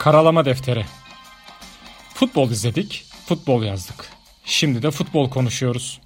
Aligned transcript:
Karalama 0.00 0.44
Defteri 0.44 0.84
Futbol 2.14 2.50
izledik, 2.50 3.04
futbol 3.26 3.62
yazdık. 3.62 4.08
Şimdi 4.44 4.82
de 4.82 4.90
futbol 4.90 5.30
konuşuyoruz. 5.30 6.00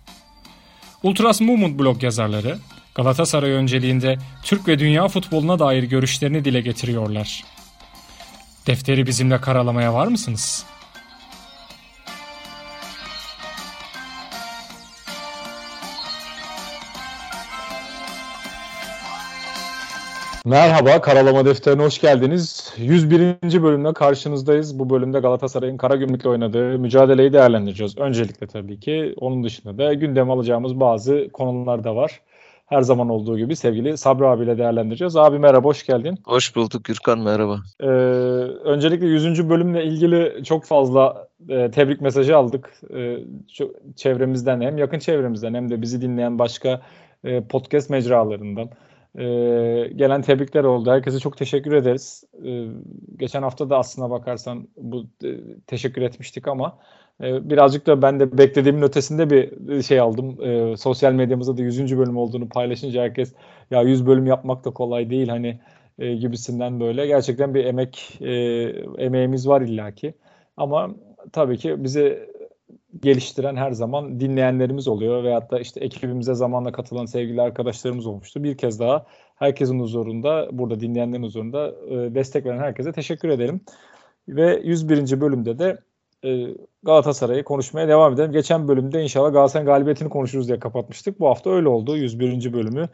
Ultras 1.02 1.40
Movement 1.40 1.78
blog 1.78 2.02
yazarları 2.02 2.58
Galatasaray 2.94 3.50
önceliğinde 3.50 4.18
Türk 4.42 4.68
ve 4.68 4.78
dünya 4.78 5.08
futboluna 5.08 5.58
dair 5.58 5.82
görüşlerini 5.82 6.44
dile 6.44 6.60
getiriyorlar. 6.60 7.44
Defteri 8.66 9.06
bizimle 9.06 9.40
karalamaya 9.40 9.94
var 9.94 10.06
mısınız? 10.06 10.66
Merhaba, 20.44 21.00
Karalama 21.00 21.44
Defteri'ne 21.44 21.82
hoş 21.82 22.00
geldiniz. 22.00 22.63
101. 22.78 23.62
bölümde 23.62 23.92
karşınızdayız. 23.92 24.78
Bu 24.78 24.90
bölümde 24.90 25.20
Galatasaray'ın 25.20 25.76
Karagümrük'le 25.76 26.26
oynadığı 26.26 26.78
mücadeleyi 26.78 27.32
değerlendireceğiz. 27.32 27.98
Öncelikle 27.98 28.46
tabii 28.46 28.80
ki 28.80 29.14
onun 29.16 29.44
dışında 29.44 29.78
da 29.78 29.94
gündem 29.94 30.30
alacağımız 30.30 30.80
bazı 30.80 31.28
konular 31.32 31.84
da 31.84 31.96
var. 31.96 32.20
Her 32.66 32.82
zaman 32.82 33.08
olduğu 33.08 33.38
gibi 33.38 33.56
sevgili 33.56 33.96
Sabri 33.96 34.26
abiyle 34.26 34.58
değerlendireceğiz. 34.58 35.16
Abi 35.16 35.38
merhaba, 35.38 35.68
hoş 35.68 35.86
geldin. 35.86 36.18
Hoş 36.24 36.56
bulduk 36.56 36.84
Gürkan, 36.84 37.18
merhaba. 37.18 37.60
Ee, 37.80 37.86
öncelikle 38.64 39.06
100. 39.06 39.48
bölümle 39.48 39.84
ilgili 39.84 40.44
çok 40.44 40.64
fazla 40.64 41.28
e, 41.48 41.70
tebrik 41.70 42.00
mesajı 42.00 42.36
aldık. 42.36 42.72
E, 42.94 43.18
şu, 43.52 43.74
çevremizden 43.96 44.60
hem 44.60 44.78
yakın 44.78 44.98
çevremizden 44.98 45.54
hem 45.54 45.70
de 45.70 45.82
bizi 45.82 46.02
dinleyen 46.02 46.38
başka 46.38 46.80
e, 47.24 47.40
podcast 47.40 47.90
mecralarından 47.90 48.68
e, 49.18 49.24
gelen 49.96 50.22
tebrikler 50.22 50.64
oldu. 50.64 50.90
Herkese 50.90 51.18
çok 51.18 51.36
teşekkür 51.36 51.72
ederiz. 51.72 52.24
E, 52.44 52.66
geçen 53.16 53.42
hafta 53.42 53.70
da 53.70 53.78
aslına 53.78 54.10
bakarsan 54.10 54.68
bu 54.76 55.06
e, 55.24 55.28
teşekkür 55.66 56.02
etmiştik 56.02 56.48
ama 56.48 56.78
e, 57.22 57.50
birazcık 57.50 57.86
da 57.86 58.02
ben 58.02 58.20
de 58.20 58.38
beklediğimin 58.38 58.82
ötesinde 58.82 59.30
bir 59.30 59.82
şey 59.82 60.00
aldım. 60.00 60.42
E, 60.42 60.76
sosyal 60.76 61.12
medyamızda 61.12 61.56
da 61.56 61.62
100. 61.62 61.98
bölüm 61.98 62.16
olduğunu 62.16 62.48
paylaşınca 62.48 63.02
herkes 63.02 63.34
ya 63.70 63.82
100 63.82 64.06
bölüm 64.06 64.26
yapmak 64.26 64.64
da 64.64 64.70
kolay 64.70 65.10
değil 65.10 65.28
hani 65.28 65.60
e, 65.98 66.14
gibisinden 66.14 66.80
böyle. 66.80 67.06
Gerçekten 67.06 67.54
bir 67.54 67.64
emek 67.64 68.18
e, 68.20 68.32
emeğimiz 69.04 69.48
var 69.48 69.60
illaki. 69.60 70.14
Ama 70.56 70.90
tabii 71.32 71.58
ki 71.58 71.84
bizi 71.84 72.28
geliştiren 73.02 73.56
her 73.56 73.72
zaman 73.72 74.20
dinleyenlerimiz 74.20 74.88
oluyor 74.88 75.24
veyahut 75.24 75.50
da 75.50 75.60
işte 75.60 75.80
ekibimize 75.80 76.34
zamanla 76.34 76.72
katılan 76.72 77.06
sevgili 77.06 77.42
arkadaşlarımız 77.42 78.06
olmuştu. 78.06 78.44
Bir 78.44 78.56
kez 78.56 78.80
daha 78.80 79.06
herkesin 79.36 79.80
huzurunda, 79.80 80.48
burada 80.52 80.80
dinleyenlerin 80.80 81.22
huzurunda 81.22 81.74
e, 81.88 82.14
destek 82.14 82.46
veren 82.46 82.58
herkese 82.58 82.92
teşekkür 82.92 83.28
ederim. 83.28 83.60
Ve 84.28 84.60
101. 84.64 85.20
bölümde 85.20 85.58
de 85.58 85.78
e, 86.24 86.46
Galatasaray'ı 86.82 87.44
konuşmaya 87.44 87.88
devam 87.88 88.12
edelim. 88.12 88.32
Geçen 88.32 88.68
bölümde 88.68 89.02
inşallah 89.02 89.32
Galatasaray 89.32 89.66
galibiyetini 89.66 90.08
konuşuruz 90.08 90.48
diye 90.48 90.58
kapatmıştık. 90.58 91.20
Bu 91.20 91.28
hafta 91.28 91.50
öyle 91.50 91.68
oldu. 91.68 91.96
101. 91.96 92.52
bölümü 92.52 92.88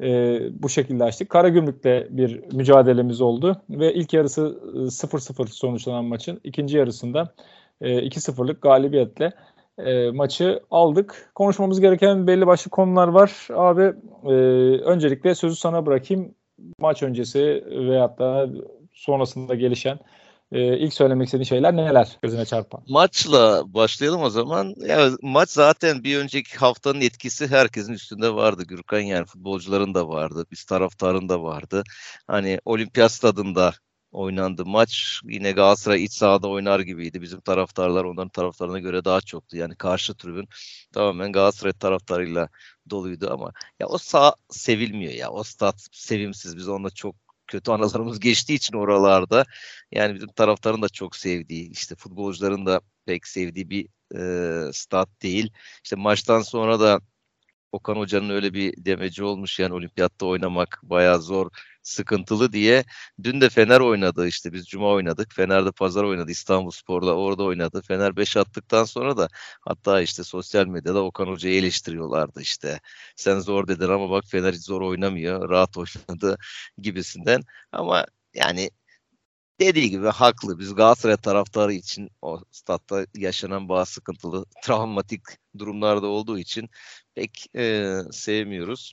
e, 0.00 0.38
bu 0.62 0.68
şekilde 0.68 1.04
açtık. 1.04 1.30
Karagümrük'le 1.30 2.06
bir 2.10 2.42
mücadelemiz 2.52 3.20
oldu 3.20 3.62
ve 3.70 3.94
ilk 3.94 4.12
yarısı 4.12 4.60
0-0 4.74 5.46
sonuçlanan 5.46 6.04
maçın 6.04 6.40
ikinci 6.44 6.76
yarısında 6.76 7.34
e, 7.80 7.98
2-0'lık 7.98 8.62
galibiyetle 8.62 9.32
e, 9.78 10.10
maçı 10.10 10.60
aldık. 10.70 11.30
Konuşmamız 11.34 11.80
gereken 11.80 12.26
belli 12.26 12.46
başlı 12.46 12.70
konular 12.70 13.08
var. 13.08 13.48
Abi 13.54 13.92
e, 14.24 14.32
öncelikle 14.82 15.34
sözü 15.34 15.56
sana 15.56 15.86
bırakayım. 15.86 16.34
Maç 16.78 17.02
öncesi 17.02 17.64
veyahut 17.70 18.18
da 18.18 18.48
sonrasında 18.92 19.54
gelişen 19.54 19.98
e, 20.52 20.78
ilk 20.78 20.94
söylemek 20.94 21.26
istediğin 21.26 21.44
şeyler 21.44 21.76
neler 21.76 22.18
gözüne 22.22 22.44
çarpan? 22.44 22.82
Maçla 22.88 23.62
başlayalım 23.74 24.22
o 24.22 24.30
zaman. 24.30 24.74
Ya, 24.76 25.10
maç 25.22 25.50
zaten 25.50 26.04
bir 26.04 26.18
önceki 26.18 26.56
haftanın 26.56 27.00
etkisi 27.00 27.48
herkesin 27.48 27.92
üstünde 27.92 28.34
vardı. 28.34 28.62
Gürkan 28.68 29.00
yani 29.00 29.24
futbolcuların 29.24 29.94
da 29.94 30.08
vardı. 30.08 30.46
Biz 30.50 30.64
taraftarın 30.64 31.28
da 31.28 31.42
vardı. 31.42 31.82
Hani 32.26 32.58
olimpiyat 32.64 33.12
stadında 33.12 33.72
oynandı. 34.12 34.66
Maç 34.66 35.20
yine 35.24 35.52
Galatasaray 35.52 36.04
iç 36.04 36.12
sahada 36.12 36.48
oynar 36.48 36.80
gibiydi. 36.80 37.22
Bizim 37.22 37.40
taraftarlar 37.40 38.04
onların 38.04 38.28
taraftarına 38.28 38.78
göre 38.78 39.04
daha 39.04 39.20
çoktu. 39.20 39.56
Yani 39.56 39.76
karşı 39.76 40.14
tribün 40.14 40.48
tamamen 40.92 41.32
Galatasaray 41.32 41.72
taraftarıyla 41.72 42.48
doluydu 42.90 43.30
ama 43.32 43.52
ya 43.80 43.86
o 43.86 43.98
sağ 43.98 44.34
sevilmiyor 44.50 45.12
ya. 45.12 45.30
O 45.30 45.42
stat 45.42 45.88
sevimsiz. 45.92 46.56
Biz 46.56 46.68
onunla 46.68 46.90
çok 46.90 47.16
kötü 47.46 47.70
anılarımız 47.70 48.20
geçtiği 48.20 48.54
için 48.54 48.76
oralarda 48.76 49.44
yani 49.92 50.14
bizim 50.14 50.28
taraftarın 50.28 50.82
da 50.82 50.88
çok 50.88 51.16
sevdiği 51.16 51.70
işte 51.70 51.94
futbolcuların 51.94 52.66
da 52.66 52.80
pek 53.06 53.26
sevdiği 53.26 53.70
bir 53.70 53.88
e, 54.68 54.72
stat 54.72 55.08
değil. 55.22 55.52
İşte 55.84 55.96
maçtan 55.96 56.40
sonra 56.42 56.80
da 56.80 57.00
Okan 57.72 57.96
Hoca'nın 57.96 58.30
öyle 58.30 58.54
bir 58.54 58.84
demeci 58.84 59.24
olmuş 59.24 59.58
yani 59.58 59.74
olimpiyatta 59.74 60.26
oynamak 60.26 60.80
bayağı 60.82 61.22
zor, 61.22 61.50
sıkıntılı 61.82 62.52
diye. 62.52 62.84
Dün 63.22 63.40
de 63.40 63.48
Fener 63.50 63.80
oynadı 63.80 64.26
işte 64.26 64.52
biz 64.52 64.66
Cuma 64.66 64.88
oynadık. 64.88 65.34
Fener'de 65.34 65.72
Pazar 65.72 66.04
oynadı 66.04 66.30
İstanbul 66.30 66.70
Spor'da 66.70 67.16
orada 67.16 67.42
oynadı. 67.42 67.82
Fener 67.88 68.16
5 68.16 68.36
attıktan 68.36 68.84
sonra 68.84 69.16
da 69.16 69.28
hatta 69.60 70.00
işte 70.02 70.24
sosyal 70.24 70.66
medyada 70.66 71.02
Okan 71.04 71.26
Hoca'yı 71.26 71.54
eleştiriyorlardı 71.58 72.40
işte. 72.40 72.80
Sen 73.16 73.38
zor 73.40 73.68
dedin 73.68 73.88
ama 73.88 74.10
bak 74.10 74.24
Fener 74.26 74.52
hiç 74.52 74.64
zor 74.64 74.80
oynamıyor, 74.80 75.50
rahat 75.50 75.76
oynadı 75.78 76.38
gibisinden. 76.78 77.42
Ama 77.72 78.06
yani 78.34 78.70
dediği 79.60 79.90
gibi 79.90 80.06
haklı. 80.06 80.58
Biz 80.58 80.74
Galatasaray 80.74 81.16
taraftarı 81.16 81.72
için 81.72 82.10
o 82.22 82.40
statta 82.50 83.06
yaşanan 83.14 83.68
bazı 83.68 83.92
sıkıntılı, 83.92 84.44
travmatik 84.62 85.22
durumlarda 85.58 86.06
olduğu 86.06 86.38
için 86.38 86.70
pek 87.14 87.46
e, 87.56 87.94
sevmiyoruz. 88.12 88.92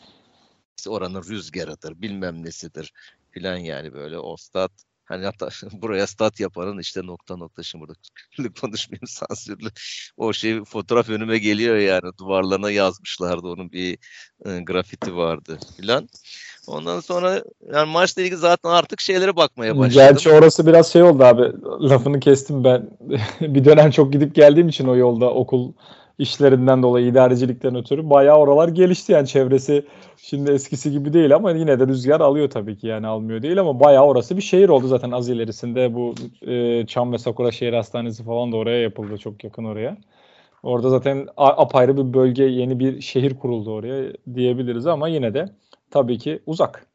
İşte 0.78 0.90
oranın 0.90 1.24
rüzgarıdır, 1.24 2.02
bilmem 2.02 2.46
nesidir 2.46 2.94
filan 3.32 3.58
yani 3.58 3.94
böyle 3.94 4.20
o 4.20 4.38
stat 4.38 4.72
Hani 5.08 5.26
hatta 5.26 5.50
buraya 5.82 6.08
stat 6.08 6.40
yapanın 6.40 6.80
işte 6.80 7.02
nokta 7.06 7.38
nokta 7.38 7.64
şimdi 7.64 7.82
burada 7.82 8.00
konuşmayayım 8.62 9.08
sansürlü. 9.08 9.70
O 10.18 10.34
şey 10.34 10.64
fotoğraf 10.64 11.10
önüme 11.10 11.38
geliyor 11.38 11.76
yani 11.76 12.12
duvarlarına 12.20 12.72
yazmışlardı 12.72 13.48
onun 13.48 13.72
bir 13.72 13.98
e, 14.46 14.60
grafiti 14.60 15.16
vardı 15.16 15.60
filan. 15.78 16.10
Ondan 16.68 17.00
sonra 17.00 17.44
yani 17.74 17.92
maçla 17.92 18.22
ilgili 18.22 18.38
zaten 18.38 18.70
artık 18.70 19.02
şeylere 19.02 19.36
bakmaya 19.36 19.78
başladım. 19.78 20.08
Gerçi 20.08 20.30
orası 20.30 20.68
biraz 20.68 20.94
şey 20.94 21.04
oldu 21.04 21.24
abi. 21.24 21.44
Lafını 21.90 22.20
kestim 22.20 22.64
ben. 22.64 22.90
bir 23.42 23.66
dönem 23.66 23.92
çok 23.92 24.14
gidip 24.14 24.36
geldiğim 24.36 24.70
için 24.70 24.88
o 24.88 24.96
yolda 24.96 25.30
okul 25.34 25.74
işlerinden 26.20 26.84
dolayı 26.84 27.08
idarecilikten 27.08 27.76
ötürü 27.76 28.10
bayağı 28.10 28.38
oralar 28.38 28.68
gelişti. 28.68 29.12
Yani 29.12 29.28
çevresi 29.28 29.86
şimdi 30.18 30.52
eskisi 30.52 30.92
gibi 30.92 31.14
değil 31.14 31.36
ama 31.36 31.52
yine 31.52 31.80
de 31.80 31.88
rüzgar 31.88 32.22
alıyor 32.22 32.50
tabii 32.50 32.78
ki. 32.78 32.88
Yani 32.88 33.08
almıyor 33.08 33.42
değil 33.42 33.60
ama 33.60 33.80
bayağı 33.80 34.06
orası 34.06 34.38
bir 34.38 34.42
şehir 34.42 34.70
oldu 34.70 34.88
zaten 34.88 35.12
az 35.12 35.30
ilerisinde. 35.30 35.94
Bu 35.94 36.16
e, 36.42 36.86
Çam 36.86 37.14
ve 37.14 37.18
Sakura 37.18 37.52
Şehir 37.52 37.74
Hastanesi 37.74 38.24
falan 38.24 38.52
da 38.52 38.58
oraya 38.58 38.82
yapıldı 38.82 39.18
çok 39.18 39.44
yakın 39.44 39.64
oraya. 39.64 39.98
Orada 40.64 40.90
zaten 40.90 41.28
apayrı 41.38 41.98
bir 41.98 42.14
bölge 42.14 42.44
yeni 42.44 42.80
bir 42.80 43.02
şehir 43.02 43.40
kuruldu 43.40 43.72
oraya 43.72 44.14
diyebiliriz 44.36 44.88
ama 44.88 45.08
yine 45.08 45.34
de 45.34 45.50
tabii 45.92 46.18
ki 46.18 46.40
uzak. 46.46 46.88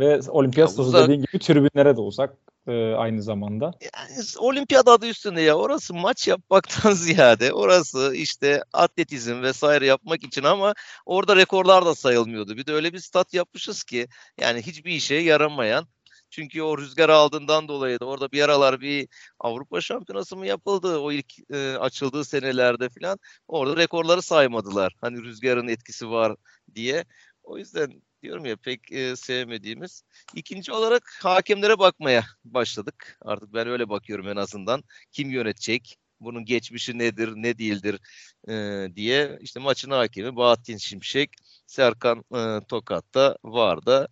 Ve 0.00 0.20
olimpiyat 0.28 0.70
stadı 0.70 0.92
dediğin 0.92 1.18
gibi 1.18 1.38
tribünlere 1.38 1.96
de 1.96 2.00
uzak 2.00 2.36
e, 2.70 2.94
aynı 2.94 3.22
zamanda. 3.22 3.72
Yani 3.80 4.22
olimpiyat 4.38 4.88
adı 4.88 5.06
üstünde 5.06 5.40
ya 5.40 5.54
orası 5.54 5.94
maç 5.94 6.28
yapmaktan 6.28 6.92
ziyade 6.92 7.52
orası 7.52 8.12
işte 8.14 8.62
atletizm 8.72 9.42
vesaire 9.42 9.86
yapmak 9.86 10.24
için 10.24 10.42
ama 10.42 10.74
orada 11.06 11.36
rekorlar 11.36 11.86
da 11.86 11.94
sayılmıyordu. 11.94 12.56
Bir 12.56 12.66
de 12.66 12.72
öyle 12.72 12.92
bir 12.92 12.98
stat 12.98 13.34
yapmışız 13.34 13.84
ki 13.84 14.08
yani 14.40 14.62
hiçbir 14.62 14.92
işe 14.92 15.14
yaramayan 15.14 15.86
çünkü 16.30 16.62
o 16.62 16.78
rüzgar 16.78 17.08
aldığından 17.08 17.68
dolayı 17.68 18.00
da 18.00 18.04
orada 18.04 18.32
bir 18.32 18.42
aralar 18.42 18.80
bir 18.80 19.08
Avrupa 19.40 19.80
Şampiyonası 19.80 20.36
mı 20.36 20.46
yapıldı 20.46 20.98
o 20.98 21.12
ilk 21.12 21.50
e, 21.52 21.76
açıldığı 21.76 22.24
senelerde 22.24 22.88
falan. 22.88 23.18
Orada 23.48 23.76
rekorları 23.76 24.22
saymadılar. 24.22 24.94
Hani 25.00 25.22
rüzgarın 25.22 25.68
etkisi 25.68 26.10
var 26.10 26.36
diye. 26.74 27.04
O 27.42 27.58
yüzden 27.58 28.02
diyorum 28.22 28.44
ya 28.44 28.56
pek 28.56 28.92
e, 28.92 29.16
sevmediğimiz. 29.16 30.02
İkinci 30.34 30.72
olarak 30.72 31.18
hakemlere 31.22 31.78
bakmaya 31.78 32.24
başladık. 32.44 33.18
Artık 33.22 33.54
ben 33.54 33.68
öyle 33.68 33.88
bakıyorum 33.88 34.28
en 34.28 34.36
azından. 34.36 34.82
Kim 35.12 35.30
yönetecek? 35.30 35.96
Bunun 36.20 36.44
geçmişi 36.44 36.98
nedir, 36.98 37.32
ne 37.36 37.58
değildir 37.58 38.00
e, 38.48 38.86
diye. 38.96 39.38
işte 39.40 39.60
maçın 39.60 39.90
hakemi 39.90 40.36
Bahattin 40.36 40.76
Şimşek, 40.76 41.30
Serkan 41.66 42.24
e, 42.34 42.66
Tokat'ta 42.68 43.36
vardı. 43.44 44.08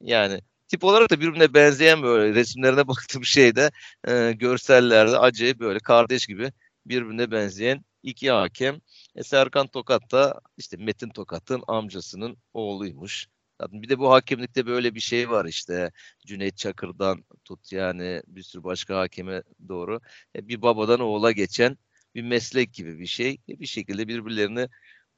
Yani 0.00 0.40
tip 0.68 0.84
olarak 0.84 1.10
da 1.10 1.20
birbirine 1.20 1.54
benzeyen 1.54 2.02
böyle 2.02 2.34
resimlerine 2.34 2.88
baktığım 2.88 3.24
şeyde 3.24 3.70
e, 4.08 4.32
görsellerde 4.32 5.18
acayip 5.18 5.60
böyle 5.60 5.78
kardeş 5.78 6.26
gibi 6.26 6.52
birbirine 6.86 7.30
benzeyen 7.30 7.84
iki 8.02 8.30
hakem. 8.30 8.80
E, 9.16 9.22
Serkan 9.22 9.66
Tokat 9.66 10.12
da 10.12 10.40
işte 10.56 10.76
Metin 10.76 11.08
Tokat'ın 11.08 11.62
amcasının 11.68 12.36
oğluymuş 12.52 13.26
Bir 13.60 13.88
de 13.88 13.98
bu 13.98 14.12
hakemlikte 14.12 14.66
böyle 14.66 14.94
bir 14.94 15.00
şey 15.00 15.30
var 15.30 15.44
işte 15.44 15.92
Cüneyt 16.26 16.56
Çakır'dan 16.56 17.24
tut 17.44 17.72
yani 17.72 18.22
bir 18.26 18.42
sürü 18.42 18.64
başka 18.64 18.98
hakeme 18.98 19.42
doğru. 19.68 20.00
E, 20.36 20.48
bir 20.48 20.62
babadan 20.62 21.00
oğula 21.00 21.32
geçen 21.32 21.78
bir 22.14 22.22
meslek 22.22 22.74
gibi 22.74 22.98
bir 22.98 23.06
şey. 23.06 23.38
E, 23.48 23.60
bir 23.60 23.66
şekilde 23.66 24.08
birbirlerini 24.08 24.68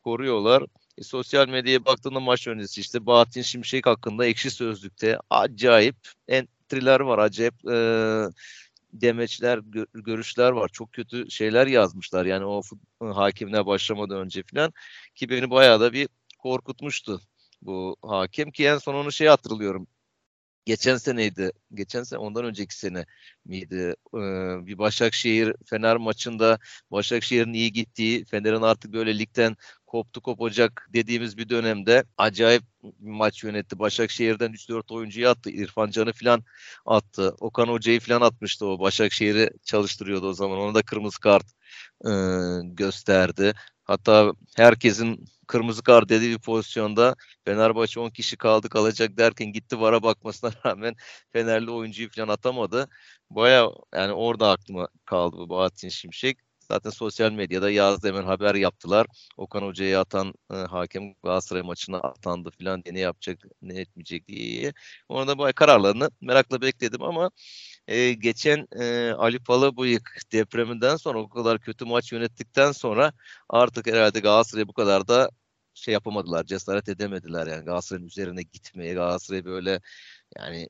koruyorlar. 0.04 0.62
E, 0.98 1.02
sosyal 1.02 1.48
medyaya 1.48 1.84
baktığında 1.84 2.20
maç 2.20 2.48
öncesi 2.48 2.80
işte 2.80 3.06
Bahattin 3.06 3.42
Şimşek 3.42 3.86
hakkında 3.86 4.26
ekşi 4.26 4.50
sözlükte 4.50 5.18
acayip 5.30 5.96
entry'ler 6.28 7.00
var. 7.00 7.18
Acayip 7.18 7.54
e, 7.70 7.76
demeçler, 8.92 9.58
gö- 9.58 10.02
görüşler 10.04 10.50
var. 10.50 10.68
Çok 10.72 10.92
kötü 10.92 11.30
şeyler 11.30 11.66
yazmışlar. 11.66 12.26
Yani 12.26 12.44
o 12.44 12.62
hakimine 13.00 13.66
başlamadan 13.66 14.20
önce 14.20 14.42
falan 14.42 14.72
ki 15.14 15.28
beni 15.28 15.50
bayağı 15.50 15.80
da 15.80 15.92
bir 15.92 16.08
korkutmuştu 16.38 17.20
bu 17.66 17.96
hakem 18.02 18.50
ki 18.50 18.64
en 18.66 18.78
son 18.78 18.94
onu 18.94 19.12
şey 19.12 19.28
hatırlıyorum. 19.28 19.86
Geçen 20.66 20.96
seneydi. 20.96 21.50
Geçen 21.74 22.02
sene 22.02 22.18
ondan 22.20 22.44
önceki 22.44 22.76
sene 22.78 23.06
miydi? 23.44 23.94
Ee, 24.14 24.18
bir 24.66 24.78
Başakşehir 24.78 25.54
Fener 25.66 25.96
maçında 25.96 26.58
Başakşehir'in 26.90 27.52
iyi 27.52 27.72
gittiği, 27.72 28.24
Fener'in 28.24 28.62
artık 28.62 28.92
böyle 28.92 29.18
ligden 29.18 29.56
koptu 29.86 30.20
kopacak 30.20 30.88
dediğimiz 30.94 31.38
bir 31.38 31.48
dönemde 31.48 32.04
acayip 32.18 32.62
bir 32.84 33.10
maç 33.10 33.44
yönetti. 33.44 33.78
Başakşehir'den 33.78 34.52
3-4 34.52 34.92
oyuncuyu 34.92 35.28
attı. 35.28 35.50
İrfan 35.50 35.90
Can'ı 35.90 36.12
falan 36.12 36.44
attı. 36.86 37.34
Okan 37.40 37.68
Hoca'yı 37.68 38.00
falan 38.00 38.20
atmıştı 38.20 38.66
o. 38.66 38.80
Başakşehir'i 38.80 39.50
çalıştırıyordu 39.64 40.28
o 40.28 40.32
zaman. 40.32 40.58
Ona 40.58 40.74
da 40.74 40.82
kırmızı 40.82 41.20
kart 41.20 41.46
e, 42.06 42.10
gösterdi. 42.64 43.52
Hatta 43.84 44.32
herkesin 44.56 45.24
kırmızı 45.46 45.82
kart 45.82 46.08
dediği 46.08 46.30
bir 46.30 46.38
pozisyonda 46.38 47.14
Fenerbahçe 47.44 48.00
10 48.00 48.10
kişi 48.10 48.36
kaldı 48.36 48.68
kalacak 48.68 49.16
derken 49.16 49.52
gitti 49.52 49.80
vara 49.80 50.02
bakmasına 50.02 50.50
rağmen 50.66 50.94
Fenerli 51.32 51.70
oyuncuyu 51.70 52.10
falan 52.10 52.28
atamadı. 52.28 52.88
Baya 53.30 53.68
yani 53.94 54.12
orada 54.12 54.50
aklıma 54.50 54.88
kaldı 55.04 55.36
bu 55.38 55.48
Bahattin 55.48 55.88
Şimşek. 55.88 56.38
Zaten 56.68 56.90
sosyal 56.90 57.32
medyada 57.32 57.70
yazdı 57.70 58.08
hemen 58.08 58.22
haber 58.24 58.54
yaptılar. 58.54 59.06
Okan 59.36 59.62
Hoca'ya 59.62 60.00
atan 60.00 60.34
e, 60.52 60.54
hakem 60.54 61.14
Galatasaray 61.22 61.62
maçına 61.62 61.98
atandı 61.98 62.50
falan 62.58 62.84
diye 62.84 62.94
ne 62.94 63.00
yapacak 63.00 63.38
ne 63.62 63.80
etmeyecek 63.80 64.28
diye. 64.28 64.72
Orada 65.08 65.38
bayağı 65.38 65.52
kararlarını 65.52 66.10
merakla 66.20 66.60
bekledim 66.62 67.02
ama 67.02 67.30
e, 67.88 68.12
geçen 68.12 68.68
e, 68.80 69.10
Ali 69.12 69.38
Palabıyık 69.38 70.20
depreminden 70.32 70.96
sonra 70.96 71.18
o 71.18 71.28
kadar 71.28 71.60
kötü 71.60 71.84
maç 71.84 72.12
yönettikten 72.12 72.72
sonra 72.72 73.12
artık 73.48 73.86
herhalde 73.86 74.20
Galatasaray 74.20 74.68
bu 74.68 74.72
kadar 74.72 75.08
da 75.08 75.30
şey 75.74 75.94
yapamadılar, 75.94 76.44
cesaret 76.44 76.88
edemediler 76.88 77.46
yani 77.46 77.64
Galatasaray'ın 77.64 78.06
üzerine 78.06 78.42
gitmeye, 78.42 78.94
Galatasaray 78.94 79.44
böyle 79.44 79.80
yani 80.38 80.68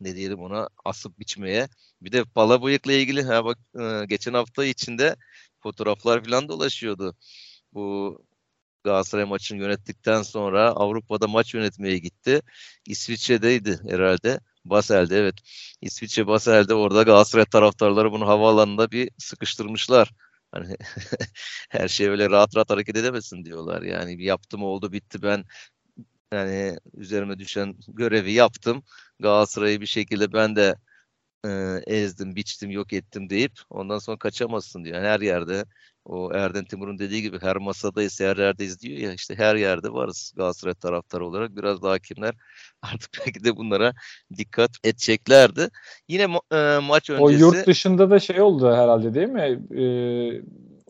ne 0.00 0.16
diyelim 0.16 0.40
ona 0.40 0.68
asıp 0.84 1.18
biçmeye. 1.18 1.68
Bir 2.02 2.12
de 2.12 2.24
Palabıyık'la 2.24 2.92
ilgili 2.92 3.22
ha 3.22 3.44
bak 3.44 3.58
e, 3.80 4.06
geçen 4.06 4.34
hafta 4.34 4.64
içinde 4.64 5.16
fotoğraflar 5.62 6.24
falan 6.24 6.48
dolaşıyordu. 6.48 7.16
Bu 7.72 8.18
Galatasaray 8.84 9.24
maçını 9.24 9.58
yönettikten 9.58 10.22
sonra 10.22 10.70
Avrupa'da 10.70 11.28
maç 11.28 11.54
yönetmeye 11.54 11.98
gitti. 11.98 12.42
İsviçre'deydi 12.86 13.80
herhalde. 13.88 14.40
Basel'de 14.70 15.18
evet. 15.18 15.34
İsviçre 15.82 16.26
Basel'de 16.26 16.74
orada 16.74 17.02
Galatasaray 17.02 17.44
taraftarları 17.44 18.12
bunu 18.12 18.28
havaalanında 18.28 18.90
bir 18.90 19.10
sıkıştırmışlar. 19.18 20.12
Hani 20.52 20.76
her 21.70 21.88
şey 21.88 22.08
öyle 22.08 22.30
rahat 22.30 22.56
rahat 22.56 22.70
hareket 22.70 22.96
edemesin 22.96 23.44
diyorlar. 23.44 23.82
Yani 23.82 24.24
yaptım 24.24 24.62
oldu 24.62 24.92
bitti 24.92 25.22
ben 25.22 25.44
yani 26.32 26.78
üzerime 26.94 27.38
düşen 27.38 27.76
görevi 27.88 28.32
yaptım. 28.32 28.82
Galatasaray'ı 29.20 29.80
bir 29.80 29.86
şekilde 29.86 30.32
ben 30.32 30.56
de 30.56 30.76
e, 31.46 31.50
ezdim, 31.86 32.36
biçtim, 32.36 32.70
yok 32.70 32.92
ettim 32.92 33.30
deyip 33.30 33.52
ondan 33.70 33.98
sonra 33.98 34.18
kaçamazsın 34.18 34.84
diyor. 34.84 34.96
Yani 34.96 35.06
her 35.08 35.20
yerde 35.20 35.64
o 36.08 36.32
Erden 36.34 36.64
Timur'un 36.64 36.98
dediği 36.98 37.22
gibi 37.22 37.38
her 37.40 37.56
masadayız, 37.56 38.20
her 38.20 38.36
yerdeyiz 38.36 38.80
diyor 38.80 38.98
ya 38.98 39.12
işte 39.12 39.34
her 39.34 39.56
yerde 39.56 39.92
varız 39.92 40.32
Galatasaray 40.36 40.74
taraftarı 40.74 41.26
olarak. 41.26 41.56
Biraz 41.56 41.82
daha 41.82 41.92
hakimler 41.92 42.34
artık 42.82 43.10
belki 43.26 43.44
de 43.44 43.56
bunlara 43.56 43.94
dikkat 44.36 44.70
edeceklerdi. 44.84 45.68
Yine 46.08 46.22
e, 46.52 46.78
maç 46.78 47.10
öncesi... 47.10 47.22
O 47.22 47.30
yurt 47.30 47.66
dışında 47.66 48.10
da 48.10 48.18
şey 48.18 48.40
oldu 48.40 48.72
herhalde 48.72 49.14
değil 49.14 49.28
mi? 49.28 49.60
Ee, 49.70 50.42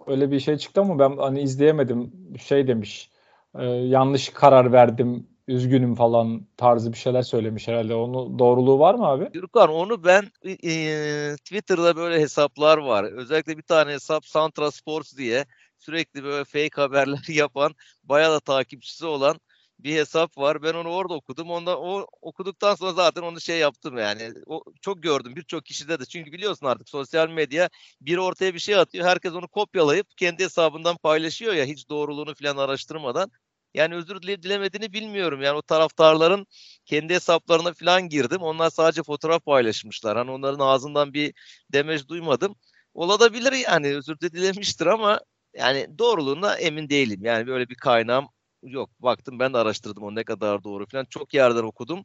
öyle 0.07 0.31
bir 0.31 0.41
şey 0.41 0.57
çıktı 0.57 0.81
ama 0.81 0.99
ben 0.99 1.17
hani 1.17 1.41
izleyemedim. 1.41 2.13
Şey 2.47 2.67
demiş, 2.67 3.11
e, 3.59 3.65
yanlış 3.67 4.29
karar 4.29 4.73
verdim 4.73 5.27
üzgünüm 5.49 5.95
falan 5.95 6.47
tarzı 6.57 6.93
bir 6.93 6.99
şeyler 6.99 7.23
söylemiş 7.23 7.69
herhalde. 7.69 7.95
Onu 7.95 8.39
doğruluğu 8.39 8.79
var 8.79 8.95
mı 8.95 9.07
abi? 9.07 9.31
Gürkan 9.33 9.69
onu 9.69 10.05
ben 10.05 10.23
e, 10.45 11.37
Twitter'da 11.37 11.97
böyle 11.97 12.21
hesaplar 12.21 12.79
var. 12.79 13.05
Özellikle 13.05 13.57
bir 13.59 13.63
tane 13.63 13.93
hesap 13.93 14.27
Santra 14.27 14.71
Sports 14.71 15.17
diye 15.17 15.47
sürekli 15.79 16.25
böyle 16.25 16.45
fake 16.45 16.83
haberler 16.83 17.19
yapan, 17.29 17.75
bayağı 18.05 18.33
da 18.33 18.41
takipçisi 18.41 19.07
olan 19.07 19.41
bir 19.79 19.95
hesap 19.95 20.39
var. 20.39 20.63
Ben 20.63 20.75
onu 20.75 20.89
orada 20.89 21.15
okudum. 21.15 21.51
Onda 21.51 21.81
o 21.81 22.07
okuduktan 22.23 22.75
sonra 22.75 22.93
zaten 22.93 23.23
onu 23.23 23.41
şey 23.41 23.59
yaptım 23.59 23.99
yani. 23.99 24.33
O 24.47 24.63
çok 24.81 25.03
gördüm 25.03 25.37
birçok 25.37 25.65
kişide 25.65 26.01
de. 26.01 26.05
Çünkü 26.05 26.33
biliyorsun 26.33 26.67
artık 26.67 26.89
sosyal 26.89 27.29
medya 27.29 27.71
bir 28.01 28.17
ortaya 28.17 28.55
bir 28.55 28.59
şey 28.59 28.75
atıyor. 28.75 29.07
Herkes 29.07 29.33
onu 29.33 29.49
kopyalayıp 29.49 30.07
kendi 30.17 30.45
hesabından 30.45 30.97
paylaşıyor 30.97 31.55
ya 31.55 31.65
hiç 31.65 31.89
doğruluğunu 31.89 32.35
falan 32.35 32.57
araştırmadan. 32.57 33.31
Yani 33.75 33.95
özür 33.95 34.23
dileyip 34.23 34.43
dilemediğini 34.43 34.93
bilmiyorum. 34.93 35.43
Yani 35.43 35.57
o 35.57 35.63
taraftarların 35.63 36.47
kendi 36.85 37.15
hesaplarına 37.15 37.73
falan 37.73 38.09
girdim. 38.09 38.43
Onlar 38.43 38.71
sadece 38.71 39.03
fotoğraf 39.03 39.45
paylaşmışlar. 39.45 40.19
Hani 40.19 40.31
onların 40.31 40.61
ağzından 40.67 41.15
bir 41.15 41.35
demeç 41.73 42.09
duymadım. 42.09 42.57
Olabilir 42.95 43.53
yani 43.53 43.97
özür 43.97 44.21
de 44.21 44.33
dilemiştir 44.33 44.87
ama 44.87 45.21
yani 45.55 45.99
doğruluğuna 45.99 46.55
emin 46.57 46.89
değilim. 46.89 47.25
Yani 47.25 47.47
böyle 47.47 47.69
bir 47.69 47.75
kaynağım 47.75 48.29
yok. 48.63 48.91
Baktım 49.01 49.39
ben 49.39 49.55
de 49.55 49.59
araştırdım 49.59 50.03
o 50.05 50.15
ne 50.15 50.25
kadar 50.25 50.65
doğru 50.65 50.87
falan. 50.87 51.05
Çok 51.05 51.35
yerden 51.35 51.63
okudum. 51.63 52.05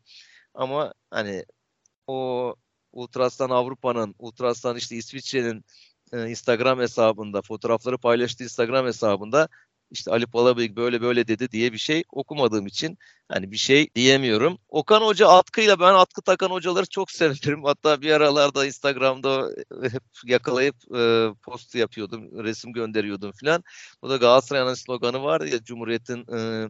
Ama 0.53 0.93
hani 1.11 1.45
o 2.07 2.55
Ultras'tan 2.91 3.49
Avrupa'nın, 3.49 4.15
Ultras'tan 4.19 4.77
işte 4.77 4.95
İsviçre'nin 4.95 5.65
e, 6.13 6.29
Instagram 6.29 6.79
hesabında, 6.79 7.41
fotoğrafları 7.41 7.97
paylaştığı 7.97 8.43
Instagram 8.43 8.85
hesabında 8.85 9.49
işte 9.93 10.11
Ali 10.11 10.27
Palabıyık 10.27 10.75
böyle 10.77 11.01
böyle 11.01 11.27
dedi 11.27 11.51
diye 11.51 11.73
bir 11.73 11.77
şey 11.77 12.03
okumadığım 12.11 12.67
için 12.67 12.97
hani 13.29 13.51
bir 13.51 13.57
şey 13.57 13.89
diyemiyorum. 13.95 14.57
Okan 14.69 15.01
Hoca 15.01 15.27
atkıyla 15.27 15.79
ben 15.79 15.93
atkı 15.93 16.21
takan 16.21 16.49
hocaları 16.49 16.85
çok 16.85 17.11
severim. 17.11 17.63
Hatta 17.65 18.01
bir 18.01 18.11
aralarda 18.11 18.65
Instagram'da 18.65 19.49
hep 19.81 20.03
yakalayıp 20.25 20.75
e, 20.95 21.29
post 21.43 21.75
yapıyordum, 21.75 22.43
resim 22.43 22.73
gönderiyordum 22.73 23.31
filan. 23.31 23.63
O 24.01 24.09
da 24.09 24.17
Galatasaray'ın 24.17 24.73
sloganı 24.73 25.23
var 25.23 25.41
ya 25.41 25.63
Cumhuriyet'in 25.63 26.25
e, 26.37 26.69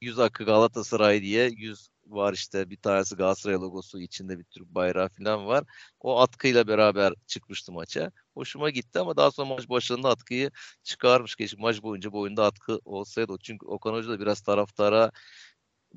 yüz 0.00 0.18
hakkı 0.18 0.44
Galatasaray 0.44 1.22
diye 1.22 1.50
yüz 1.56 1.88
var 2.10 2.32
işte 2.32 2.70
bir 2.70 2.76
tanesi 2.76 3.16
Galatasaray 3.16 3.56
logosu 3.56 4.00
içinde 4.00 4.38
bir 4.38 4.44
Türk 4.44 4.66
bayrağı 4.66 5.08
falan 5.08 5.46
var. 5.46 5.64
O 6.00 6.20
atkıyla 6.20 6.66
beraber 6.66 7.12
çıkmıştı 7.26 7.72
maça. 7.72 8.10
Hoşuma 8.34 8.70
gitti 8.70 8.98
ama 8.98 9.16
daha 9.16 9.30
sonra 9.30 9.48
maç 9.48 9.68
başında 9.68 10.08
atkıyı 10.08 10.50
çıkarmış. 10.82 11.36
Keşke 11.36 11.56
maç 11.60 11.82
boyunca 11.82 12.12
boyunda 12.12 12.44
atkı 12.44 12.78
olsaydı. 12.84 13.36
Çünkü 13.42 13.66
Okan 13.66 13.92
Hoca 13.92 14.08
da 14.08 14.20
biraz 14.20 14.40
taraftara 14.40 15.10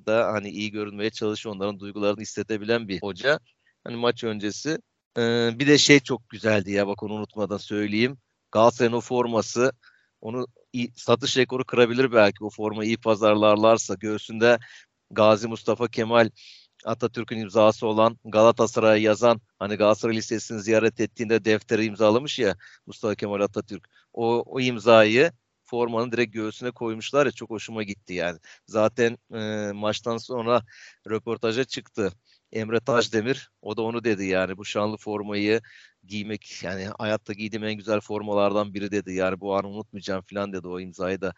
da 0.05 0.34
hani 0.34 0.50
iyi 0.50 0.72
görünmeye 0.72 1.10
çalışıyor. 1.10 1.55
Onların 1.55 1.79
duygularını 1.79 2.22
hissedebilen 2.22 2.88
bir 2.88 3.01
hoca. 3.01 3.39
Hani 3.84 3.96
maç 3.96 4.24
öncesi. 4.24 4.77
Ee, 5.17 5.51
bir 5.60 5.67
de 5.67 5.77
şey 5.77 6.00
çok 6.00 6.29
güzeldi 6.29 6.72
ya 6.72 6.88
bak 6.88 7.03
onu 7.03 7.13
unutmadan 7.13 7.58
söyleyeyim. 7.58 8.17
Galatasaray'ın 8.51 8.98
o 8.98 9.01
forması 9.01 9.72
onu 10.22 10.48
satış 10.96 11.38
rekoru 11.38 11.65
kırabilir 11.65 12.12
belki 12.12 12.43
o 12.43 12.50
forma 12.50 12.86
iyi 12.86 12.98
pazarlarlarsa 12.98 13.96
göğsünde 13.96 14.60
Gazi 15.12 15.48
Mustafa 15.48 15.88
Kemal 15.88 16.29
Atatürk'ün 16.86 17.39
imzası 17.39 17.88
olan 17.88 18.19
Galatasaray'a 18.25 18.98
yazan 18.98 19.41
hani 19.60 19.75
Galatasaray 19.75 20.15
Lisesi'ni 20.15 20.62
ziyaret 20.62 21.00
ettiğinde 21.00 21.45
defteri 21.45 21.86
imzalamış 21.86 22.39
ya 22.39 22.55
Mustafa 22.86 23.15
Kemal 23.15 23.41
Atatürk. 23.41 23.89
O, 24.13 24.43
o 24.45 24.60
imzayı 24.60 25.31
formanın 25.63 26.12
direkt 26.12 26.33
göğsüne 26.33 26.72
koymuşlar 26.72 27.25
ya 27.25 27.31
çok 27.31 27.50
hoşuma 27.50 27.83
gitti 27.83 28.13
yani. 28.13 28.39
Zaten 28.67 29.17
e, 29.33 29.72
maçtan 29.74 30.17
sonra 30.17 30.62
röportaja 31.10 31.63
çıktı. 31.63 32.13
Emre 32.51 32.79
Taşdemir 32.79 33.50
o 33.62 33.77
da 33.77 33.81
onu 33.81 34.03
dedi 34.03 34.25
yani 34.25 34.57
bu 34.57 34.65
şanlı 34.65 34.98
formayı 34.98 35.62
giymek 36.03 36.63
yani 36.63 36.88
hayatta 37.00 37.33
giydiğim 37.33 37.63
en 37.63 37.74
güzel 37.75 38.00
formalardan 38.00 38.74
biri 38.74 38.91
dedi. 38.91 39.13
Yani 39.13 39.39
bu 39.39 39.55
anı 39.55 39.67
unutmayacağım 39.67 40.24
falan 40.33 40.53
dedi 40.53 40.67
o 40.67 40.79
imzayı 40.79 41.22
da 41.22 41.33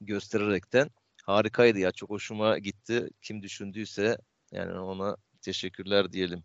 göstererekten 0.00 0.90
harikaydı 1.26 1.78
ya. 1.78 1.92
Çok 1.92 2.10
hoşuma 2.10 2.58
gitti. 2.58 3.08
Kim 3.22 3.42
düşündüyse 3.42 4.18
yani 4.52 4.78
ona 4.80 5.16
teşekkürler 5.42 6.12
diyelim 6.12 6.44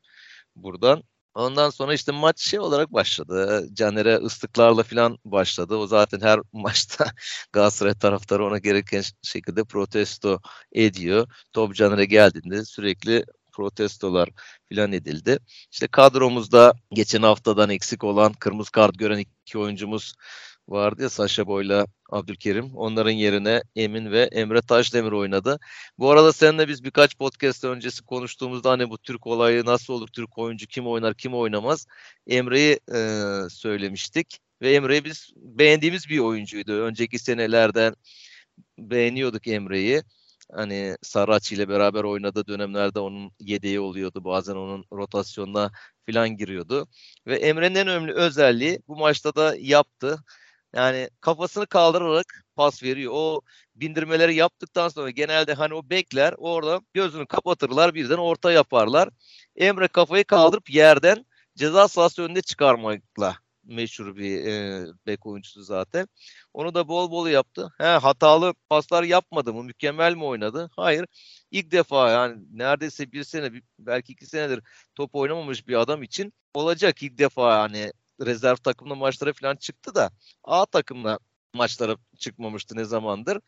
buradan. 0.56 1.04
Ondan 1.36 1.70
sonra 1.70 1.94
işte 1.94 2.12
maç 2.12 2.40
şey 2.42 2.60
olarak 2.60 2.94
başladı. 2.94 3.68
Caner'e 3.74 4.16
ıslıklarla 4.16 4.84
falan 4.84 5.18
başladı. 5.26 5.76
O 5.76 5.88
zaten 5.88 6.22
her 6.22 6.40
maçta 6.54 7.12
Galatasaray 7.54 7.94
taraftarı 7.94 8.46
ona 8.46 8.58
gereken 8.58 9.04
şekilde 9.24 9.64
protesto 9.64 10.40
ediyor. 10.72 11.28
Top 11.54 11.76
Caner'e 11.76 12.06
geldiğinde 12.06 12.66
sürekli 12.66 13.26
protestolar 13.54 14.30
filan 14.70 14.92
edildi. 14.92 15.40
İşte 15.72 15.88
kadromuzda 15.88 16.74
geçen 16.92 17.22
haftadan 17.22 17.70
eksik 17.70 18.04
olan 18.04 18.34
kırmızı 18.34 18.72
kart 18.72 19.00
gören 19.00 19.18
iki 19.20 19.58
oyuncumuz 19.58 20.14
vardı 20.68 21.02
ya 21.04 21.10
Saşa 21.10 21.48
Boy'la 21.48 21.86
Abdülkerim. 22.10 22.76
Onların 22.76 23.12
yerine 23.12 23.64
Emin 23.76 24.12
ve 24.12 24.24
Emre 24.24 24.62
Taşdemir 24.62 25.12
oynadı. 25.12 25.60
Bu 25.98 26.12
arada 26.12 26.34
seninle 26.34 26.68
biz 26.68 26.84
birkaç 26.84 27.18
podcast 27.18 27.64
öncesi 27.64 28.04
konuştuğumuzda 28.04 28.72
hani 28.72 28.90
bu 28.90 28.98
Türk 28.98 29.28
olayı 29.28 29.66
nasıl 29.66 29.94
olur, 29.94 30.08
Türk 30.08 30.38
oyuncu 30.38 30.68
kim 30.68 30.88
oynar, 30.88 31.16
kim 31.16 31.36
oynamaz 31.36 31.86
Emre'yi 32.28 32.80
e, 32.96 33.00
söylemiştik. 33.50 34.40
Ve 34.62 34.74
Emre'yi 34.74 35.06
biz 35.06 35.30
beğendiğimiz 35.36 36.10
bir 36.10 36.20
oyuncuydu. 36.20 36.74
Önceki 36.82 37.20
senelerden 37.20 37.96
beğeniyorduk 38.80 39.48
Emre'yi. 39.48 40.04
Hani 40.54 40.98
Sarraç 41.02 41.52
ile 41.52 41.70
beraber 41.70 42.04
oynadığı 42.04 42.48
dönemlerde 42.48 43.00
onun 43.00 43.32
yedeği 43.40 43.80
oluyordu. 43.80 44.24
Bazen 44.24 44.56
onun 44.56 44.86
rotasyonuna 44.92 45.72
filan 46.06 46.30
giriyordu. 46.38 46.88
Ve 47.28 47.36
Emre'nin 47.36 47.76
en 47.76 47.88
önemli 47.88 48.14
özelliği 48.14 48.80
bu 48.88 48.96
maçta 48.96 49.36
da 49.36 49.56
yaptı. 49.60 50.20
Yani 50.76 51.10
kafasını 51.22 51.68
kaldırarak 51.68 52.46
pas 52.56 52.84
veriyor. 52.84 53.12
O 53.16 53.42
bindirmeleri 53.76 54.36
yaptıktan 54.36 54.90
sonra 54.90 55.10
genelde 55.10 55.54
hani 55.54 55.74
o 55.74 55.90
bekler 55.90 56.34
orada 56.38 56.82
gözünü 56.94 57.26
kapatırlar 57.28 57.94
birden 57.94 58.18
orta 58.18 58.52
yaparlar. 58.52 59.10
Emre 59.56 59.88
kafayı 59.88 60.24
kaldırıp 60.26 60.70
yerden 60.70 61.26
ceza 61.58 61.88
sahası 61.88 62.22
önünde 62.24 62.42
çıkarmakla 62.42 63.38
meşhur 63.64 64.16
bir 64.16 64.46
e, 64.46 64.86
bek 65.08 65.26
oyuncusu 65.26 65.64
zaten. 65.64 66.08
Onu 66.54 66.76
da 66.76 66.88
bol 66.88 67.12
bol 67.12 67.28
yaptı. 67.28 67.74
He, 67.78 67.84
hatalı 67.84 68.54
paslar 68.70 69.04
yapmadı 69.04 69.54
mı? 69.54 69.64
Mükemmel 69.64 70.16
mi 70.16 70.24
oynadı? 70.26 70.70
Hayır. 70.76 71.08
İlk 71.52 71.72
defa 71.72 72.12
yani 72.12 72.44
neredeyse 72.52 73.12
bir 73.12 73.24
sene 73.24 73.52
belki 73.80 74.14
iki 74.14 74.26
senedir 74.26 74.64
top 74.96 75.16
oynamamış 75.16 75.68
bir 75.68 75.76
adam 75.76 76.04
için 76.04 76.34
olacak 76.54 77.04
ilk 77.04 77.18
defa 77.18 77.54
yani 77.58 77.92
rezerv 78.22 78.56
takımla 78.56 78.96
maçlara 78.96 79.34
falan 79.34 79.56
çıktı 79.56 79.96
da 79.96 80.12
A 80.44 80.66
takımla 80.66 81.20
maçlara 81.54 81.98
çıkmamıştı 82.20 82.76
ne 82.76 82.86
zamandır. 82.86 83.40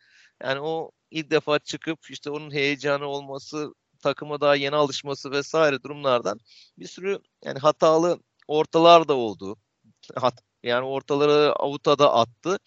Yani 0.42 0.60
o 0.60 0.90
ilk 1.10 1.30
defa 1.30 1.58
çıkıp 1.58 2.10
işte 2.10 2.30
onun 2.30 2.50
heyecanı 2.50 3.06
olması, 3.06 3.74
takıma 4.02 4.40
daha 4.40 4.54
yeni 4.56 4.76
alışması 4.76 5.30
vesaire 5.30 5.82
durumlardan 5.82 6.40
bir 6.78 6.86
sürü 6.86 7.18
yani 7.44 7.58
hatalı 7.58 8.18
ortalar 8.48 9.08
da 9.08 9.14
oldu. 9.14 9.56
Hat, 10.16 10.42
yani 10.62 10.86
ortaları 10.86 11.52
avuta 11.52 11.98
da 11.98 12.14
attı. 12.14 12.58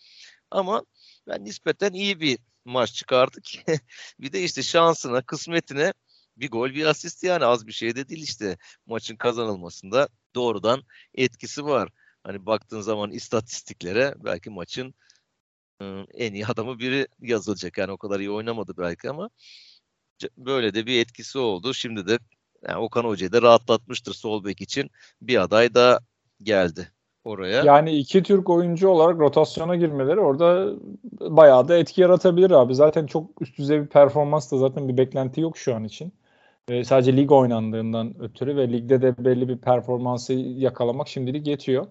Ama 0.52 0.84
ben 1.28 1.46
nispeten 1.46 1.94
iyi 1.94 2.20
bir 2.20 2.40
maç 2.66 2.94
çıkardık. 2.94 3.44
bir 4.20 4.34
de 4.34 4.44
işte 4.44 4.64
şansına, 4.64 5.22
kısmetine 5.22 5.94
bir 6.38 6.50
gol 6.52 6.70
bir 6.70 6.86
asist 6.86 7.24
yani 7.24 7.46
az 7.46 7.68
bir 7.68 7.72
şey 7.72 7.96
de 7.96 8.10
değil 8.10 8.24
işte 8.24 8.58
maçın 8.86 9.16
kazanılmasında 9.16 10.10
doğrudan 10.36 10.84
etkisi 11.16 11.66
var. 11.66 11.90
Hani 12.24 12.46
baktığın 12.46 12.82
zaman 12.82 13.12
istatistiklere 13.12 14.14
belki 14.18 14.50
maçın 14.50 14.94
ıı, 15.82 16.06
en 16.14 16.34
iyi 16.34 16.46
adamı 16.46 16.80
biri 16.80 17.08
yazılacak. 17.20 17.78
Yani 17.78 17.92
o 17.92 17.98
kadar 17.98 18.20
iyi 18.20 18.32
oynamadı 18.32 18.74
belki 18.78 19.10
ama 19.10 19.30
böyle 20.38 20.74
de 20.74 20.86
bir 20.86 21.02
etkisi 21.02 21.40
oldu. 21.40 21.74
Şimdi 21.74 22.08
de 22.08 22.18
yani 22.68 22.78
Okan 22.78 23.04
Hoca'yı 23.04 23.32
da 23.32 23.42
rahatlatmıştır 23.42 24.14
sol 24.14 24.44
bek 24.44 24.62
için. 24.62 24.92
Bir 25.22 25.42
aday 25.42 25.74
da 25.74 26.00
geldi 26.44 26.92
oraya. 27.24 27.64
Yani 27.64 27.98
iki 27.98 28.24
Türk 28.24 28.50
oyuncu 28.50 28.90
olarak 28.90 29.20
rotasyona 29.20 29.76
girmeleri 29.76 30.20
orada 30.20 30.74
bayağı 31.20 31.68
da 31.68 31.78
etki 31.78 32.02
yaratabilir 32.02 32.52
abi. 32.52 32.76
Zaten 32.76 33.06
çok 33.06 33.42
üst 33.42 33.58
düzey 33.58 33.82
bir 33.82 33.88
performans 33.88 34.52
da 34.52 34.58
zaten 34.58 34.88
bir 34.88 34.98
beklenti 34.98 35.42
yok 35.42 35.58
şu 35.58 35.76
an 35.76 35.84
için. 35.84 36.14
E, 36.68 36.84
sadece 36.84 37.18
lig 37.18 37.32
oynandığından 37.32 38.22
ötürü 38.22 38.56
ve 38.56 38.72
ligde 38.72 39.02
de 39.02 39.26
belli 39.26 39.50
bir 39.50 39.58
performansı 39.58 40.34
yakalamak 40.34 41.08
şimdilik 41.08 41.48
yetiyor. 41.48 41.88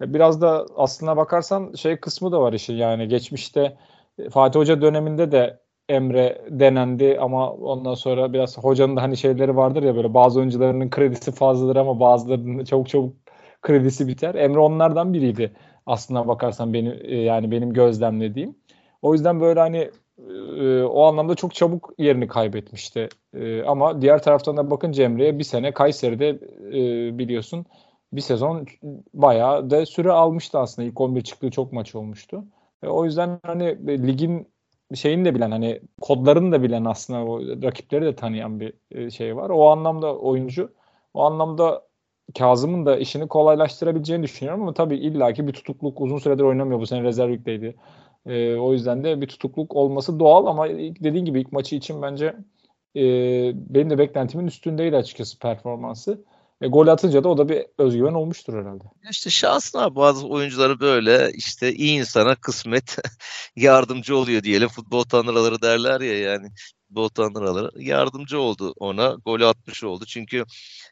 E, 0.00 0.14
biraz 0.14 0.40
da 0.40 0.66
aslına 0.76 1.16
bakarsan 1.16 1.72
şey 1.74 1.96
kısmı 2.00 2.32
da 2.32 2.40
var 2.40 2.52
işin 2.52 2.74
yani 2.74 3.08
geçmişte 3.08 3.76
e, 4.18 4.30
Fatih 4.30 4.60
Hoca 4.60 4.82
döneminde 4.82 5.32
de 5.32 5.60
Emre 5.88 6.44
denendi 6.50 7.18
ama 7.20 7.52
ondan 7.52 7.94
sonra 7.94 8.32
biraz 8.32 8.58
hocanın 8.58 8.96
da 8.96 9.02
hani 9.02 9.16
şeyleri 9.16 9.56
vardır 9.56 9.82
ya 9.82 9.96
böyle 9.96 10.14
bazı 10.14 10.38
oyuncularının 10.40 10.90
kredisi 10.90 11.32
fazladır 11.32 11.76
ama 11.76 12.00
bazılarının 12.00 12.64
çabuk 12.64 12.88
çabuk 12.88 13.16
kredisi 13.62 14.08
biter. 14.08 14.34
Emre 14.34 14.58
onlardan 14.58 15.12
biriydi 15.14 15.56
aslına 15.86 16.28
bakarsan 16.28 16.72
benim 16.74 17.10
yani 17.24 17.50
benim 17.50 17.72
gözlemlediğim. 17.72 18.56
O 19.02 19.14
yüzden 19.14 19.40
böyle 19.40 19.60
hani 19.60 19.90
e, 20.58 20.82
o 20.82 21.04
anlamda 21.04 21.34
çok 21.34 21.54
çabuk 21.54 21.90
yerini 21.98 22.28
kaybetmişti. 22.28 23.08
E, 23.34 23.62
ama 23.62 24.02
diğer 24.02 24.22
taraftan 24.22 24.56
da 24.56 24.70
bakın 24.70 24.92
Cemre'ye 24.92 25.38
bir 25.38 25.44
sene 25.44 25.72
Kayseri'de 25.72 26.28
e, 26.68 27.18
biliyorsun 27.18 27.66
bir 28.12 28.20
sezon 28.20 28.66
bayağı 29.14 29.70
da 29.70 29.86
süre 29.86 30.12
almıştı 30.12 30.58
aslında. 30.58 30.88
İlk 30.88 31.00
11 31.00 31.22
çıktığı 31.22 31.50
çok 31.50 31.72
maç 31.72 31.94
olmuştu. 31.94 32.44
E, 32.82 32.88
o 32.88 33.04
yüzden 33.04 33.40
hani 33.42 33.64
e, 33.64 34.06
ligin 34.06 34.48
şeyini 34.94 35.24
de 35.24 35.34
bilen 35.34 35.50
hani 35.50 35.80
kodlarını 36.00 36.52
da 36.52 36.62
bilen 36.62 36.84
aslında 36.84 37.24
o 37.24 37.40
rakipleri 37.40 38.04
de 38.04 38.16
tanıyan 38.16 38.60
bir 38.60 38.72
e, 38.90 39.10
şey 39.10 39.36
var. 39.36 39.50
O 39.50 39.68
anlamda 39.70 40.16
oyuncu 40.16 40.72
o 41.14 41.22
anlamda 41.22 41.88
Kazım'ın 42.38 42.86
da 42.86 42.96
işini 42.96 43.28
kolaylaştırabileceğini 43.28 44.22
düşünüyorum 44.22 44.62
ama 44.62 44.74
tabii 44.74 44.96
illaki 44.96 45.46
bir 45.46 45.52
tutukluk 45.52 46.00
uzun 46.00 46.18
süredir 46.18 46.42
oynamıyor 46.42 46.80
bu 46.80 46.86
sene 46.86 47.02
rezerv 47.02 47.32
ligdeydi. 47.32 47.76
E, 48.26 48.56
o 48.56 48.72
yüzden 48.72 49.04
de 49.04 49.20
bir 49.20 49.26
tutukluk 49.26 49.76
olması 49.76 50.20
doğal 50.20 50.46
ama 50.46 50.68
dediğin 50.70 51.24
gibi 51.24 51.40
ilk 51.40 51.52
maçı 51.52 51.76
için 51.76 52.02
bence 52.02 52.36
e, 52.96 53.02
benim 53.74 53.90
de 53.90 53.98
beklentimin 53.98 54.46
üstündeydi 54.46 54.96
açıkçası 54.96 55.38
performansı. 55.38 56.24
E, 56.60 56.66
gol 56.66 56.86
atınca 56.86 57.24
da 57.24 57.28
o 57.28 57.38
da 57.38 57.48
bir 57.48 57.66
özgüven 57.78 58.14
olmuştur 58.14 58.54
herhalde. 58.54 58.84
İşte 59.10 59.30
şansına 59.30 59.94
bazı 59.94 60.26
oyuncuları 60.28 60.80
böyle 60.80 61.32
işte 61.34 61.72
iyi 61.74 61.98
insana 61.98 62.34
kısmet 62.34 62.96
yardımcı 63.56 64.16
oluyor 64.16 64.42
diyelim. 64.42 64.68
Futbol 64.68 65.02
tanrıları 65.04 65.62
derler 65.62 66.00
ya 66.00 66.18
yani 66.18 66.50
futbol 66.88 67.08
tanrıları 67.08 67.82
yardımcı 67.82 68.40
oldu 68.40 68.74
ona. 68.78 69.16
Golü 69.24 69.46
atmış 69.46 69.84
oldu. 69.84 70.04
Çünkü 70.06 70.44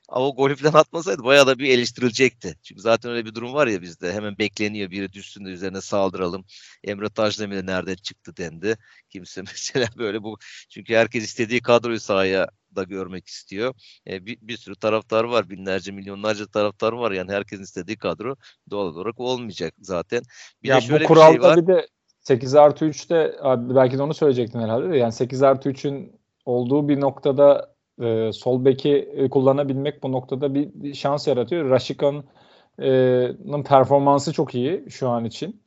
o 0.08 0.36
golü 0.36 0.56
falan 0.56 0.80
atmasaydı 0.80 1.24
bayağı 1.24 1.46
da 1.46 1.58
bir 1.58 1.70
eleştirilecekti. 1.70 2.56
Çünkü 2.62 2.80
zaten 2.80 3.12
öyle 3.12 3.24
bir 3.24 3.34
durum 3.34 3.54
var 3.54 3.66
ya 3.66 3.82
bizde. 3.82 4.12
Hemen 4.12 4.38
bekleniyor 4.38 4.90
biri 4.90 5.12
düşsün 5.12 5.44
de 5.44 5.48
üzerine 5.48 5.80
saldıralım. 5.80 6.44
Emre 6.84 7.08
Taşdemir 7.08 7.56
de 7.56 7.66
nereden 7.66 7.94
çıktı 7.94 8.36
dendi. 8.36 8.76
Kimse 9.10 9.42
mesela 9.52 9.88
böyle 9.98 10.22
bu 10.22 10.38
çünkü 10.70 10.94
herkes 10.94 11.24
istediği 11.24 11.60
kadroyu 11.60 12.00
sahaya 12.00 12.48
da 12.76 12.82
görmek 12.82 13.26
istiyor. 13.26 13.74
E, 14.06 14.26
bir, 14.26 14.38
bir 14.42 14.56
sürü 14.56 14.76
taraftar 14.76 15.24
var. 15.24 15.50
Binlerce, 15.50 15.92
milyonlarca 15.92 16.46
taraftar 16.46 16.92
var. 16.92 17.12
Yani 17.12 17.32
herkesin 17.32 17.62
istediği 17.62 17.96
kadro 17.96 18.36
doğal 18.70 18.86
olarak 18.86 19.20
olmayacak 19.20 19.74
zaten. 19.78 20.22
Bir 20.62 20.68
ya 20.68 20.76
de 20.76 20.80
şöyle 20.80 21.04
bu 21.04 21.08
kuralda 21.08 21.34
bir, 21.34 21.42
şey 21.42 21.50
var. 21.50 21.56
bir 21.56 21.66
de 21.66 21.86
8 22.20 22.54
artı 22.54 22.84
3'te 22.84 23.36
abi 23.42 23.74
belki 23.74 23.98
de 23.98 24.02
onu 24.02 24.14
söyleyecektin 24.14 24.60
herhalde 24.60 24.90
de 24.90 24.96
yani 24.96 25.12
8 25.12 25.42
artı 25.42 25.70
3'ün 25.70 26.20
olduğu 26.44 26.88
bir 26.88 27.00
noktada 27.00 27.74
e, 28.02 28.32
sol 28.32 28.64
beki 28.64 28.94
e, 29.16 29.30
kullanabilmek 29.30 30.02
bu 30.02 30.12
noktada 30.12 30.54
bir 30.54 30.94
şans 30.94 31.26
yaratıyor. 31.26 31.70
Raşika'nın 31.70 33.62
performansı 33.62 34.32
çok 34.32 34.54
iyi 34.54 34.90
şu 34.90 35.08
an 35.08 35.24
için. 35.24 35.60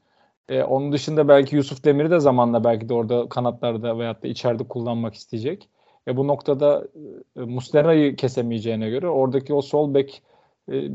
E, 0.49 0.63
onun 0.63 0.91
dışında 0.91 1.27
belki 1.27 1.55
Yusuf 1.55 1.83
Demir'i 1.83 2.11
de 2.11 2.19
zamanla 2.19 2.63
belki 2.63 2.89
de 2.89 2.93
orada 2.93 3.29
kanatlarda 3.29 3.99
veyahut 3.99 4.23
da 4.23 4.27
içeride 4.27 4.67
kullanmak 4.67 5.15
isteyecek. 5.15 5.69
E, 6.09 6.17
bu 6.17 6.27
noktada 6.27 6.87
e, 7.35 7.39
Muslera'yı 7.39 8.15
kesemeyeceğine 8.15 8.89
göre 8.89 9.07
oradaki 9.07 9.53
o 9.53 9.61
sol 9.61 9.93
bek 9.93 10.23
e, 10.71 10.89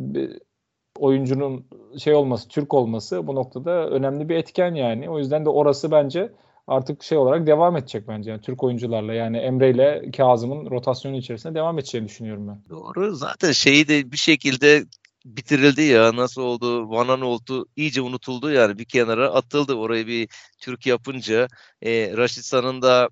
oyuncunun 0.98 1.66
şey 1.98 2.14
olması, 2.14 2.48
Türk 2.48 2.74
olması 2.74 3.26
bu 3.26 3.34
noktada 3.34 3.90
önemli 3.90 4.28
bir 4.28 4.36
etken 4.36 4.74
yani. 4.74 5.10
O 5.10 5.18
yüzden 5.18 5.44
de 5.44 5.48
orası 5.48 5.90
bence 5.90 6.32
artık 6.66 7.02
şey 7.02 7.18
olarak 7.18 7.46
devam 7.46 7.76
edecek 7.76 8.08
bence. 8.08 8.30
Yani 8.30 8.40
Türk 8.40 8.62
oyuncularla 8.62 9.14
yani 9.14 9.36
Emre 9.36 9.70
ile 9.70 10.10
Kazım'ın 10.16 10.70
rotasyonu 10.70 11.16
içerisinde 11.16 11.54
devam 11.54 11.78
edeceğini 11.78 12.08
düşünüyorum 12.08 12.48
ben. 12.48 12.62
Doğru. 12.70 13.14
Zaten 13.14 13.52
şeyi 13.52 13.88
de 13.88 14.12
bir 14.12 14.16
şekilde 14.16 14.84
bitirildi 15.24 15.82
ya 15.82 16.16
nasıl 16.16 16.42
oldu 16.42 16.90
Vanan 16.90 17.20
oldu 17.20 17.66
iyice 17.76 18.02
unutuldu 18.02 18.50
yani 18.50 18.78
bir 18.78 18.84
kenara 18.84 19.28
atıldı 19.28 19.74
orayı 19.74 20.06
bir 20.06 20.28
Türk 20.58 20.86
yapınca 20.86 21.48
e, 21.82 22.16
Raşit 22.16 22.44
San'ın 22.44 22.82
da 22.82 23.08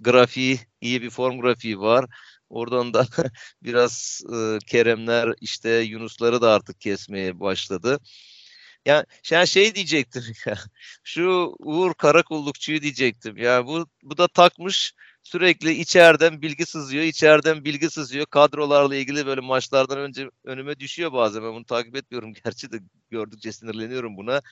grafiği 0.00 0.60
iyi 0.80 1.02
bir 1.02 1.10
form 1.10 1.40
grafiği 1.40 1.78
var 1.80 2.06
oradan 2.48 2.94
da 2.94 3.06
biraz 3.62 4.22
e, 4.34 4.58
Keremler 4.66 5.34
işte 5.40 5.70
Yunusları 5.70 6.42
da 6.42 6.52
artık 6.52 6.80
kesmeye 6.80 7.40
başladı 7.40 8.00
yani 8.86 9.04
yani 9.30 9.48
şey 9.48 9.74
diyecektim 9.74 10.22
ya. 10.46 10.54
Şu 11.04 11.54
Uğur 11.58 11.94
Karakullukçuyu 11.94 12.82
diyecektim. 12.82 13.36
Ya 13.36 13.66
bu 13.66 13.86
bu 14.02 14.18
da 14.18 14.28
takmış 14.28 14.92
sürekli 15.22 15.72
içeriden 15.72 16.42
bilgi 16.42 16.66
sızıyor, 16.66 17.04
içeriden 17.04 17.64
bilgi 17.64 17.90
sızıyor. 17.90 18.26
Kadrolarla 18.26 18.96
ilgili 18.96 19.26
böyle 19.26 19.40
maçlardan 19.40 19.98
önce 19.98 20.30
önüme 20.44 20.78
düşüyor 20.78 21.12
bazen. 21.12 21.42
Ben 21.42 21.52
bunu 21.54 21.64
takip 21.64 21.96
etmiyorum. 21.96 22.32
Gerçi 22.44 22.72
de 22.72 22.80
gördükçe 23.10 23.52
sinirleniyorum 23.52 24.16
buna. 24.16 24.42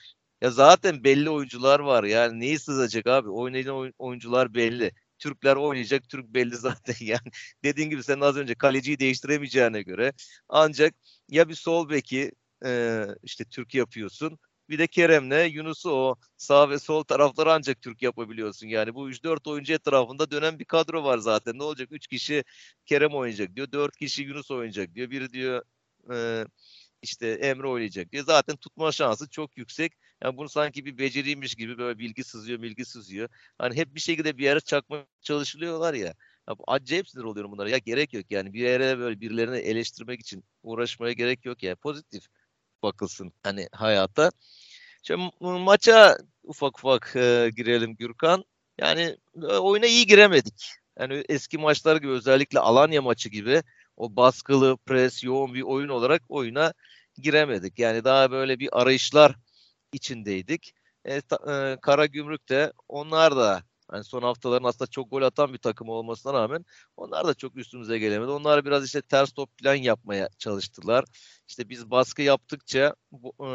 Ya 0.41 0.51
zaten 0.51 1.03
belli 1.03 1.29
oyuncular 1.29 1.79
var. 1.79 2.03
Yani 2.03 2.39
neyi 2.39 2.59
sızacak 2.59 3.07
abi? 3.07 3.29
Oynayan 3.29 3.93
oyuncular 3.99 4.53
belli. 4.53 4.91
Türkler 5.23 5.55
oynayacak. 5.55 6.09
Türk 6.09 6.25
belli 6.33 6.55
zaten. 6.57 6.95
Yani 7.01 7.29
dediğin 7.63 7.89
gibi 7.89 8.03
sen 8.03 8.19
az 8.19 8.37
önce 8.37 8.55
kaleciyi 8.55 8.99
değiştiremeyeceğine 8.99 9.81
göre 9.81 10.13
ancak 10.49 10.95
ya 11.29 11.49
bir 11.49 11.55
sol 11.55 11.89
beki 11.89 12.31
e, 12.65 13.05
işte 13.23 13.45
Türk 13.45 13.75
yapıyorsun 13.75 14.39
bir 14.69 14.79
de 14.79 14.87
Kerem'le 14.87 15.45
Yunus'u 15.53 15.91
o 15.91 16.15
sağ 16.37 16.69
ve 16.69 16.79
sol 16.79 17.03
tarafları 17.03 17.53
ancak 17.53 17.81
Türk 17.81 18.01
yapabiliyorsun. 18.01 18.67
Yani 18.67 18.95
bu 18.95 19.09
3-4 19.09 19.47
oyuncu 19.47 19.73
etrafında 19.73 20.31
dönen 20.31 20.59
bir 20.59 20.65
kadro 20.65 21.03
var 21.03 21.17
zaten. 21.17 21.57
Ne 21.57 21.63
olacak? 21.63 21.87
3 21.91 22.07
kişi 22.07 22.43
Kerem 22.85 23.13
oynayacak 23.15 23.55
diyor. 23.55 23.71
4 23.71 23.97
kişi 23.97 24.23
Yunus 24.23 24.51
oynayacak 24.51 24.95
diyor. 24.95 25.09
Biri 25.09 25.33
diyor 25.33 25.63
e, 26.13 26.45
işte 27.01 27.27
Emre 27.29 27.67
oynayacak 27.67 28.11
diyor. 28.11 28.25
Zaten 28.25 28.55
tutma 28.55 28.91
şansı 28.91 29.29
çok 29.29 29.57
yüksek. 29.57 29.93
Yani 30.23 30.37
bunu 30.37 30.49
sanki 30.49 30.85
bir 30.85 30.97
beceriymiş 30.97 31.55
gibi 31.55 31.77
böyle 31.77 31.99
bilgi 31.99 32.23
sızıyor, 32.23 32.61
bilgi 32.61 32.85
sızıyor. 32.85 33.29
Hani 33.57 33.75
hep 33.75 33.95
bir 33.95 33.99
şekilde 33.99 34.37
bir 34.37 34.43
yere 34.43 34.59
çakma 34.59 35.05
çalışılıyorlar 35.21 35.93
ya. 35.93 36.13
ya 36.47 36.57
bu 36.57 36.63
acayip 36.67 37.09
sinir 37.09 37.23
oluyorum 37.23 37.51
bunlara. 37.51 37.69
Ya 37.69 37.77
gerek 37.77 38.13
yok 38.13 38.25
yani 38.29 38.53
bir 38.53 38.59
yere 38.59 38.99
böyle 38.99 39.21
birilerini 39.21 39.57
eleştirmek 39.57 40.19
için 40.19 40.43
uğraşmaya 40.63 41.13
gerek 41.13 41.45
yok 41.45 41.63
ya. 41.63 41.75
Pozitif 41.75 42.23
bakılsın 42.83 43.33
hani 43.43 43.67
hayata. 43.71 44.31
Şimdi 45.03 45.29
maça 45.41 46.17
ufak 46.43 46.79
ufak 46.79 47.15
e, 47.15 47.51
girelim 47.55 47.95
Gürkan. 47.95 48.43
Yani 48.77 49.17
e, 49.35 49.45
oyuna 49.45 49.85
iyi 49.85 50.05
giremedik. 50.07 50.71
Yani 50.99 51.23
eski 51.29 51.57
maçlar 51.57 51.95
gibi 51.97 52.11
özellikle 52.11 52.59
Alanya 52.59 53.01
maçı 53.01 53.29
gibi 53.29 53.63
o 53.97 54.15
baskılı, 54.15 54.77
pres, 54.77 55.23
yoğun 55.23 55.53
bir 55.53 55.61
oyun 55.61 55.89
olarak 55.89 56.21
oyuna 56.29 56.73
giremedik. 57.17 57.79
Yani 57.79 58.03
daha 58.03 58.31
böyle 58.31 58.59
bir 58.59 58.81
arayışlar 58.81 59.35
içindeydik. 59.93 60.73
E, 61.05 61.21
ta, 61.21 61.37
e, 61.73 61.77
Kara 61.81 62.05
Gümrük 62.05 62.49
de 62.49 62.73
onlar 62.87 63.35
da 63.35 63.63
yani 63.93 64.03
son 64.03 64.21
haftaların 64.21 64.67
aslında 64.67 64.91
çok 64.91 65.11
gol 65.11 65.21
atan 65.21 65.53
bir 65.53 65.57
takım 65.57 65.89
olmasına 65.89 66.33
rağmen 66.33 66.65
onlar 66.97 67.27
da 67.27 67.33
çok 67.33 67.55
üstümüze 67.57 67.99
gelemedi. 67.99 68.31
Onlar 68.31 68.65
biraz 68.65 68.85
işte 68.85 69.01
ters 69.01 69.31
top 69.31 69.57
plan 69.57 69.75
yapmaya 69.75 70.29
çalıştılar. 70.37 71.05
İşte 71.47 71.69
biz 71.69 71.91
baskı 71.91 72.21
yaptıkça 72.21 72.95
bo, 73.11 73.33
e, 73.39 73.45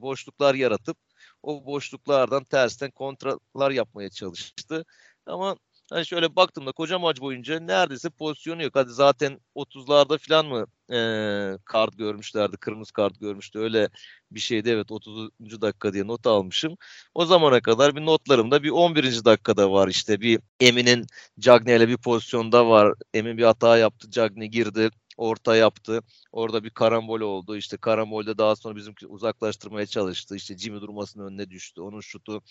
boşluklar 0.00 0.54
yaratıp 0.54 0.96
o 1.42 1.66
boşluklardan 1.66 2.44
tersten 2.44 2.90
kontralar 2.90 3.70
yapmaya 3.70 4.10
çalıştı. 4.10 4.84
Ama 5.26 5.56
Hani 5.90 6.06
şöyle 6.06 6.36
baktığımda 6.36 6.72
koca 6.72 6.98
maç 6.98 7.20
boyunca 7.20 7.60
neredeyse 7.60 8.10
pozisyonu 8.10 8.62
yok. 8.62 8.74
Hadi 8.76 8.90
zaten 8.92 9.40
30'larda 9.54 10.18
falan 10.18 10.46
mı 10.46 10.66
e, 10.92 11.58
kart 11.64 11.98
görmüşlerdi, 11.98 12.56
kırmızı 12.56 12.92
kart 12.92 13.20
görmüştü. 13.20 13.58
Öyle 13.58 13.88
bir 14.30 14.40
şeydi 14.40 14.70
evet 14.70 14.92
30. 14.92 15.60
dakika 15.60 15.92
diye 15.92 16.06
not 16.06 16.26
almışım. 16.26 16.76
O 17.14 17.26
zamana 17.26 17.60
kadar 17.60 17.96
bir 17.96 18.06
notlarımda 18.06 18.62
bir 18.62 18.70
11. 18.70 19.24
dakikada 19.24 19.72
var 19.72 19.88
işte 19.88 20.20
bir 20.20 20.40
Emin'in 20.60 21.06
Cagney 21.38 21.76
ile 21.76 21.88
bir 21.88 21.96
pozisyonda 21.96 22.68
var. 22.68 22.94
Emin 23.14 23.38
bir 23.38 23.44
hata 23.44 23.78
yaptı, 23.78 24.10
Cagney 24.10 24.48
girdi 24.48 24.90
orta 25.16 25.56
yaptı. 25.56 26.00
Orada 26.32 26.64
bir 26.64 26.70
karambol 26.70 27.20
oldu. 27.20 27.56
İşte 27.56 27.76
karambolde 27.76 28.38
daha 28.38 28.56
sonra 28.56 28.76
bizimki 28.76 29.06
uzaklaştırmaya 29.06 29.86
çalıştı. 29.86 30.36
İşte 30.36 30.58
Jimmy 30.58 30.80
durmasının 30.80 31.26
önüne 31.26 31.50
düştü. 31.50 31.80
Onun 31.80 32.00
şutu 32.00 32.42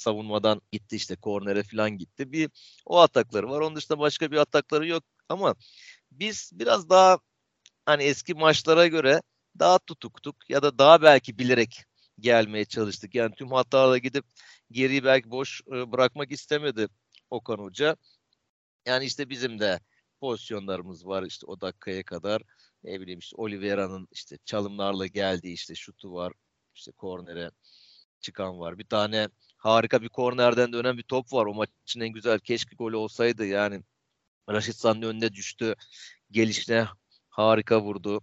savunmadan 0.00 0.60
gitti 0.72 0.96
işte 0.96 1.16
kornere 1.16 1.62
falan 1.62 1.90
gitti. 1.98 2.32
Bir 2.32 2.50
o 2.86 2.98
atakları 2.98 3.50
var. 3.50 3.60
Onun 3.60 3.76
dışında 3.76 3.98
başka 3.98 4.30
bir 4.30 4.36
atakları 4.36 4.86
yok 4.86 5.04
ama 5.28 5.54
biz 6.12 6.50
biraz 6.54 6.90
daha 6.90 7.18
hani 7.86 8.02
eski 8.02 8.34
maçlara 8.34 8.86
göre 8.86 9.22
daha 9.58 9.78
tutuktuk 9.78 10.36
ya 10.50 10.62
da 10.62 10.78
daha 10.78 11.02
belki 11.02 11.38
bilerek 11.38 11.84
gelmeye 12.20 12.64
çalıştık. 12.64 13.14
Yani 13.14 13.34
tüm 13.34 13.52
hatalarla 13.52 13.98
gidip 13.98 14.24
geriyi 14.70 15.04
belki 15.04 15.30
boş 15.30 15.60
e, 15.68 15.92
bırakmak 15.92 16.32
istemedi 16.32 16.88
Okan 17.30 17.58
Hoca. 17.58 17.96
Yani 18.86 19.04
işte 19.04 19.30
bizim 19.30 19.58
de 19.60 19.80
pozisyonlarımız 20.20 21.06
var 21.06 21.22
işte 21.22 21.46
o 21.46 21.60
dakikaya 21.60 22.04
kadar. 22.04 22.42
Ne 22.84 23.00
bileyim 23.00 23.18
işte 23.18 23.36
Oliveira'nın 23.36 24.08
işte 24.12 24.38
çalımlarla 24.44 25.06
geldiği 25.06 25.52
işte 25.54 25.74
şutu 25.74 26.12
var. 26.12 26.32
işte 26.74 26.92
kornere 26.92 27.50
çıkan 28.20 28.60
var. 28.60 28.78
Bir 28.78 28.86
tane 28.86 29.28
harika 29.60 30.02
bir 30.02 30.08
kornerden 30.08 30.72
dönen 30.72 30.98
bir 30.98 31.02
top 31.02 31.32
var. 31.32 31.46
O 31.46 31.54
maçın 31.54 32.00
en 32.00 32.08
güzel 32.08 32.38
keşke 32.38 32.76
golü 32.76 32.96
olsaydı 32.96 33.46
yani. 33.46 33.82
Raşit 34.50 34.76
San'ın 34.76 35.02
önüne 35.02 35.32
düştü. 35.32 35.74
Gelişine 36.30 36.86
harika 37.30 37.82
vurdu. 37.82 38.20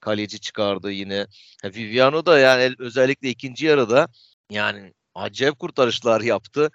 Kaleci 0.00 0.40
çıkardı 0.40 0.92
yine. 0.92 1.26
Viviano 1.64 2.26
da 2.26 2.38
yani 2.38 2.74
özellikle 2.78 3.28
ikinci 3.30 3.66
yarıda 3.66 4.08
yani 4.50 4.94
acayip 5.14 5.58
kurtarışlar 5.58 6.20
yaptı. 6.20 6.70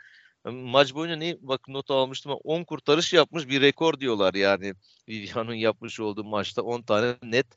Maç 0.46 0.94
boyunca 0.94 1.16
ne 1.16 1.38
bak 1.42 1.68
not 1.68 1.92
almıştım 1.92 2.32
10 2.44 2.64
kurtarış 2.64 3.14
yapmış 3.14 3.48
bir 3.48 3.62
rekor 3.62 4.00
diyorlar 4.00 4.34
yani. 4.34 4.74
Viviano'nun 5.10 5.54
yapmış 5.54 6.00
olduğu 6.00 6.24
maçta 6.24 6.62
10 6.62 6.82
tane 6.82 7.16
net 7.24 7.48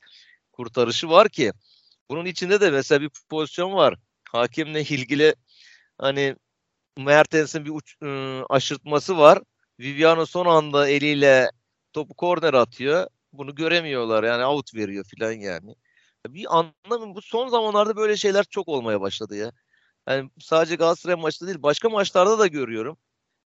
kurtarışı 0.52 1.08
var 1.10 1.28
ki 1.28 1.52
bunun 2.10 2.24
içinde 2.26 2.60
de 2.60 2.70
mesela 2.70 3.00
bir 3.00 3.10
pozisyon 3.28 3.72
var. 3.72 3.94
Hakemle 4.32 4.80
ilgili 4.80 5.34
hani 6.00 6.36
Mertens'in 6.98 7.64
bir 7.64 7.70
uç, 7.70 7.96
ıı, 8.02 8.44
aşırtması 8.50 9.18
var. 9.18 9.40
Viviano 9.80 10.26
son 10.26 10.46
anda 10.46 10.88
eliyle 10.88 11.50
topu 11.92 12.14
korner 12.14 12.54
atıyor. 12.54 13.06
Bunu 13.32 13.54
göremiyorlar 13.54 14.24
yani 14.24 14.46
out 14.46 14.74
veriyor 14.74 15.04
filan 15.04 15.32
yani. 15.32 15.74
Bir 16.28 16.58
anlamı 16.58 17.14
bu 17.14 17.22
son 17.22 17.48
zamanlarda 17.48 17.96
böyle 17.96 18.16
şeyler 18.16 18.44
çok 18.44 18.68
olmaya 18.68 19.00
başladı 19.00 19.36
ya. 19.36 19.52
Yani 20.08 20.30
sadece 20.40 20.76
Galatasaray 20.76 21.16
maçta 21.16 21.46
değil 21.46 21.62
başka 21.62 21.88
maçlarda 21.90 22.38
da 22.38 22.46
görüyorum. 22.46 22.98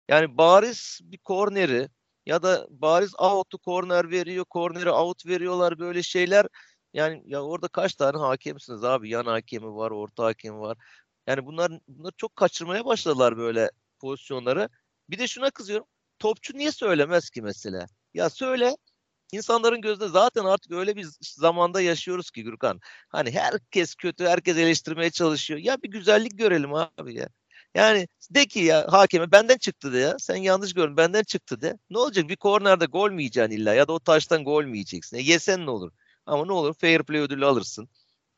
Yani 0.08 0.38
bariz 0.38 1.00
bir 1.02 1.18
korneri 1.18 1.88
ya 2.26 2.42
da 2.42 2.66
bariz 2.70 3.14
out'u 3.20 3.58
korner 3.58 4.10
veriyor, 4.10 4.44
korneri 4.44 4.90
out 4.90 5.26
veriyorlar 5.26 5.78
böyle 5.78 6.02
şeyler. 6.02 6.46
Yani 6.94 7.22
ya 7.26 7.42
orada 7.42 7.68
kaç 7.68 7.94
tane 7.94 8.18
hakemsiniz 8.18 8.84
abi? 8.84 9.10
Yan 9.10 9.26
hakemi 9.26 9.76
var, 9.76 9.90
orta 9.90 10.24
hakemi 10.24 10.60
var. 10.60 10.78
Yani 11.26 11.46
bunlar 11.46 11.72
bunlar 11.88 12.12
çok 12.16 12.36
kaçırmaya 12.36 12.84
başladılar 12.84 13.36
böyle 13.36 13.70
pozisyonları. 14.00 14.68
Bir 15.10 15.18
de 15.18 15.26
şuna 15.28 15.50
kızıyorum. 15.50 15.86
Topçu 16.18 16.58
niye 16.58 16.72
söylemez 16.72 17.30
ki 17.30 17.42
mesela? 17.42 17.86
Ya 18.14 18.30
söyle. 18.30 18.76
İnsanların 19.32 19.80
gözünde 19.80 20.08
zaten 20.08 20.44
artık 20.44 20.72
öyle 20.72 20.96
bir 20.96 21.06
zamanda 21.22 21.80
yaşıyoruz 21.80 22.30
ki 22.30 22.42
Gürkan. 22.44 22.80
Hani 23.08 23.30
herkes 23.30 23.94
kötü, 23.94 24.24
herkes 24.26 24.56
eleştirmeye 24.56 25.10
çalışıyor. 25.10 25.60
Ya 25.60 25.82
bir 25.82 25.90
güzellik 25.90 26.38
görelim 26.38 26.74
abi 26.74 27.14
ya. 27.14 27.28
Yani 27.74 28.08
de 28.30 28.46
ki 28.46 28.60
ya 28.60 28.86
hakeme 28.92 29.32
benden 29.32 29.58
çıktı 29.58 29.92
de 29.92 29.98
ya. 29.98 30.16
Sen 30.18 30.36
yanlış 30.36 30.74
gördün 30.74 30.96
benden 30.96 31.22
çıktı 31.22 31.60
de. 31.60 31.78
Ne 31.90 31.98
olacak 31.98 32.28
bir 32.28 32.36
kornerde 32.36 32.86
gol 32.86 33.10
mü 33.10 33.22
yiyeceksin 33.22 33.50
illa 33.56 33.74
ya 33.74 33.88
da 33.88 33.92
o 33.92 33.98
taştan 34.00 34.44
gol 34.44 34.64
mü 34.64 34.72
yiyeceksin? 34.76 35.16
E, 35.16 35.20
yesen 35.22 35.66
ne 35.66 35.70
olur? 35.70 35.92
Ama 36.26 36.44
ne 36.46 36.52
olur 36.52 36.74
fair 36.74 37.02
play 37.02 37.20
ödülü 37.20 37.46
alırsın. 37.46 37.88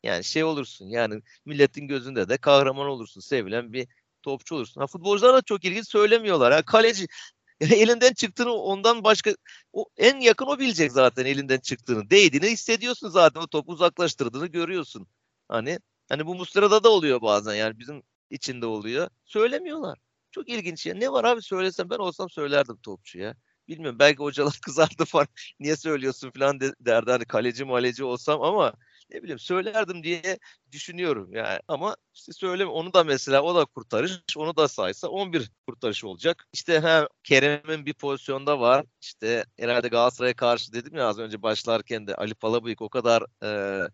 Yani 0.03 0.23
şey 0.23 0.43
olursun 0.43 0.85
yani 0.85 1.21
milletin 1.45 1.87
gözünde 1.87 2.29
de 2.29 2.37
kahraman 2.37 2.87
olursun. 2.87 3.21
Sevilen 3.21 3.73
bir 3.73 3.87
topçu 4.23 4.55
olursun. 4.55 4.81
Ha, 4.81 4.87
futbolcular 4.87 5.33
da 5.33 5.41
çok 5.41 5.65
ilginç 5.65 5.87
söylemiyorlar. 5.89 6.53
Ha, 6.53 6.61
kaleci 6.61 7.07
elinden 7.61 8.13
çıktığını 8.13 8.51
ondan 8.53 9.03
başka 9.03 9.35
o 9.73 9.85
en 9.97 10.19
yakın 10.19 10.45
o 10.45 10.59
bilecek 10.59 10.91
zaten 10.91 11.25
elinden 11.25 11.59
çıktığını. 11.59 12.09
Değdiğini 12.09 12.47
hissediyorsun 12.47 13.09
zaten. 13.09 13.41
O 13.41 13.47
topu 13.47 13.71
uzaklaştırdığını 13.71 14.47
görüyorsun. 14.47 15.07
Hani 15.47 15.79
hani 16.09 16.25
bu 16.25 16.35
Muslera'da 16.35 16.83
da 16.83 16.89
oluyor 16.89 17.21
bazen 17.21 17.55
yani 17.55 17.79
bizim 17.79 18.03
içinde 18.29 18.65
oluyor. 18.65 19.09
Söylemiyorlar. 19.25 19.99
Çok 20.31 20.49
ilginç 20.49 20.85
ya. 20.85 20.95
Ne 20.95 21.11
var 21.11 21.23
abi 21.23 21.41
söylesem 21.41 21.89
ben 21.89 21.97
olsam 21.97 22.29
söylerdim 22.29 22.77
topçuya. 22.77 23.35
Bilmiyorum 23.67 23.99
belki 23.99 24.17
hocalar 24.19 24.59
kızardı 24.65 25.05
falan. 25.05 25.27
Niye 25.59 25.75
söylüyorsun 25.75 26.31
falan 26.31 26.59
derdi. 26.59 27.11
Hani 27.11 27.25
kaleci 27.25 27.65
maleci 27.65 28.03
olsam 28.03 28.41
ama 28.41 28.73
ne 29.11 29.23
bileyim 29.23 29.39
söylerdim 29.39 30.03
diye 30.03 30.39
düşünüyorum 30.71 31.33
yani 31.33 31.59
ama 31.67 31.95
işte 32.13 32.33
söyleme 32.33 32.71
onu 32.71 32.93
da 32.93 33.03
mesela 33.03 33.41
o 33.41 33.55
da 33.55 33.65
kurtarış 33.65 34.11
onu 34.37 34.57
da 34.57 34.67
saysa 34.67 35.07
11 35.07 35.51
kurtarış 35.67 36.03
olacak. 36.03 36.47
İşte 36.53 36.79
ha 36.79 37.07
Kerem'in 37.23 37.85
bir 37.85 37.93
pozisyonda 37.93 38.59
var. 38.59 38.85
İşte 39.01 39.45
herhalde 39.59 39.87
Galatasaray'a 39.87 40.35
karşı 40.35 40.73
dedim 40.73 40.95
ya 40.95 41.07
az 41.07 41.19
önce 41.19 41.41
başlarken 41.41 42.07
de 42.07 42.15
Ali 42.15 42.35
Palabıyık 42.35 42.81
o 42.81 42.89
kadar 42.89 43.23
e, 43.43 43.89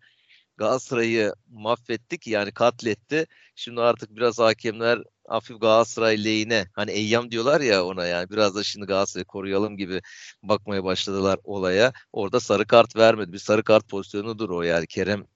Galatasaray'ı 0.56 1.32
mahvetti 1.48 2.18
ki 2.18 2.30
yani 2.30 2.52
katletti. 2.52 3.26
Şimdi 3.54 3.80
artık 3.80 4.16
biraz 4.16 4.38
hakemler 4.38 5.02
hafif 5.28 5.60
Galatasaray 5.60 6.24
lehine 6.24 6.66
hani 6.72 6.90
eyyam 6.90 7.30
diyorlar 7.30 7.60
ya 7.60 7.84
ona 7.84 8.06
yani 8.06 8.30
biraz 8.30 8.54
da 8.54 8.62
şimdi 8.62 8.86
Galatasaray'ı 8.86 9.24
koruyalım 9.24 9.76
gibi 9.76 10.02
bakmaya 10.42 10.84
başladılar 10.84 11.38
olaya. 11.44 11.92
Orada 12.12 12.40
sarı 12.40 12.66
kart 12.66 12.96
vermedi. 12.96 13.32
Bir 13.32 13.38
sarı 13.38 13.64
kart 13.64 13.88
pozisyonudur 13.88 14.50
o 14.50 14.62
yani. 14.62 14.86
Kerem 14.86 15.26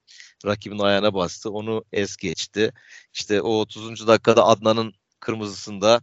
rakibin 0.47 0.79
ayağına 0.79 1.15
bastı. 1.15 1.51
Onu 1.51 1.85
es 1.93 2.17
geçti. 2.17 2.73
İşte 3.15 3.43
o 3.43 3.61
30. 3.61 4.07
dakikada 4.07 4.45
Adnan'ın 4.47 4.95
kırmızısında 5.21 6.01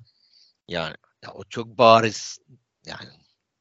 yani 0.68 0.96
ya 1.24 1.32
o 1.34 1.44
çok 1.50 1.78
bariz 1.78 2.40
yani 2.86 3.10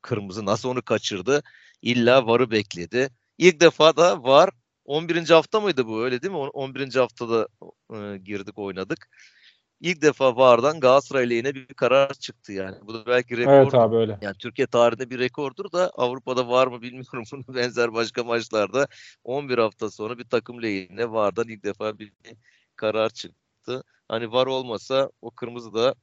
kırmızı. 0.03 0.47
Nasıl 0.47 0.69
onu 0.69 0.83
kaçırdı? 0.83 1.43
İlla 1.83 2.27
VAR'ı 2.27 2.51
bekledi. 2.51 3.11
İlk 3.39 3.61
defa 3.61 3.97
da 3.97 4.23
VAR 4.23 4.51
11. 4.85 5.29
hafta 5.31 5.61
mıydı 5.61 5.87
bu 5.87 6.05
öyle 6.05 6.23
değil 6.23 6.33
mi? 6.33 6.39
11. 6.39 6.95
haftada 6.95 7.49
e, 7.95 8.19
girdik 8.19 8.59
oynadık. 8.59 9.09
İlk 9.81 10.03
defa 10.03 10.37
VAR'dan 10.37 10.81
Galatasaray 10.81 11.31
lehine 11.31 11.55
bir 11.55 11.67
karar 11.67 12.15
çıktı 12.15 12.53
yani. 12.53 12.77
Bu 12.83 12.95
da 12.95 13.07
belki 13.07 13.37
rekor. 13.37 13.53
Evet 13.53 13.75
abi 13.75 13.97
öyle. 13.97 14.19
Yani 14.23 14.35
Türkiye 14.39 14.67
tarihinde 14.67 15.11
bir 15.11 15.19
rekordur 15.19 15.73
da 15.73 15.91
Avrupa'da 15.91 16.49
var 16.49 16.67
mı 16.67 16.83
bilmiyorum. 16.83 17.25
Bunun 17.33 17.45
benzer 17.49 17.95
başka 17.95 18.25
maçlarda 18.25 18.89
11 19.25 19.59
hafta 19.59 19.91
sonra 19.91 20.19
bir 20.19 20.25
takım 20.25 20.63
lehine 20.63 21.13
VAR'dan 21.13 21.49
ilk 21.49 21.65
defa 21.65 21.99
bir 21.99 22.13
karar 22.77 23.11
çıktı. 23.11 23.85
Hani 24.09 24.33
VAR 24.33 24.47
olmasa 24.47 25.11
o 25.23 25.31
kırmızı 25.31 25.75
da 25.75 25.95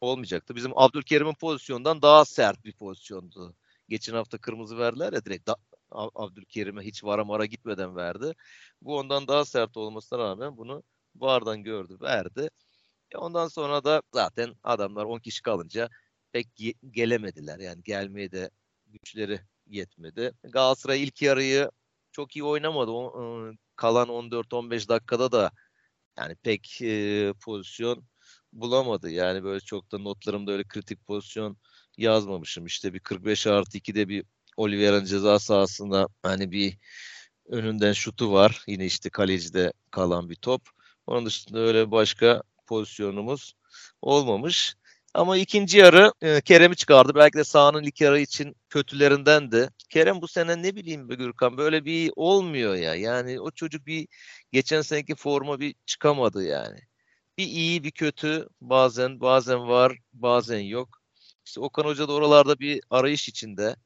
olmayacaktı. 0.00 0.56
Bizim 0.56 0.72
Abdülkerim'in 0.78 1.34
pozisyondan 1.34 2.02
daha 2.02 2.24
sert 2.24 2.64
bir 2.64 2.72
pozisyondu. 2.72 3.54
Geçen 3.88 4.14
hafta 4.14 4.38
kırmızı 4.38 4.78
verdiler 4.78 5.12
ya 5.12 5.24
direkt 5.24 5.50
Abdülkerim'e 5.90 6.82
hiç 6.82 7.04
vara 7.04 7.24
mara 7.24 7.46
gitmeden 7.46 7.96
verdi. 7.96 8.32
Bu 8.82 8.98
ondan 8.98 9.28
daha 9.28 9.44
sert 9.44 9.76
olmasına 9.76 10.18
rağmen 10.18 10.56
bunu 10.56 10.82
VAR'dan 11.16 11.62
gördü, 11.62 11.96
verdi. 12.00 12.50
E 13.14 13.16
ondan 13.16 13.48
sonra 13.48 13.84
da 13.84 14.02
zaten 14.12 14.54
adamlar 14.62 15.04
10 15.04 15.18
kişi 15.18 15.42
kalınca 15.42 15.88
pek 16.32 16.48
gelemediler. 16.90 17.58
Yani 17.58 17.82
gelmeye 17.82 18.32
de 18.32 18.50
güçleri 18.86 19.40
yetmedi. 19.66 20.32
Galatasaray 20.44 21.02
ilk 21.02 21.22
yarıyı 21.22 21.70
çok 22.12 22.36
iyi 22.36 22.44
oynamadı. 22.44 22.90
O, 22.90 23.20
ıı, 23.20 23.54
kalan 23.76 24.08
14-15 24.08 24.88
dakikada 24.88 25.32
da 25.32 25.50
yani 26.18 26.34
pek 26.34 26.82
e, 26.82 27.34
pozisyon 27.44 28.04
bulamadı. 28.52 29.10
Yani 29.10 29.44
böyle 29.44 29.60
çok 29.60 29.92
da 29.92 29.98
notlarımda 29.98 30.52
öyle 30.52 30.64
kritik 30.64 31.06
pozisyon 31.06 31.56
yazmamışım. 31.98 32.66
İşte 32.66 32.94
bir 32.94 33.00
45 33.00 33.46
artı 33.46 33.78
2'de 33.78 34.08
bir 34.08 34.24
Oliveira'nın 34.56 35.04
ceza 35.04 35.38
sahasında 35.38 36.08
hani 36.22 36.50
bir 36.52 36.78
önünden 37.46 37.92
şutu 37.92 38.32
var. 38.32 38.64
Yine 38.66 38.86
işte 38.86 39.10
kalecide 39.10 39.72
kalan 39.90 40.30
bir 40.30 40.34
top. 40.36 40.62
Onun 41.06 41.26
dışında 41.26 41.58
öyle 41.58 41.90
başka 41.90 42.42
pozisyonumuz 42.72 43.54
olmamış. 44.02 44.74
Ama 45.14 45.36
ikinci 45.36 45.78
yarı 45.78 46.12
e, 46.22 46.40
Kerem'i 46.40 46.76
çıkardı. 46.76 47.14
Belki 47.14 47.38
de 47.38 47.44
sahanın 47.44 47.82
ilk 47.82 48.00
yarı 48.00 48.20
için 48.20 48.56
kötülerinden 48.68 49.52
de. 49.52 49.70
Kerem 49.90 50.22
bu 50.22 50.28
sene 50.28 50.62
ne 50.62 50.76
bileyim 50.76 51.08
be 51.08 51.14
Gürkan 51.14 51.56
böyle 51.56 51.84
bir 51.84 52.12
olmuyor 52.16 52.74
ya. 52.74 52.94
Yani 52.94 53.40
o 53.40 53.50
çocuk 53.50 53.86
bir 53.86 54.08
geçen 54.52 54.82
seneki 54.82 55.14
forma 55.14 55.60
bir 55.60 55.74
çıkamadı 55.86 56.44
yani. 56.44 56.80
Bir 57.38 57.46
iyi 57.46 57.84
bir 57.84 57.90
kötü 57.90 58.48
bazen 58.60 59.20
bazen 59.20 59.68
var 59.68 59.98
bazen 60.12 60.60
yok. 60.60 60.88
İşte 61.46 61.60
Okan 61.60 61.84
Hoca 61.84 62.08
da 62.08 62.12
oralarda 62.12 62.58
bir 62.58 62.80
arayış 62.90 63.28
içinde. 63.28 63.76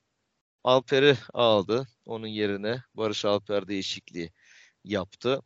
Alper'i 0.65 1.17
aldı 1.35 1.87
onun 2.07 2.27
yerine. 2.27 2.83
Barış 2.95 3.25
Alper 3.25 3.69
değişikliği 3.69 4.33
yaptı. 4.85 5.43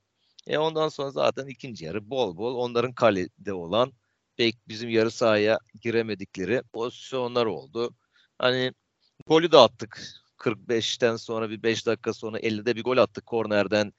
E 0.50 0.58
ondan 0.58 0.88
sonra 0.88 1.10
zaten 1.10 1.46
ikinci 1.46 1.84
yarı 1.84 2.10
bol 2.10 2.36
bol 2.36 2.54
onların 2.56 2.92
kalede 2.92 3.52
olan 3.52 3.92
pek 4.36 4.68
bizim 4.68 4.90
yarı 4.90 5.10
sahaya 5.10 5.58
giremedikleri 5.80 6.62
pozisyonlar 6.72 7.46
oldu. 7.46 7.94
Hani 8.38 8.72
golü 9.26 9.52
de 9.52 9.58
attık. 9.58 10.02
45'ten 10.38 11.16
sonra 11.16 11.50
bir 11.50 11.62
5 11.62 11.86
dakika 11.86 12.12
sonra 12.12 12.38
50'de 12.40 12.76
bir 12.76 12.84
gol 12.84 12.96
attık 12.96 13.26
kornerden. 13.26 13.92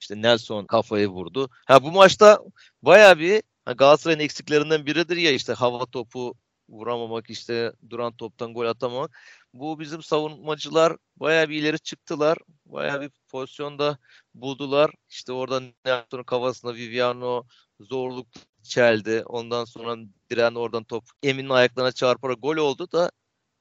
İşte 0.00 0.22
Nelson 0.22 0.66
kafayı 0.66 1.08
vurdu. 1.08 1.50
Ha 1.66 1.82
bu 1.82 1.92
maçta 1.92 2.40
baya 2.82 3.18
bir 3.18 3.42
Galatasaray'ın 3.66 4.20
eksiklerinden 4.20 4.86
biridir 4.86 5.16
ya 5.16 5.32
işte 5.32 5.52
hava 5.52 5.86
topu 5.86 6.34
vuramamak 6.70 7.30
işte 7.30 7.72
duran 7.90 8.16
toptan 8.16 8.54
gol 8.54 8.66
atamamak. 8.66 9.18
Bu 9.54 9.80
bizim 9.80 10.02
savunmacılar 10.02 10.96
bayağı 11.16 11.48
bir 11.48 11.56
ileri 11.62 11.78
çıktılar. 11.80 12.38
Bayağı 12.66 13.00
bir 13.00 13.10
pozisyonda 13.28 13.98
buldular. 14.34 14.90
İşte 15.08 15.32
oradan 15.32 15.74
Nelson 15.84 16.22
kafasına 16.22 16.74
Viviano 16.74 17.44
zorluk 17.80 18.26
çeldi. 18.62 19.22
Ondan 19.26 19.64
sonra 19.64 19.96
diren 20.30 20.54
oradan 20.54 20.84
top 20.84 21.04
Emin'in 21.22 21.48
ayaklarına 21.48 21.92
çarparak 21.92 22.42
gol 22.42 22.56
oldu 22.56 22.92
da 22.92 23.10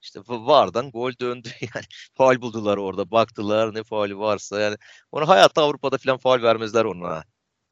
işte 0.02 0.22
vardan 0.28 0.92
gol 0.92 1.12
döndü 1.22 1.50
yani. 1.62 1.86
Faal 2.14 2.42
buldular 2.42 2.78
orada. 2.78 3.12
Baktılar 3.12 3.74
ne 3.74 3.84
faali 3.84 4.18
varsa 4.18 4.60
yani. 4.62 4.76
Onu 5.12 5.28
hayatta 5.28 5.62
Avrupa'da 5.64 5.98
falan 5.98 6.18
faal 6.18 6.42
vermezler 6.44 6.86
ona. 6.86 7.24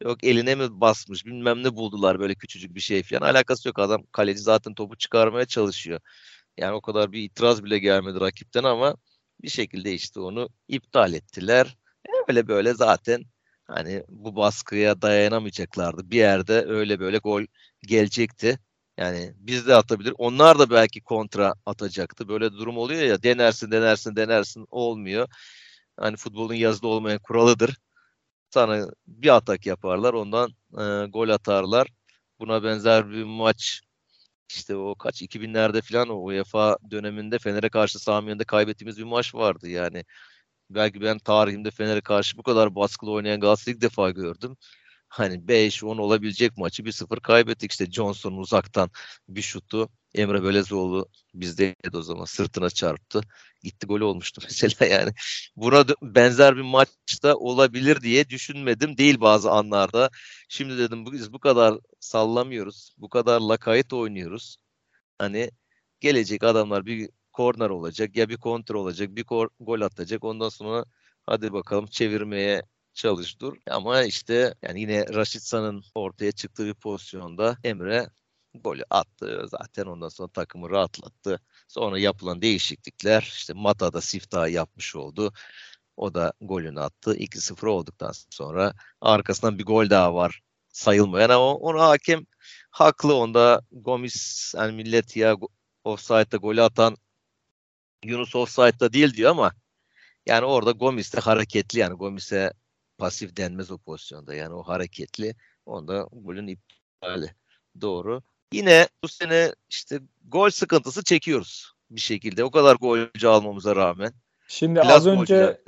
Yok 0.01 0.23
eline 0.23 0.55
mi 0.55 0.81
basmış 0.81 1.25
bilmem 1.25 1.63
ne 1.63 1.75
buldular 1.75 2.19
böyle 2.19 2.35
küçücük 2.35 2.75
bir 2.75 2.79
şey 2.79 3.03
falan. 3.03 3.21
Alakası 3.21 3.67
yok 3.67 3.79
adam 3.79 4.03
kaleci 4.11 4.39
zaten 4.39 4.73
topu 4.73 4.97
çıkarmaya 4.97 5.45
çalışıyor. 5.45 5.99
Yani 6.57 6.73
o 6.73 6.81
kadar 6.81 7.11
bir 7.11 7.23
itiraz 7.23 7.63
bile 7.63 7.79
gelmedi 7.79 8.19
rakipten 8.19 8.63
ama 8.63 8.95
bir 9.41 9.49
şekilde 9.49 9.93
işte 9.93 10.19
onu 10.19 10.49
iptal 10.67 11.13
ettiler. 11.13 11.77
Öyle 12.29 12.47
böyle 12.47 12.73
zaten 12.73 13.23
hani 13.67 14.03
bu 14.09 14.35
baskıya 14.35 15.01
dayanamayacaklardı. 15.01 16.11
Bir 16.11 16.17
yerde 16.17 16.65
öyle 16.67 16.99
böyle 16.99 17.17
gol 17.17 17.43
gelecekti. 17.83 18.59
Yani 18.97 19.33
biz 19.37 19.67
de 19.67 19.75
atabilir. 19.75 20.13
Onlar 20.17 20.59
da 20.59 20.69
belki 20.69 21.01
kontra 21.01 21.53
atacaktı. 21.65 22.27
Böyle 22.29 22.51
durum 22.53 22.77
oluyor 22.77 23.01
ya 23.01 23.23
denersin 23.23 23.71
denersin 23.71 24.15
denersin 24.15 24.65
olmuyor. 24.71 25.27
Hani 25.97 26.17
futbolun 26.17 26.53
yazılı 26.53 26.87
olmayan 26.89 27.19
kuralıdır. 27.19 27.77
Sana 28.49 28.87
bir 29.07 29.35
atak 29.35 29.65
yaparlar 29.65 30.13
ondan 30.13 30.49
e, 30.79 31.05
gol 31.09 31.29
atarlar. 31.29 31.87
Buna 32.39 32.63
benzer 32.63 33.09
bir 33.09 33.23
maç 33.23 33.81
işte 34.49 34.75
o 34.75 34.95
kaç 34.95 35.21
2000'lerde 35.21 35.81
falan 35.81 36.09
o 36.09 36.23
UEFA 36.25 36.77
döneminde 36.91 37.39
Fener'e 37.39 37.69
karşı 37.69 37.99
Sami 37.99 38.37
kaybettiğimiz 38.37 38.97
bir 38.97 39.03
maç 39.03 39.35
vardı 39.35 39.69
yani. 39.69 40.05
Belki 40.69 41.01
ben 41.01 41.19
tarihimde 41.19 41.71
Fener'e 41.71 42.01
karşı 42.01 42.37
bu 42.37 42.43
kadar 42.43 42.75
baskılı 42.75 43.11
oynayan 43.11 43.39
Galatasaray'ı 43.39 43.75
ilk 43.77 43.81
defa 43.83 44.11
gördüm. 44.11 44.57
Hani 45.09 45.47
5-10 45.47 45.97
olabilecek 45.97 46.57
maçı 46.57 46.85
1-0 46.85 47.19
kaybettik. 47.21 47.71
işte 47.71 47.85
Johnson 47.91 48.33
uzaktan 48.33 48.91
bir 49.29 49.41
şutu. 49.41 49.89
Emre 50.15 50.43
Belezoğlu 50.43 51.09
bizdeydi 51.33 51.97
o 51.97 52.01
zaman 52.01 52.25
sırtına 52.25 52.69
çarptı. 52.69 53.21
Gitti 53.63 53.87
gol 53.87 54.01
olmuştu 54.01 54.41
mesela 54.45 54.85
yani. 54.91 55.11
Buna 55.55 55.85
benzer 56.01 56.55
bir 56.57 56.61
maçta 56.61 57.35
olabilir 57.35 58.01
diye 58.01 58.29
düşünmedim 58.29 58.97
değil 58.97 59.19
bazı 59.21 59.51
anlarda. 59.51 60.09
Şimdi 60.49 60.77
dedim 60.77 61.05
biz 61.11 61.33
bu 61.33 61.39
kadar 61.39 61.75
sallamıyoruz. 61.99 62.95
Bu 62.97 63.09
kadar 63.09 63.41
lakayt 63.41 63.93
oynuyoruz. 63.93 64.57
Hani 65.19 65.51
gelecek 65.99 66.43
adamlar 66.43 66.85
bir 66.85 67.09
korner 67.33 67.69
olacak 67.69 68.15
ya 68.17 68.29
bir 68.29 68.37
kontrol 68.37 68.81
olacak 68.81 69.09
bir 69.15 69.25
gol 69.59 69.81
atacak 69.81 70.23
ondan 70.23 70.49
sonra 70.49 70.85
hadi 71.25 71.53
bakalım 71.53 71.85
çevirmeye 71.87 72.63
çalış 72.93 73.39
dur. 73.41 73.57
Ama 73.69 74.03
işte 74.03 74.53
yani 74.61 74.81
yine 74.81 75.05
Raşitsa'nın 75.13 75.83
ortaya 75.95 76.31
çıktığı 76.31 76.65
bir 76.65 76.73
pozisyonda 76.73 77.57
Emre 77.63 78.07
golü 78.63 78.83
attı. 78.89 79.45
Zaten 79.47 79.85
ondan 79.85 80.09
sonra 80.09 80.27
takımı 80.29 80.69
rahatlattı. 80.69 81.41
Sonra 81.67 81.99
yapılan 81.99 82.41
değişiklikler 82.41 83.21
işte 83.21 83.53
Mata 83.53 83.93
da 83.93 84.01
siftah 84.01 84.49
yapmış 84.49 84.95
oldu. 84.95 85.33
O 85.97 86.13
da 86.13 86.33
golünü 86.41 86.81
attı. 86.81 87.15
2-0 87.15 87.67
olduktan 87.67 88.11
sonra 88.29 88.73
arkasından 89.01 89.59
bir 89.59 89.65
gol 89.65 89.89
daha 89.89 90.15
var 90.15 90.41
sayılmayan 90.69 91.29
ama 91.29 91.55
onu 91.55 91.81
hakem 91.81 92.25
haklı 92.71 93.15
onda 93.15 93.61
Gomis 93.71 94.53
yani 94.57 94.71
millet 94.75 95.15
ya 95.15 95.35
offside'da 95.83 96.37
golü 96.37 96.61
atan 96.61 96.97
Yunus 98.05 98.35
offside'da 98.35 98.93
değil 98.93 99.13
diyor 99.13 99.31
ama 99.31 99.51
yani 100.25 100.45
orada 100.45 100.71
Gomis 100.71 101.13
de 101.13 101.19
hareketli 101.19 101.79
yani 101.79 101.93
Gomis'e 101.93 102.53
pasif 102.97 103.37
denmez 103.37 103.71
o 103.71 103.77
pozisyonda. 103.77 104.35
Yani 104.35 104.53
o 104.53 104.63
hareketli. 104.63 105.35
Onda 105.65 106.07
golün 106.11 106.47
iptali. 106.47 107.35
Doğru. 107.81 108.23
Yine 108.53 108.87
bu 109.03 109.07
sene 109.07 109.51
işte 109.69 109.99
gol 110.27 110.49
sıkıntısı 110.49 111.03
çekiyoruz 111.03 111.73
bir 111.91 112.01
şekilde. 112.01 112.43
O 112.43 112.51
kadar 112.51 112.75
golcü 112.75 113.27
almamıza 113.27 113.75
rağmen. 113.75 114.11
Şimdi 114.47 114.79
Biraz 114.79 114.91
az 114.91 115.07
önce 115.07 115.61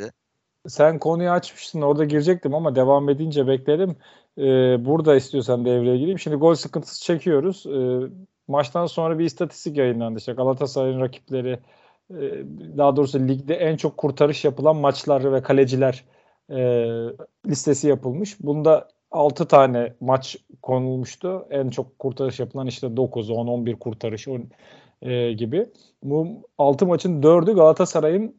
sen 0.67 0.99
konuyu 0.99 1.29
açmıştın 1.29 1.81
orada 1.81 2.05
girecektim 2.05 2.55
ama 2.55 2.75
devam 2.75 3.09
edince 3.09 3.47
bekledim. 3.47 3.95
Ee, 4.37 4.41
burada 4.85 5.15
istiyorsan 5.15 5.65
devreye 5.65 5.97
gireyim. 5.97 6.19
Şimdi 6.19 6.37
gol 6.37 6.55
sıkıntısı 6.55 7.03
çekiyoruz. 7.03 7.65
Ee, 7.65 8.09
maçtan 8.47 8.85
sonra 8.85 9.19
bir 9.19 9.25
istatistik 9.25 9.77
yayınlandı. 9.77 10.19
İşte 10.19 10.33
Galatasaray'ın 10.33 11.01
rakipleri 11.01 11.59
e, 12.09 12.17
daha 12.77 12.95
doğrusu 12.95 13.19
ligde 13.19 13.55
en 13.55 13.77
çok 13.77 13.97
kurtarış 13.97 14.45
yapılan 14.45 14.75
maçlar 14.75 15.33
ve 15.33 15.41
kaleciler 15.41 16.05
e, 16.49 16.59
listesi 17.47 17.87
yapılmış. 17.87 18.39
Bunda 18.39 18.89
6 19.11 19.47
tane 19.47 19.93
maç 19.99 20.37
konulmuştu. 20.61 21.47
En 21.49 21.69
çok 21.69 21.99
kurtarış 21.99 22.39
yapılan 22.39 22.67
işte 22.67 22.97
9, 22.97 23.29
10, 23.29 23.47
11 23.47 23.75
kurtarış 23.75 24.27
e, 25.01 25.33
gibi. 25.33 25.69
Bu 26.03 26.27
6 26.57 26.85
maçın 26.85 27.21
4'ü 27.21 27.55
Galatasaray'ın 27.55 28.35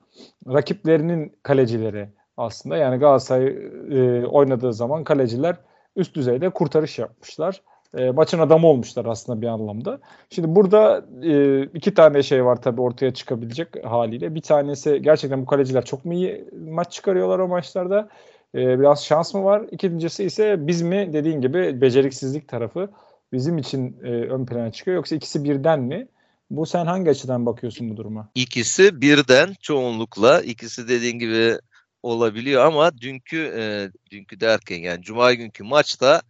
rakiplerinin 0.47 1.33
kalecileri 1.43 2.09
aslında. 2.37 2.77
Yani 2.77 2.99
Galatasaray 2.99 3.47
e, 3.91 4.27
oynadığı 4.27 4.73
zaman 4.73 5.05
kaleciler 5.05 5.57
üst 5.97 6.15
düzeyde 6.17 6.51
kurtarış 6.51 6.99
yapmışlar. 6.99 7.63
e, 7.99 8.11
maçın 8.11 8.39
adamı 8.39 8.67
olmuşlar 8.67 9.05
aslında 9.05 9.41
bir 9.43 9.47
anlamda. 9.47 10.01
Şimdi 10.31 10.55
burada 10.55 11.05
e, 11.23 11.63
iki 11.63 11.95
tane 11.95 12.23
şey 12.23 12.45
var 12.45 12.63
tabii 12.63 12.81
ortaya 12.81 13.15
çıkabilecek 13.15 13.85
haliyle. 13.85 14.35
Bir 14.35 14.43
tanesi 14.43 15.03
gerçekten 15.03 15.43
bu 15.43 15.47
kaleciler 15.47 15.85
çok 15.85 16.05
mu 16.05 16.15
iyi 16.15 16.45
maç 16.71 16.93
çıkarıyorlar 16.93 17.39
o 17.39 17.49
maçlarda? 17.49 18.09
E, 18.55 18.79
biraz 18.81 19.05
şans 19.05 19.35
mı 19.35 19.45
var? 19.45 19.67
İkincisi 19.71 20.25
ise 20.25 20.67
biz 20.67 20.83
mi 20.83 21.11
dediğin 21.13 21.41
gibi 21.41 21.81
beceriksizlik 21.81 22.49
tarafı 22.49 22.91
bizim 23.33 23.59
için 23.59 23.97
e, 24.03 24.09
ön 24.09 24.47
plana 24.47 24.73
çıkıyor 24.73 24.97
yoksa 24.97 25.17
ikisi 25.17 25.45
birden 25.45 25.81
mi? 25.81 26.09
Bu 26.51 26.67
sen 26.67 26.87
hangi 26.87 27.11
açıdan 27.11 27.47
bakıyorsun 27.47 27.91
bu 27.91 27.97
duruma? 27.97 28.31
İkisi 28.35 29.01
birden 29.01 29.55
çoğunlukla 29.61 30.41
ikisi 30.41 30.89
dediğin 30.89 31.19
gibi 31.19 31.59
olabiliyor 32.03 32.65
ama 32.65 32.99
dünkü 32.99 33.53
e, 33.57 33.91
dünkü 34.11 34.41
derken 34.41 34.79
yani 34.79 35.03
cuma 35.03 35.33
günkü 35.33 35.65
maçta 35.65 36.23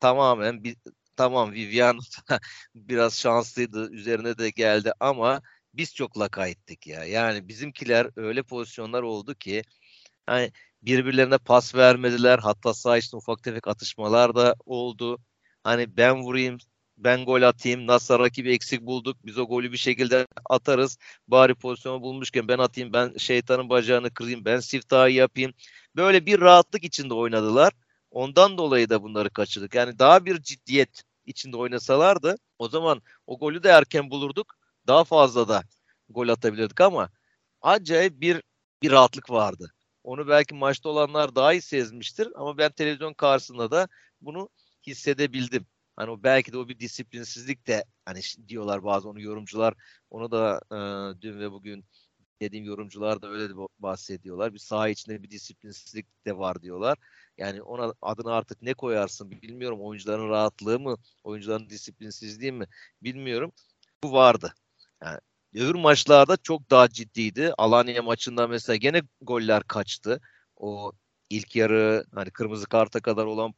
tamamen 0.00 0.64
bir 0.64 0.76
tamam 1.16 1.52
Vivian 1.52 1.98
biraz 2.74 3.18
şanslıydı 3.18 3.90
üzerine 3.90 4.38
de 4.38 4.50
geldi 4.50 4.92
ama 5.00 5.40
biz 5.74 5.94
çok 5.94 6.18
lakayttık 6.18 6.86
ya. 6.86 7.04
Yani 7.04 7.48
bizimkiler 7.48 8.10
öyle 8.16 8.42
pozisyonlar 8.42 9.02
oldu 9.02 9.34
ki 9.34 9.62
hani 10.26 10.52
birbirlerine 10.82 11.38
pas 11.38 11.74
vermediler. 11.74 12.38
Hatta 12.38 12.74
sağ 12.74 12.98
içinde 12.98 13.16
ufak 13.16 13.42
tefek 13.42 13.68
atışmalar 13.68 14.34
da 14.34 14.54
oldu. 14.66 15.18
Hani 15.64 15.96
ben 15.96 16.22
vurayım, 16.22 16.58
ben 16.96 17.24
gol 17.24 17.42
atayım. 17.42 17.86
Nasıl 17.86 18.18
rakibi 18.18 18.52
eksik 18.52 18.82
bulduk. 18.82 19.16
Biz 19.24 19.38
o 19.38 19.46
golü 19.46 19.72
bir 19.72 19.76
şekilde 19.76 20.26
atarız. 20.50 20.98
Bari 21.28 21.54
pozisyonu 21.54 22.02
bulmuşken 22.02 22.48
ben 22.48 22.58
atayım, 22.58 22.92
ben 22.92 23.16
şeytanın 23.16 23.68
bacağını 23.68 24.14
kırayım, 24.14 24.44
ben 24.44 24.60
siftahı 24.60 25.10
yapayım. 25.10 25.52
Böyle 25.96 26.26
bir 26.26 26.40
rahatlık 26.40 26.84
içinde 26.84 27.14
oynadılar. 27.14 27.72
Ondan 28.10 28.58
dolayı 28.58 28.88
da 28.90 29.02
bunları 29.02 29.30
kaçırdık. 29.30 29.74
Yani 29.74 29.98
daha 29.98 30.24
bir 30.24 30.42
ciddiyet 30.42 31.02
içinde 31.26 31.56
oynasalardı 31.56 32.36
o 32.58 32.68
zaman 32.68 33.02
o 33.26 33.38
golü 33.38 33.62
de 33.62 33.68
erken 33.68 34.10
bulurduk. 34.10 34.54
Daha 34.86 35.04
fazla 35.04 35.48
da 35.48 35.62
gol 36.08 36.28
atabilirdik 36.28 36.80
ama 36.80 37.10
acayip 37.62 38.20
bir 38.20 38.42
bir 38.82 38.90
rahatlık 38.90 39.30
vardı. 39.30 39.72
Onu 40.04 40.28
belki 40.28 40.54
maçta 40.54 40.88
olanlar 40.88 41.34
daha 41.34 41.52
iyi 41.52 41.62
sezmiştir 41.62 42.28
ama 42.34 42.58
ben 42.58 42.72
televizyon 42.72 43.14
karşısında 43.14 43.70
da 43.70 43.88
bunu 44.20 44.48
hissedebildim. 44.86 45.66
Hani 45.96 46.10
o 46.10 46.22
belki 46.22 46.52
de 46.52 46.58
o 46.58 46.68
bir 46.68 46.78
disiplinsizlik 46.78 47.66
de 47.66 47.84
hani 48.04 48.20
diyorlar 48.48 48.84
bazı 48.84 49.08
onu 49.08 49.20
yorumcular 49.20 49.74
onu 50.10 50.30
da 50.30 50.60
e, 50.72 50.76
dün 51.22 51.40
ve 51.40 51.52
bugün 51.52 51.84
dediğim 52.40 52.64
yorumcular 52.64 53.22
da 53.22 53.28
öyle 53.28 53.50
de 53.50 53.54
bahsediyorlar. 53.78 54.54
Bir 54.54 54.58
saha 54.58 54.88
içinde 54.88 55.22
bir 55.22 55.30
disiplinsizlik 55.30 56.26
de 56.26 56.38
var 56.38 56.62
diyorlar. 56.62 56.98
Yani 57.38 57.62
ona 57.62 57.94
adını 58.02 58.32
artık 58.32 58.62
ne 58.62 58.74
koyarsın 58.74 59.30
bilmiyorum. 59.30 59.80
Oyuncuların 59.80 60.28
rahatlığı 60.28 60.80
mı, 60.80 60.96
oyuncuların 61.24 61.68
disiplinsizliği 61.70 62.52
mi 62.52 62.66
bilmiyorum. 63.02 63.52
Bu 64.02 64.12
vardı. 64.12 64.54
Yani 65.02 65.18
öbür 65.54 65.74
maçlarda 65.74 66.36
çok 66.36 66.70
daha 66.70 66.88
ciddiydi. 66.88 67.52
Alanya 67.58 68.02
maçında 68.02 68.46
mesela 68.48 68.76
gene 68.76 69.02
goller 69.20 69.62
kaçtı. 69.62 70.20
O 70.56 70.92
ilk 71.30 71.56
yarı 71.56 72.04
hani 72.14 72.30
kırmızı 72.30 72.66
karta 72.66 73.00
kadar 73.00 73.26
olan 73.26 73.54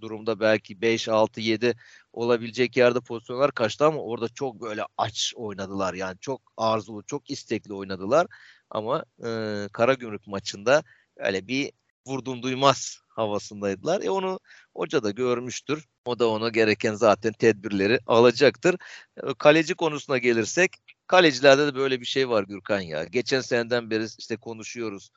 durumda 0.00 0.40
belki 0.40 0.80
5, 0.80 1.08
6, 1.08 1.40
7 1.40 1.74
olabilecek 2.12 2.76
yerde 2.76 3.00
pozisyonlar 3.00 3.52
kaçtı 3.52 3.86
ama 3.86 4.00
orada 4.00 4.28
çok 4.28 4.60
böyle 4.60 4.82
aç 4.98 5.32
oynadılar. 5.36 5.94
Yani 5.94 6.16
çok 6.20 6.42
arzulu, 6.56 7.02
çok 7.06 7.30
istekli 7.30 7.74
oynadılar. 7.74 8.26
Ama 8.70 9.04
e, 9.24 9.28
Karagümrük 9.72 10.26
maçında 10.26 10.82
öyle 11.16 11.48
bir 11.48 11.72
vurdum 12.06 12.42
duymaz 12.42 13.00
havasındaydılar. 13.08 14.02
E 14.02 14.10
onu 14.10 14.40
hoca 14.74 15.02
da 15.02 15.10
görmüştür. 15.10 15.86
O 16.04 16.18
da 16.18 16.28
ona 16.28 16.48
gereken 16.48 16.94
zaten 16.94 17.32
tedbirleri 17.32 17.98
alacaktır. 18.06 18.76
E, 19.16 19.34
kaleci 19.38 19.74
konusuna 19.74 20.18
gelirsek 20.18 20.70
kalecilerde 21.06 21.66
de 21.66 21.74
böyle 21.74 22.00
bir 22.00 22.06
şey 22.06 22.28
var 22.28 22.44
Gürkan 22.44 22.80
ya. 22.80 23.04
Geçen 23.04 23.40
seneden 23.40 23.90
beri 23.90 24.06
işte 24.18 24.36
konuşuyoruz. 24.36 25.10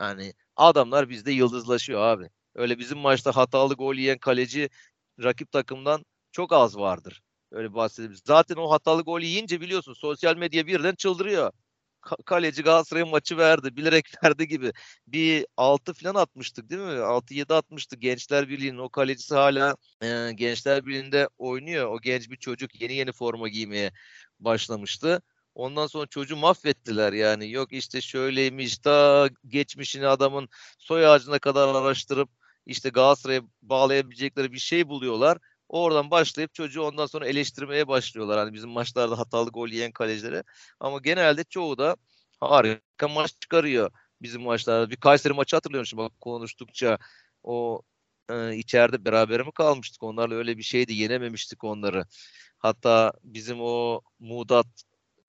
Yani 0.00 0.34
adamlar 0.56 1.08
bizde 1.08 1.32
yıldızlaşıyor 1.32 2.00
abi. 2.00 2.30
Öyle 2.54 2.78
bizim 2.78 2.98
maçta 2.98 3.36
hatalı 3.36 3.74
gol 3.74 3.94
yiyen 3.94 4.18
kaleci 4.18 4.70
rakip 5.22 5.52
takımdan 5.52 6.04
çok 6.32 6.52
az 6.52 6.78
vardır. 6.78 7.22
Öyle 7.52 7.74
bahsedebiliriz. 7.74 8.22
Zaten 8.26 8.56
o 8.56 8.70
hatalı 8.70 9.02
gol 9.02 9.20
yiyince 9.20 9.60
biliyorsun 9.60 9.92
sosyal 9.94 10.36
medya 10.36 10.66
birden 10.66 10.94
çıldırıyor. 10.94 11.52
Ka- 12.08 12.22
kaleci 12.24 12.62
Galatasaray'ın 12.62 13.08
maçı 13.08 13.36
verdi. 13.38 13.76
Bilerek 13.76 14.06
verdi 14.24 14.48
gibi. 14.48 14.72
Bir 15.06 15.46
6 15.56 15.94
falan 15.94 16.14
atmıştık 16.14 16.70
değil 16.70 16.80
mi? 16.80 17.00
6-7 17.00 17.54
atmıştık. 17.54 18.02
Gençler 18.02 18.48
Birliği'nin 18.48 18.78
o 18.78 18.88
kalecisi 18.88 19.34
hala 19.34 19.76
e, 20.02 20.32
Gençler 20.34 20.86
Birliği'nde 20.86 21.28
oynuyor. 21.38 21.86
O 21.86 22.00
genç 22.00 22.30
bir 22.30 22.36
çocuk 22.36 22.80
yeni 22.80 22.94
yeni 22.94 23.12
forma 23.12 23.48
giymeye 23.48 23.92
başlamıştı. 24.40 25.22
Ondan 25.54 25.86
sonra 25.86 26.06
çocuğu 26.06 26.36
mahvettiler 26.36 27.12
yani. 27.12 27.50
Yok 27.50 27.72
işte 27.72 28.00
şöyleymiş 28.00 28.78
ta 28.78 29.28
geçmişini 29.48 30.06
adamın 30.06 30.48
soy 30.78 31.06
ağacına 31.06 31.38
kadar 31.38 31.68
araştırıp 31.74 32.30
işte 32.66 32.88
Galatasaray'a 32.88 33.42
bağlayabilecekleri 33.62 34.52
bir 34.52 34.58
şey 34.58 34.88
buluyorlar. 34.88 35.38
Oradan 35.68 36.10
başlayıp 36.10 36.54
çocuğu 36.54 36.82
ondan 36.82 37.06
sonra 37.06 37.26
eleştirmeye 37.28 37.88
başlıyorlar. 37.88 38.38
Hani 38.38 38.52
bizim 38.52 38.70
maçlarda 38.70 39.18
hatalı 39.18 39.50
gol 39.50 39.68
yiyen 39.68 39.92
kalecilere. 39.92 40.44
Ama 40.80 40.98
genelde 40.98 41.44
çoğu 41.44 41.78
da 41.78 41.96
harika 42.40 43.08
maç 43.08 43.32
çıkarıyor 43.40 43.90
bizim 44.22 44.42
maçlarda. 44.42 44.90
Bir 44.90 44.96
Kayseri 44.96 45.32
maçı 45.32 45.56
hatırlıyorum 45.56 45.86
şimdi 45.86 46.02
bak 46.02 46.12
konuştukça. 46.20 46.98
O 47.42 47.82
e, 48.30 48.56
içeride 48.56 49.04
beraber 49.04 49.40
mi 49.46 49.52
kalmıştık? 49.52 50.02
Onlarla 50.02 50.34
öyle 50.34 50.58
bir 50.58 50.62
şeydi. 50.62 50.94
Yenememiştik 50.94 51.64
onları. 51.64 52.04
Hatta 52.58 53.12
bizim 53.24 53.60
o 53.60 54.00
Mudat 54.18 54.66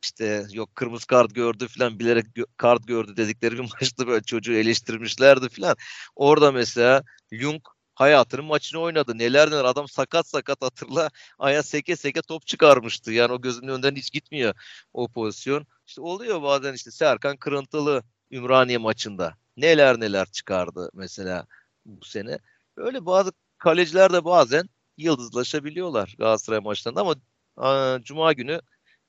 işte 0.04 0.45
yok 0.54 0.75
kırmızı 0.75 1.08
kart 1.08 1.36
gördü 1.36 1.67
falan 1.67 1.99
bilerek 1.99 2.25
gö- 2.25 2.45
kart 2.58 2.88
gördü 2.88 3.17
dedikleri 3.17 3.54
bir 3.54 3.60
maçta 3.82 4.08
böyle 4.08 4.23
çocuğu 4.23 4.54
eleştirmişlerdi 4.54 5.49
falan. 5.49 5.75
Orada 6.15 6.52
mesela 6.52 7.04
Jung 7.32 7.62
hayatının 7.99 8.45
maçını 8.45 8.81
oynadı. 8.81 9.17
Neler 9.17 9.51
neler 9.51 9.65
adam 9.65 9.88
sakat 9.88 10.27
sakat 10.27 10.62
hatırla 10.62 11.09
aya 11.39 11.63
seke 11.63 11.95
seke 11.95 12.21
top 12.21 12.47
çıkarmıştı. 12.47 13.12
Yani 13.12 13.33
o 13.33 13.41
gözümün 13.41 13.67
önünden 13.67 13.95
hiç 13.95 14.12
gitmiyor 14.12 14.53
o 14.93 15.07
pozisyon. 15.07 15.67
İşte 15.88 16.01
oluyor 16.01 16.41
bazen 16.41 16.73
işte 16.73 16.91
Serkan 16.91 17.38
Kırıntılı 17.38 18.03
Ümraniye 18.31 18.77
maçında. 18.77 19.33
Neler 19.57 19.99
neler 19.99 20.25
çıkardı 20.31 20.89
mesela 20.93 21.45
bu 21.85 22.05
sene. 22.05 22.39
Öyle 22.77 23.05
bazı 23.05 23.31
kaleciler 23.57 24.13
de 24.13 24.25
bazen 24.25 24.69
yıldızlaşabiliyorlar 24.97 26.15
Galatasaray 26.17 26.59
maçlarında 26.59 27.01
ama 27.01 27.15
a, 27.57 27.99
Cuma 28.03 28.33
günü 28.33 28.62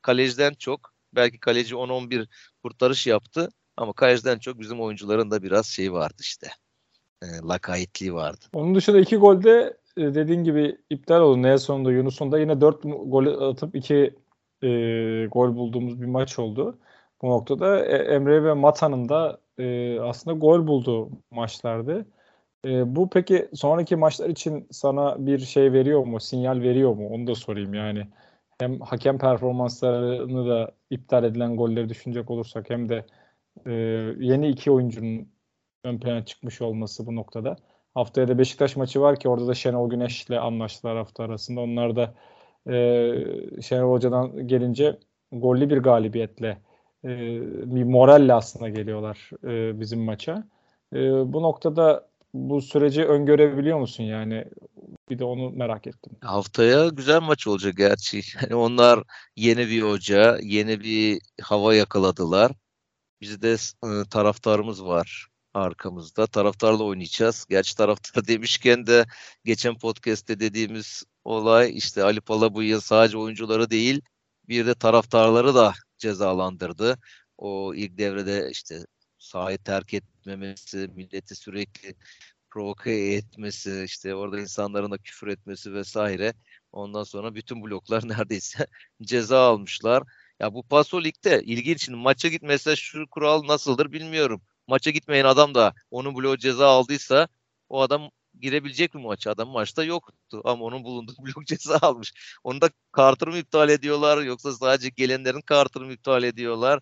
kaleciden 0.02 0.54
çok 0.54 0.94
belki 1.12 1.40
kaleci 1.40 1.74
10-11 1.74 2.28
kurtarış 2.62 3.06
yaptı 3.06 3.48
ama 3.76 3.92
kaleciden 3.92 4.38
çok 4.38 4.60
bizim 4.60 4.80
oyuncuların 4.80 5.30
da 5.30 5.42
biraz 5.42 5.66
şey 5.66 5.92
vardı 5.92 6.16
işte. 6.20 6.50
E, 7.22 7.26
lakaytliği 7.48 8.14
vardı. 8.14 8.44
Onun 8.52 8.74
dışında 8.74 9.00
iki 9.00 9.16
golde 9.16 9.76
e, 9.96 10.14
dediğin 10.14 10.44
gibi 10.44 10.78
iptal 10.90 11.20
oldu. 11.20 11.42
Nelson'da 11.42 11.92
Yunus'un 11.92 12.32
da 12.32 12.38
yine 12.38 12.60
4 12.60 12.82
gol 12.82 13.50
atıp 13.50 13.74
2 13.74 13.94
e, 14.62 14.68
gol 15.26 15.56
bulduğumuz 15.56 16.00
bir 16.00 16.06
maç 16.06 16.38
oldu. 16.38 16.78
Bu 17.22 17.28
noktada 17.28 17.86
e, 17.86 18.14
Emre 18.14 18.44
ve 18.44 18.52
Mata'nın 18.52 19.08
da 19.08 19.40
e, 19.58 20.00
aslında 20.00 20.36
gol 20.36 20.66
bulduğu 20.66 21.10
maçlardı. 21.30 22.06
E, 22.64 22.96
bu 22.96 23.10
peki 23.10 23.48
sonraki 23.54 23.96
maçlar 23.96 24.28
için 24.28 24.66
sana 24.70 25.26
bir 25.26 25.38
şey 25.38 25.72
veriyor 25.72 26.04
mu? 26.06 26.20
Sinyal 26.20 26.60
veriyor 26.62 26.94
mu? 26.94 27.08
Onu 27.08 27.26
da 27.26 27.34
sorayım 27.34 27.74
yani 27.74 28.06
hem 28.60 28.80
hakem 28.80 29.18
performanslarını 29.18 30.48
da 30.48 30.72
iptal 30.90 31.24
edilen 31.24 31.56
golleri 31.56 31.88
düşünecek 31.88 32.30
olursak 32.30 32.70
hem 32.70 32.88
de 32.88 33.06
e, 33.66 33.72
yeni 34.20 34.48
iki 34.48 34.70
oyuncunun 34.70 35.28
ön 35.84 35.98
plana 35.98 36.24
çıkmış 36.24 36.62
olması 36.62 37.06
bu 37.06 37.16
noktada. 37.16 37.56
Haftaya 37.94 38.28
da 38.28 38.38
Beşiktaş 38.38 38.76
maçı 38.76 39.00
var 39.00 39.20
ki 39.20 39.28
orada 39.28 39.46
da 39.46 39.54
Şenol 39.54 39.90
Güneş'le 39.90 40.30
anlaştılar 40.30 40.96
hafta 40.96 41.24
arasında. 41.24 41.60
Onlar 41.60 41.96
da 41.96 42.14
e, 42.72 43.62
Şenol 43.62 43.92
Hoca'dan 43.92 44.48
gelince 44.48 44.98
gollü 45.32 45.70
bir 45.70 45.78
galibiyetle 45.78 46.58
e, 47.04 47.08
bir 47.76 47.84
moralle 47.84 48.34
aslında 48.34 48.68
geliyorlar 48.68 49.30
e, 49.44 49.80
bizim 49.80 50.00
maça. 50.00 50.44
E, 50.94 50.98
bu 51.32 51.42
noktada 51.42 52.10
bu 52.34 52.60
süreci 52.60 53.04
öngörebiliyor 53.04 53.78
musun 53.78 54.04
yani? 54.04 54.44
Bir 55.10 55.18
de 55.18 55.24
onu 55.24 55.50
merak 55.50 55.86
ettim. 55.86 56.12
Haftaya 56.20 56.88
güzel 56.88 57.20
maç 57.20 57.46
olacak 57.46 57.76
gerçi. 57.76 58.20
Yani 58.42 58.54
onlar 58.54 59.02
yeni 59.36 59.68
bir 59.68 59.82
hoca, 59.82 60.38
yeni 60.42 60.80
bir 60.80 61.20
hava 61.42 61.74
yakaladılar. 61.74 62.52
Bizde 63.20 63.56
e, 63.84 63.88
taraftarımız 64.10 64.84
var 64.84 65.29
arkamızda. 65.54 66.26
Taraftarla 66.26 66.84
oynayacağız. 66.84 67.46
Gerçi 67.50 67.76
taraftar 67.76 68.26
demişken 68.28 68.86
de 68.86 69.06
geçen 69.44 69.78
podcast'te 69.78 70.40
dediğimiz 70.40 71.04
olay 71.24 71.76
işte 71.76 72.02
Ali 72.04 72.20
Palabıyık 72.20 72.82
sadece 72.82 73.18
oyuncuları 73.18 73.70
değil 73.70 74.00
bir 74.48 74.66
de 74.66 74.74
taraftarları 74.74 75.54
da 75.54 75.72
cezalandırdı. 75.98 76.98
O 77.38 77.74
ilk 77.74 77.98
devrede 77.98 78.50
işte 78.52 78.86
sahayı 79.18 79.58
terk 79.58 79.94
etmemesi, 79.94 80.90
milleti 80.94 81.34
sürekli 81.36 81.94
provoke 82.50 82.90
etmesi, 82.92 83.82
işte 83.86 84.14
orada 84.14 84.40
insanların 84.40 84.90
da 84.90 84.98
küfür 84.98 85.28
etmesi 85.28 85.74
vesaire. 85.74 86.34
Ondan 86.72 87.04
sonra 87.04 87.34
bütün 87.34 87.62
bloklar 87.62 88.02
neredeyse 88.08 88.66
ceza 89.02 89.40
almışlar. 89.40 90.02
Ya 90.40 90.54
bu 90.54 90.62
Paso 90.62 91.04
Lig'de 91.04 91.42
ilginç. 91.44 91.84
Şimdi 91.84 91.98
maça 91.98 92.28
git 92.28 92.42
mesela 92.42 92.76
şu 92.76 93.06
kural 93.10 93.46
nasıldır 93.46 93.92
bilmiyorum. 93.92 94.42
Maça 94.70 94.90
gitmeyen 94.90 95.24
adam 95.24 95.54
da 95.54 95.74
onun 95.90 96.14
bloğu 96.14 96.36
ceza 96.38 96.68
aldıysa 96.68 97.28
o 97.68 97.80
adam 97.82 98.10
girebilecek 98.40 98.94
mi 98.94 99.02
maça? 99.02 99.30
Adam 99.30 99.48
maçta 99.48 99.84
yoktu 99.84 100.42
ama 100.44 100.64
onun 100.64 100.84
bulunduğu 100.84 101.14
blok 101.18 101.46
ceza 101.46 101.78
almış. 101.82 102.38
Onu 102.44 102.60
da 102.60 102.70
kartını 102.92 103.30
mı 103.30 103.38
iptal 103.38 103.68
ediyorlar 103.68 104.22
yoksa 104.22 104.52
sadece 104.52 104.88
gelenlerin 104.88 105.40
kartını 105.40 105.84
mı 105.84 105.92
iptal 105.92 106.22
ediyorlar? 106.22 106.80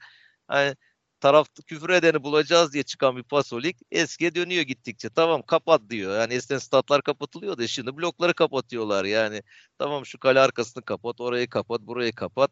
Yani 0.53 0.75
taraf 1.21 1.49
küfür 1.67 1.91
edeni 1.91 2.23
bulacağız 2.23 2.73
diye 2.73 2.83
çıkan 2.83 3.17
bir 3.17 3.23
pasolik 3.23 3.77
eskiye 3.91 4.35
dönüyor 4.35 4.63
gittikçe. 4.63 5.11
Tamam 5.11 5.43
kapat 5.43 5.81
diyor. 5.91 6.21
Yani 6.21 6.35
eskiden 6.35 6.59
statlar 6.59 7.03
kapatılıyor 7.03 7.59
da 7.59 7.67
şimdi 7.67 7.97
blokları 7.97 8.35
kapatıyorlar. 8.35 9.05
Yani 9.05 9.43
tamam 9.79 10.07
şu 10.07 10.19
kale 10.19 10.41
arkasını 10.41 10.85
kapat, 10.85 11.21
orayı 11.21 11.49
kapat, 11.51 11.81
burayı 11.81 12.15
kapat. 12.15 12.51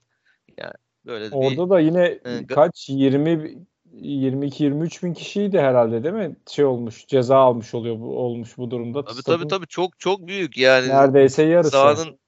Yani 0.58 0.74
böyle 1.06 1.34
Orada 1.34 1.64
bir, 1.64 1.70
da 1.70 1.80
yine 1.80 2.20
e, 2.24 2.46
kaç 2.46 2.88
20 2.88 3.66
22-23 4.02 5.02
bin 5.02 5.14
kişiydi 5.14 5.60
herhalde 5.60 6.04
değil 6.04 6.14
mi? 6.14 6.36
Şey 6.50 6.64
olmuş, 6.64 7.06
ceza 7.06 7.36
almış 7.36 7.74
oluyor 7.74 8.00
bu 8.00 8.18
olmuş 8.18 8.58
bu 8.58 8.70
durumda. 8.70 9.04
Tabii 9.04 9.14
Stadın 9.14 9.38
tabii 9.38 9.48
tabii 9.48 9.66
çok 9.66 9.98
çok 9.98 10.26
büyük 10.26 10.58
yani. 10.58 10.88
Neredeyse 10.88 11.42
yarısı. 11.42 11.70
Sahanın 11.70 12.18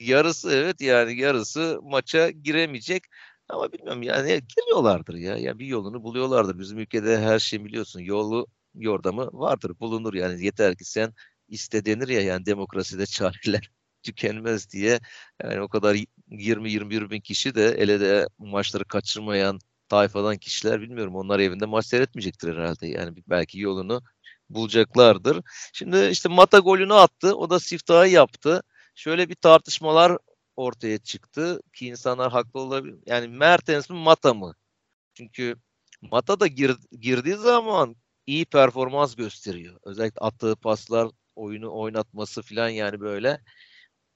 yarısı 0.00 0.52
evet 0.52 0.80
yani 0.80 1.20
yarısı 1.20 1.80
maça 1.82 2.30
giremeyecek. 2.30 3.02
Ama 3.48 3.72
bilmiyorum 3.72 4.02
yani 4.02 4.40
giriyorlardır 4.56 5.14
ya. 5.14 5.36
Ya 5.36 5.58
bir 5.58 5.66
yolunu 5.66 6.02
buluyorlardır. 6.02 6.58
Bizim 6.58 6.78
ülkede 6.78 7.18
her 7.18 7.38
şey 7.38 7.64
biliyorsun. 7.64 8.00
Yolu 8.00 8.46
yordamı 8.74 9.28
vardır, 9.32 9.72
bulunur 9.80 10.14
yani. 10.14 10.44
Yeter 10.44 10.76
ki 10.76 10.84
sen 10.84 11.12
iste 11.48 11.84
denir 11.84 12.08
ya 12.08 12.20
yani 12.20 12.46
demokraside 12.46 13.06
çareler 13.06 13.70
tükenmez 14.02 14.70
diye. 14.70 15.00
Yani 15.42 15.60
o 15.60 15.68
kadar 15.68 15.96
20-21 16.30 17.10
bin 17.10 17.20
kişi 17.20 17.54
de 17.54 17.66
ele 17.68 18.00
de 18.00 18.26
maçları 18.38 18.84
kaçırmayan 18.84 19.58
tayfadan 19.92 20.36
kişiler 20.38 20.80
bilmiyorum. 20.80 21.16
Onlar 21.16 21.38
evinde 21.40 21.66
maç 21.66 21.86
seyretmeyecektir 21.86 22.56
herhalde. 22.56 22.86
Yani 22.86 23.22
belki 23.28 23.60
yolunu 23.60 24.02
bulacaklardır. 24.50 25.40
Şimdi 25.72 26.08
işte 26.12 26.28
Mata 26.28 26.58
golünü 26.58 26.94
attı. 26.94 27.36
O 27.36 27.50
da 27.50 27.60
siftahı 27.60 28.08
yaptı. 28.08 28.62
Şöyle 28.94 29.28
bir 29.28 29.34
tartışmalar 29.34 30.18
ortaya 30.56 30.98
çıktı 30.98 31.60
ki 31.72 31.86
insanlar 31.86 32.32
haklı 32.32 32.60
olabilir. 32.60 32.98
Yani 33.06 33.28
Mertens 33.28 33.90
mi 33.90 33.96
Mata 33.96 34.34
mı? 34.34 34.54
Çünkü 35.14 35.56
Mata 36.02 36.40
da 36.40 36.46
gir, 36.46 36.76
girdiği 37.00 37.36
zaman 37.36 37.96
iyi 38.26 38.44
performans 38.44 39.14
gösteriyor. 39.14 39.80
Özellikle 39.84 40.20
attığı 40.20 40.56
paslar, 40.56 41.08
oyunu 41.36 41.78
oynatması 41.78 42.42
falan 42.42 42.68
yani 42.68 43.00
böyle. 43.00 43.40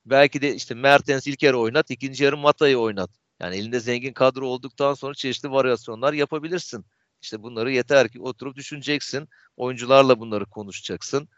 Belki 0.07 0.43
de 0.43 0.55
işte 0.55 0.75
Mertens 0.75 1.27
ilk 1.27 1.43
yarı 1.43 1.59
oynat, 1.59 1.91
ikinci 1.91 2.25
yarı 2.25 2.37
Mata'yı 2.37 2.79
oynat. 2.79 3.11
Yani 3.41 3.57
elinde 3.57 3.81
zengin 3.81 4.13
kadro 4.13 4.47
olduktan 4.47 4.95
sonra 4.95 5.15
çeşitli 5.15 5.51
varyasyonlar 5.51 6.13
yapabilirsin. 6.13 6.85
İşte 7.23 7.43
bunları 7.43 7.73
yeter 7.73 8.09
ki 8.09 8.21
oturup 8.21 8.57
düşüneceksin. 8.57 9.29
Oyuncularla 9.57 10.21
bunları 10.21 10.47
konuşacaksın. 10.47 11.29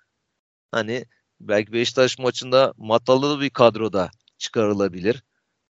Hani 0.72 1.04
belki 1.40 1.72
Beşiktaş 1.72 2.18
maçında 2.18 2.74
Matalı 2.76 3.40
bir 3.40 3.50
kadroda 3.50 4.11
çıkarılabilir. 4.38 5.22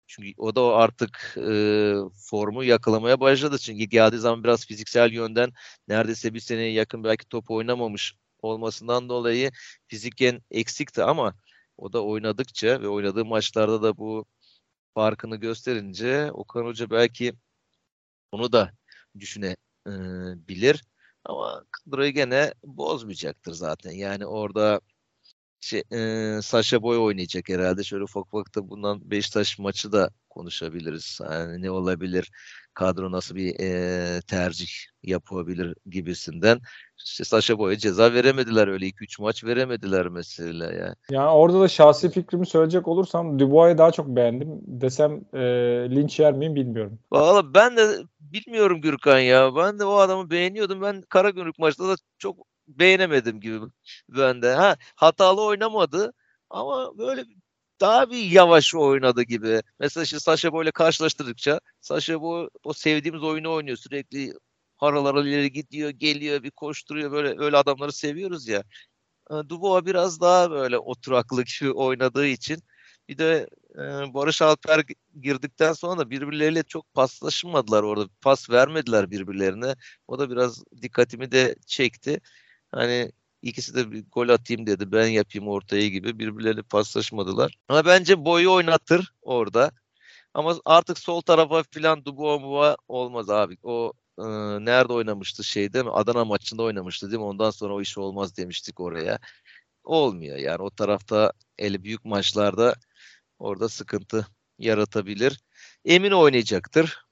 Çünkü 0.06 0.32
o 0.38 0.54
da 0.54 0.62
artık 0.76 1.36
e, 1.38 1.94
formu 2.30 2.64
yakalamaya 2.64 3.20
başladı. 3.20 3.58
Çünkü 3.58 3.84
geldiği 3.84 4.18
zaman 4.18 4.44
biraz 4.44 4.66
fiziksel 4.66 5.12
yönden 5.12 5.52
neredeyse 5.88 6.34
bir 6.34 6.40
seneye 6.40 6.72
yakın 6.72 7.04
belki 7.04 7.28
top 7.28 7.50
oynamamış 7.50 8.14
olmasından 8.42 9.08
dolayı 9.08 9.50
fiziken 9.88 10.42
eksikti 10.50 11.02
ama 11.02 11.34
o 11.76 11.92
da 11.92 12.04
oynadıkça 12.04 12.82
ve 12.82 12.88
oynadığı 12.88 13.24
maçlarda 13.24 13.82
da 13.82 13.96
bu 13.96 14.26
farkını 14.98 15.36
gösterince 15.36 16.32
Okan 16.32 16.64
Hoca 16.64 16.90
belki 16.90 17.32
onu 18.32 18.52
da 18.52 18.72
düşünebilir. 19.18 20.84
Ama 21.24 21.64
kadroyu 21.70 22.10
gene 22.10 22.54
bozmayacaktır 22.64 23.52
zaten. 23.52 23.90
Yani 23.90 24.26
orada 24.26 24.80
şey, 25.60 25.82
e, 25.92 26.42
Sasha 26.42 26.82
Boy 26.82 26.98
oynayacak 26.98 27.48
herhalde. 27.48 27.84
Şöyle 27.84 28.04
ufak 28.04 28.26
ufak 28.26 28.54
da 28.54 28.70
bundan 28.70 29.10
Beşiktaş 29.10 29.58
maçı 29.58 29.92
da 29.92 30.10
konuşabiliriz. 30.30 31.20
Yani 31.22 31.62
ne 31.62 31.70
olabilir? 31.70 32.30
Kadro 32.78 33.12
nasıl 33.12 33.34
bir 33.34 33.60
e, 33.60 34.20
tercih 34.20 34.68
yapabilir 35.02 35.74
gibisinden. 35.86 36.60
İşte 37.04 37.24
Sasha 37.24 37.58
Boy'a 37.58 37.78
ceza 37.78 38.12
veremediler 38.12 38.68
öyle 38.68 38.86
2-3 38.86 39.22
maç 39.22 39.44
veremediler 39.44 40.08
mesela 40.08 40.72
ya. 40.72 40.94
Yani 41.10 41.28
orada 41.28 41.60
da 41.60 41.68
şahsi 41.68 42.10
fikrimi 42.10 42.46
söyleyecek 42.46 42.88
olursam 42.88 43.38
Dubois'u 43.38 43.78
daha 43.78 43.92
çok 43.92 44.08
beğendim. 44.08 44.48
Desem 44.66 45.24
e, 45.34 45.40
linç 45.90 46.20
yer 46.20 46.32
miyim 46.32 46.54
bilmiyorum. 46.54 46.98
Valla 47.12 47.54
ben 47.54 47.76
de 47.76 47.96
bilmiyorum 48.20 48.80
Gürkan 48.80 49.18
ya. 49.18 49.56
Ben 49.56 49.78
de 49.78 49.84
o 49.84 49.94
adamı 49.94 50.30
beğeniyordum. 50.30 50.82
Ben 50.82 51.02
Karagümrük 51.08 51.58
maçta 51.58 51.88
da 51.88 51.96
çok 52.18 52.36
beğenemedim 52.68 53.40
gibi 53.40 53.58
ben 54.08 54.42
de. 54.42 54.54
Ha, 54.54 54.76
hatalı 54.96 55.44
oynamadı 55.44 56.12
ama 56.50 56.98
böyle 56.98 57.24
daha 57.80 58.10
bir 58.10 58.30
yavaş 58.30 58.74
oynadı 58.74 59.22
gibi. 59.22 59.62
Mesela 59.80 60.04
işte 60.04 60.20
Sasha 60.20 60.52
Boy'la 60.52 60.70
karşılaştırdıkça 60.72 61.60
Sasha 61.80 62.20
Boy 62.20 62.48
o 62.64 62.72
sevdiğimiz 62.72 63.22
oyunu 63.22 63.52
oynuyor. 63.52 63.76
Sürekli 63.76 64.32
haralara 64.76 65.20
ileri 65.28 65.52
gidiyor, 65.52 65.90
geliyor, 65.90 66.42
bir 66.42 66.50
koşturuyor. 66.50 67.12
Böyle 67.12 67.44
öyle 67.44 67.56
adamları 67.56 67.92
seviyoruz 67.92 68.48
ya. 68.48 68.64
Dubois 69.48 69.86
biraz 69.86 70.20
daha 70.20 70.50
böyle 70.50 70.78
oturaklı 70.78 71.44
gibi 71.44 71.72
oynadığı 71.74 72.26
için 72.26 72.62
bir 73.08 73.18
de 73.18 73.48
e, 73.74 74.14
Barış 74.14 74.42
Alper 74.42 74.84
girdikten 75.20 75.72
sonra 75.72 75.98
da 76.00 76.10
birbirleriyle 76.10 76.62
çok 76.62 76.94
paslaşmadılar 76.94 77.82
orada. 77.82 78.08
Pas 78.20 78.50
vermediler 78.50 79.10
birbirlerine. 79.10 79.74
O 80.08 80.18
da 80.18 80.30
biraz 80.30 80.64
dikkatimi 80.82 81.32
de 81.32 81.56
çekti. 81.66 82.20
Hani 82.72 83.12
ikisi 83.42 83.74
de 83.74 83.92
bir 83.92 84.04
gol 84.12 84.28
atayım 84.28 84.66
dedi. 84.66 84.92
Ben 84.92 85.08
yapayım 85.08 85.48
ortaya 85.48 85.88
gibi 85.88 86.18
birbirleriyle 86.18 86.62
paslaşmadılar. 86.62 87.58
Ama 87.68 87.84
bence 87.86 88.24
boyu 88.24 88.52
oynatır 88.52 89.12
orada. 89.22 89.70
Ama 90.34 90.56
artık 90.64 90.98
sol 90.98 91.20
tarafa 91.20 91.62
filan 91.62 92.04
Dubois 92.04 92.76
olmaz 92.88 93.30
abi. 93.30 93.56
O 93.62 93.92
e, 94.18 94.24
nerede 94.64 94.92
oynamıştı 94.92 95.44
şey 95.44 95.72
değil 95.72 95.84
mi? 95.84 95.90
Adana 95.90 96.24
maçında 96.24 96.62
oynamıştı 96.62 97.10
değil 97.10 97.18
mi? 97.18 97.24
Ondan 97.24 97.50
sonra 97.50 97.74
o 97.74 97.80
iş 97.80 97.98
olmaz 97.98 98.36
demiştik 98.36 98.80
oraya. 98.80 99.18
Olmuyor 99.84 100.36
yani 100.36 100.62
o 100.62 100.70
tarafta 100.70 101.32
eli 101.58 101.84
büyük 101.84 102.04
maçlarda 102.04 102.74
orada 103.38 103.68
sıkıntı 103.68 104.26
yaratabilir. 104.58 105.40
Emin 105.84 106.12
oynayacaktır. 106.12 107.04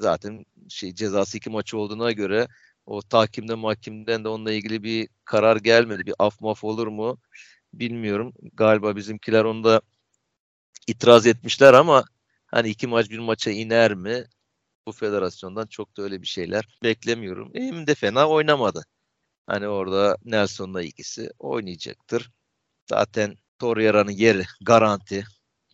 Zaten 0.00 0.44
şey 0.68 0.94
cezası 0.94 1.38
iki 1.38 1.50
maçı 1.50 1.78
olduğuna 1.78 2.12
göre 2.12 2.48
o 2.88 3.02
tahkimde 3.02 3.54
mahkimden 3.54 4.24
de 4.24 4.28
onunla 4.28 4.52
ilgili 4.52 4.82
bir 4.82 5.08
karar 5.24 5.56
gelmedi. 5.56 6.06
Bir 6.06 6.14
af 6.18 6.40
maf 6.40 6.64
olur 6.64 6.86
mu 6.86 7.18
bilmiyorum. 7.74 8.32
Galiba 8.52 8.96
bizimkiler 8.96 9.44
onda 9.44 9.80
itiraz 10.86 11.26
etmişler 11.26 11.74
ama 11.74 12.04
hani 12.46 12.68
iki 12.68 12.86
maç 12.86 13.10
bir 13.10 13.18
maça 13.18 13.50
iner 13.50 13.94
mi? 13.94 14.24
Bu 14.86 14.92
federasyondan 14.92 15.66
çok 15.66 15.96
da 15.96 16.02
öyle 16.02 16.22
bir 16.22 16.26
şeyler 16.26 16.78
beklemiyorum. 16.82 17.50
Hem 17.54 17.86
de 17.86 17.94
fena 17.94 18.28
oynamadı. 18.28 18.84
Hani 19.46 19.68
orada 19.68 20.16
Nelson'la 20.24 20.82
ilgisi 20.82 21.30
oynayacaktır. 21.38 22.30
Zaten 22.90 23.36
Torreira'nın 23.58 24.10
yeri 24.10 24.44
garanti. 24.60 25.24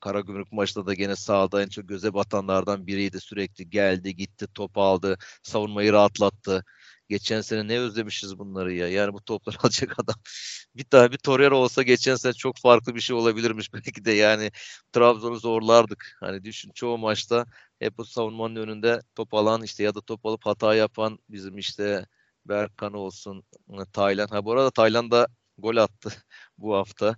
Karagümrük 0.00 0.52
maçta 0.52 0.86
da 0.86 0.94
gene 0.94 1.16
sahada 1.16 1.62
en 1.62 1.68
çok 1.68 1.88
göze 1.88 2.14
batanlardan 2.14 2.86
biriydi. 2.86 3.20
Sürekli 3.20 3.70
geldi, 3.70 4.16
gitti, 4.16 4.46
top 4.54 4.78
aldı, 4.78 5.18
savunmayı 5.42 5.92
rahatlattı. 5.92 6.64
Geçen 7.08 7.40
sene 7.40 7.68
ne 7.68 7.78
özlemişiz 7.78 8.38
bunları 8.38 8.72
ya. 8.72 8.88
Yani 8.88 9.12
bu 9.12 9.22
topları 9.22 9.56
alacak 9.62 9.98
adam. 10.00 10.14
bir 10.76 10.84
tane 10.84 11.12
bir 11.12 11.18
Torreira 11.18 11.56
olsa 11.56 11.82
geçen 11.82 12.14
sene 12.16 12.32
çok 12.32 12.56
farklı 12.58 12.94
bir 12.94 13.00
şey 13.00 13.16
olabilirmiş 13.16 13.72
belki 13.74 14.04
de. 14.04 14.12
Yani 14.12 14.50
Trabzon'u 14.92 15.36
zorlardık. 15.36 16.16
Hani 16.20 16.44
düşün 16.44 16.70
çoğu 16.74 16.98
maçta 16.98 17.46
hep 17.78 18.00
o 18.00 18.04
savunmanın 18.04 18.56
önünde 18.56 19.00
top 19.14 19.34
alan 19.34 19.62
işte 19.62 19.82
ya 19.82 19.94
da 19.94 20.00
top 20.00 20.26
alıp 20.26 20.46
hata 20.46 20.74
yapan 20.74 21.18
bizim 21.28 21.58
işte 21.58 22.06
Berkan 22.46 22.92
olsun, 22.92 23.44
Taylan. 23.92 24.26
Ha 24.26 24.44
bu 24.44 24.52
arada 24.52 24.70
Taylan 24.70 25.10
da 25.10 25.26
gol 25.58 25.76
attı 25.76 26.12
bu 26.58 26.74
hafta. 26.74 27.16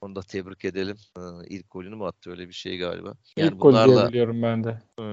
Onu 0.00 0.16
da 0.16 0.22
tebrik 0.22 0.64
edelim. 0.64 0.96
Ee, 1.18 1.20
ilk 1.48 1.70
golünü 1.70 1.96
mü 1.96 2.04
attı 2.04 2.30
öyle 2.30 2.48
bir 2.48 2.52
şey 2.52 2.78
galiba. 2.78 3.14
Yani 3.36 3.52
İlk 3.52 3.60
gol 3.60 3.86
diye 3.86 4.08
biliyorum 4.08 4.42
ben 4.42 4.64
de. 4.64 4.82
E, 4.98 5.04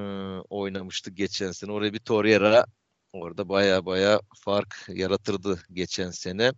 oynamıştık 0.50 1.18
geçen 1.18 1.52
sene. 1.52 1.72
Oraya 1.72 1.94
bir 1.94 2.00
Torreira 2.00 2.66
Orada 3.14 3.50
baya 3.50 3.86
baya 3.86 4.20
fark 4.36 4.86
yaratırdı 4.90 5.64
geçen 5.74 6.12
sene. 6.12 6.52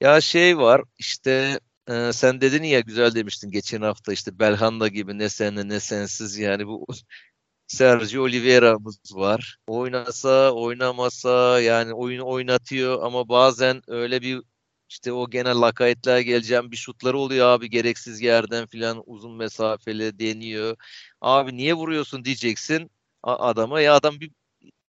Ya 0.00 0.20
şey 0.20 0.58
var 0.58 0.82
işte 0.98 1.60
e, 1.88 2.12
sen 2.12 2.40
dedin 2.40 2.62
ya 2.62 2.80
güzel 2.80 3.14
demiştin 3.14 3.50
geçen 3.50 3.82
hafta 3.82 4.12
işte 4.12 4.38
Belhanda 4.38 4.88
gibi 4.88 5.18
ne 5.18 5.28
senle 5.28 5.68
ne 5.68 5.80
sensiz 5.80 6.38
yani 6.38 6.66
bu 6.66 6.86
Sergio 7.66 8.22
Oliveira'mız 8.22 8.98
var. 9.16 9.58
Oynasa 9.66 10.52
oynamasa 10.52 11.60
yani 11.60 11.94
oyunu 11.94 12.26
oynatıyor 12.28 13.02
ama 13.02 13.28
bazen 13.28 13.82
öyle 13.88 14.22
bir 14.22 14.42
İşte 14.88 15.12
o 15.12 15.30
gene 15.30 15.48
lakayetler 15.50 16.20
geleceğim 16.20 16.70
bir 16.70 16.76
şutları 16.76 17.18
oluyor 17.18 17.46
abi 17.48 17.70
gereksiz 17.70 18.20
yerden 18.20 18.66
filan 18.66 19.02
uzun 19.06 19.36
mesafeli 19.36 20.18
deniyor. 20.18 20.76
Abi 21.20 21.56
niye 21.56 21.74
vuruyorsun 21.74 22.24
diyeceksin 22.24 22.90
adama 23.22 23.80
ya 23.80 23.94
adam 23.94 24.20
bir 24.20 24.30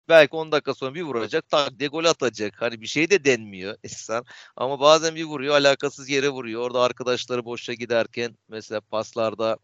belki 0.09 0.35
10 0.35 0.51
dakika 0.51 0.73
sonra 0.73 0.95
bir 0.95 1.01
vuracak 1.01 1.49
tak 1.49 1.79
de 1.79 1.87
gol 1.87 2.05
atacak. 2.05 2.61
Hani 2.61 2.81
bir 2.81 2.87
şey 2.87 3.09
de 3.09 3.25
denmiyor 3.25 3.77
insan. 3.83 4.25
Ama 4.55 4.79
bazen 4.79 5.15
bir 5.15 5.23
vuruyor 5.23 5.55
alakasız 5.55 6.09
yere 6.09 6.29
vuruyor. 6.29 6.61
Orada 6.61 6.81
arkadaşları 6.81 7.45
boşa 7.45 7.73
giderken 7.73 8.37
mesela 8.47 8.81
paslarda 8.81 9.57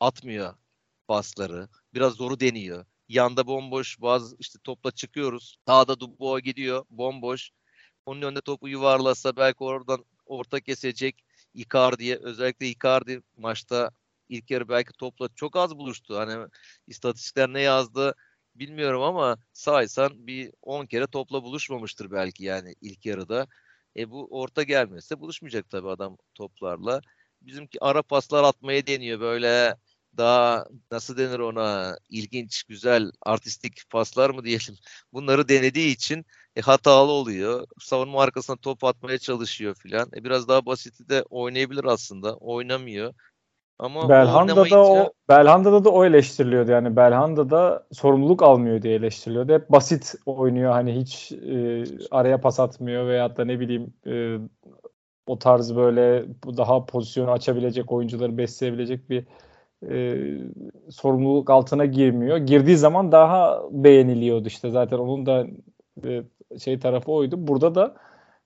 atmıyor 0.00 0.54
pasları. 1.08 1.68
Biraz 1.94 2.12
zoru 2.14 2.40
deniyor. 2.40 2.86
Yanda 3.08 3.46
bomboş 3.46 4.00
bazı 4.00 4.36
işte 4.38 4.58
topla 4.64 4.90
çıkıyoruz. 4.90 5.58
Sağda 5.66 6.00
Dubois 6.00 6.44
gidiyor 6.44 6.84
bomboş. 6.90 7.50
Onun 8.06 8.22
önünde 8.22 8.40
topu 8.40 8.68
yuvarlasa 8.68 9.36
belki 9.36 9.64
oradan 9.64 10.04
orta 10.26 10.60
kesecek 10.60 11.24
Icardi'ye. 11.54 12.16
Özellikle 12.16 12.66
Icardi 12.68 13.22
maçta 13.36 13.90
ilk 14.28 14.50
yarı 14.50 14.68
belki 14.68 14.92
topla 14.92 15.28
çok 15.34 15.56
az 15.56 15.76
buluştu. 15.78 16.18
Hani 16.18 16.48
istatistikler 16.86 17.52
ne 17.52 17.60
yazdı 17.60 18.14
bilmiyorum 18.58 19.02
ama 19.02 19.38
saysan 19.52 20.26
bir 20.26 20.52
10 20.62 20.86
kere 20.86 21.06
topla 21.06 21.42
buluşmamıştır 21.42 22.10
belki 22.10 22.44
yani 22.44 22.74
ilk 22.80 23.06
yarıda. 23.06 23.46
E 23.96 24.10
bu 24.10 24.28
orta 24.30 24.62
gelmezse 24.62 25.20
buluşmayacak 25.20 25.70
tabii 25.70 25.88
adam 25.88 26.16
toplarla. 26.34 27.00
Bizimki 27.42 27.84
ara 27.84 28.02
paslar 28.02 28.44
atmaya 28.44 28.86
deniyor 28.86 29.20
böyle 29.20 29.76
daha 30.16 30.64
nasıl 30.90 31.16
denir 31.16 31.38
ona 31.38 31.96
ilginç, 32.08 32.62
güzel, 32.62 33.10
artistik 33.22 33.90
paslar 33.90 34.30
mı 34.30 34.44
diyelim. 34.44 34.76
Bunları 35.12 35.48
denediği 35.48 35.94
için 35.94 36.26
e, 36.56 36.60
hatalı 36.60 37.10
oluyor. 37.12 37.66
Savunma 37.80 38.22
arkasına 38.22 38.56
top 38.56 38.84
atmaya 38.84 39.18
çalışıyor 39.18 39.74
filan. 39.74 40.10
E, 40.16 40.24
biraz 40.24 40.48
daha 40.48 40.66
basiti 40.66 41.08
de 41.08 41.22
oynayabilir 41.30 41.84
aslında. 41.84 42.36
Oynamıyor. 42.36 43.14
Ama 43.78 44.08
Belhanda'da 44.08 44.70
da 44.70 44.84
o 44.84 45.12
Belhanda'da 45.28 45.84
da 45.84 45.90
o 45.90 46.04
eleştiriliyordu 46.04 46.70
yani 46.70 46.96
Belhanda'da 46.96 47.86
sorumluluk 47.92 48.42
almıyor 48.42 48.82
diye 48.82 48.94
eleştiriliyordu. 48.94 49.52
Hep 49.52 49.70
basit 49.70 50.14
oynuyor 50.26 50.72
hani 50.72 50.96
hiç 50.96 51.32
e, 51.32 51.84
araya 52.10 52.40
pas 52.40 52.60
atmıyor 52.60 53.06
veya 53.06 53.36
da 53.36 53.44
ne 53.44 53.60
bileyim 53.60 53.94
e, 54.06 54.38
o 55.26 55.38
tarz 55.38 55.76
böyle 55.76 56.24
daha 56.56 56.86
pozisyonu 56.86 57.30
açabilecek 57.30 57.92
oyuncuları 57.92 58.38
besleyebilecek 58.38 59.10
bir 59.10 59.24
e, 59.90 60.16
sorumluluk 60.90 61.50
altına 61.50 61.84
girmiyor. 61.84 62.36
Girdiği 62.36 62.76
zaman 62.76 63.12
daha 63.12 63.62
beğeniliyordu 63.70 64.48
işte 64.48 64.70
zaten 64.70 64.98
onun 64.98 65.26
da 65.26 65.46
e, 66.04 66.22
şey 66.58 66.78
tarafı 66.78 67.12
oydu. 67.12 67.36
Burada 67.38 67.74
da 67.74 67.94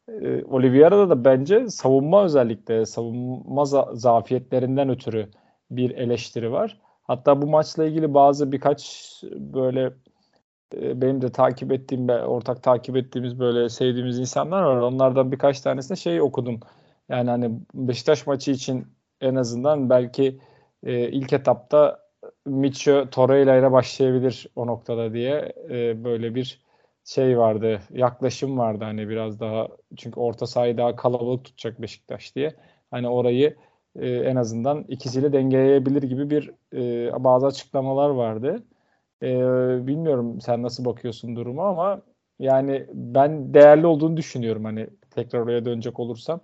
e, 0.08 0.44
Oliveira'da 0.44 1.10
da 1.10 1.24
bence 1.24 1.68
savunma 1.68 2.24
özellikle 2.24 2.86
savunma 2.86 3.62
za- 3.62 3.96
zafiyetlerinden 3.96 4.88
ötürü 4.88 5.28
bir 5.70 5.90
eleştiri 5.90 6.52
var. 6.52 6.80
Hatta 7.02 7.42
bu 7.42 7.46
maçla 7.46 7.84
ilgili 7.84 8.14
bazı 8.14 8.52
birkaç 8.52 9.10
böyle 9.32 9.92
e, 10.76 11.00
benim 11.00 11.22
de 11.22 11.32
takip 11.32 11.72
ettiğim 11.72 12.08
ortak 12.08 12.62
takip 12.62 12.96
ettiğimiz 12.96 13.38
böyle 13.40 13.68
sevdiğimiz 13.68 14.18
insanlar 14.18 14.62
var. 14.62 14.76
Onlardan 14.76 15.32
birkaç 15.32 15.60
tanesinde 15.60 15.96
şey 15.96 16.22
okudum. 16.22 16.60
Yani 17.08 17.30
hani 17.30 17.50
Beşiktaş 17.74 18.26
maçı 18.26 18.50
için 18.50 18.86
en 19.20 19.34
azından 19.34 19.90
belki 19.90 20.38
e, 20.82 21.08
ilk 21.08 21.32
etapta 21.32 22.02
Micho 22.46 23.10
Torreira 23.10 23.56
ile 23.56 23.72
başlayabilir 23.72 24.46
o 24.56 24.66
noktada 24.66 25.12
diye 25.14 25.52
e, 25.70 26.04
böyle 26.04 26.34
bir 26.34 26.60
şey 27.04 27.38
vardı, 27.38 27.80
yaklaşım 27.90 28.58
vardı 28.58 28.84
hani 28.84 29.08
biraz 29.08 29.40
daha 29.40 29.68
çünkü 29.96 30.20
orta 30.20 30.46
sahayı 30.46 30.78
daha 30.78 30.96
kalabalık 30.96 31.44
tutacak 31.44 31.82
Beşiktaş 31.82 32.36
diye. 32.36 32.54
Hani 32.90 33.08
orayı 33.08 33.56
e, 33.96 34.08
en 34.10 34.36
azından 34.36 34.84
ikisiyle 34.88 35.32
dengeleyebilir 35.32 36.02
gibi 36.02 36.30
bir 36.30 36.50
e, 36.74 37.24
bazı 37.24 37.46
açıklamalar 37.46 38.10
vardı. 38.10 38.62
E, 39.22 39.28
bilmiyorum 39.86 40.40
sen 40.40 40.62
nasıl 40.62 40.84
bakıyorsun 40.84 41.36
duruma 41.36 41.68
ama 41.68 42.02
yani 42.38 42.86
ben 42.94 43.54
değerli 43.54 43.86
olduğunu 43.86 44.16
düşünüyorum 44.16 44.64
hani 44.64 44.88
tekrar 45.10 45.40
oraya 45.40 45.64
dönecek 45.64 46.00
olursam. 46.00 46.40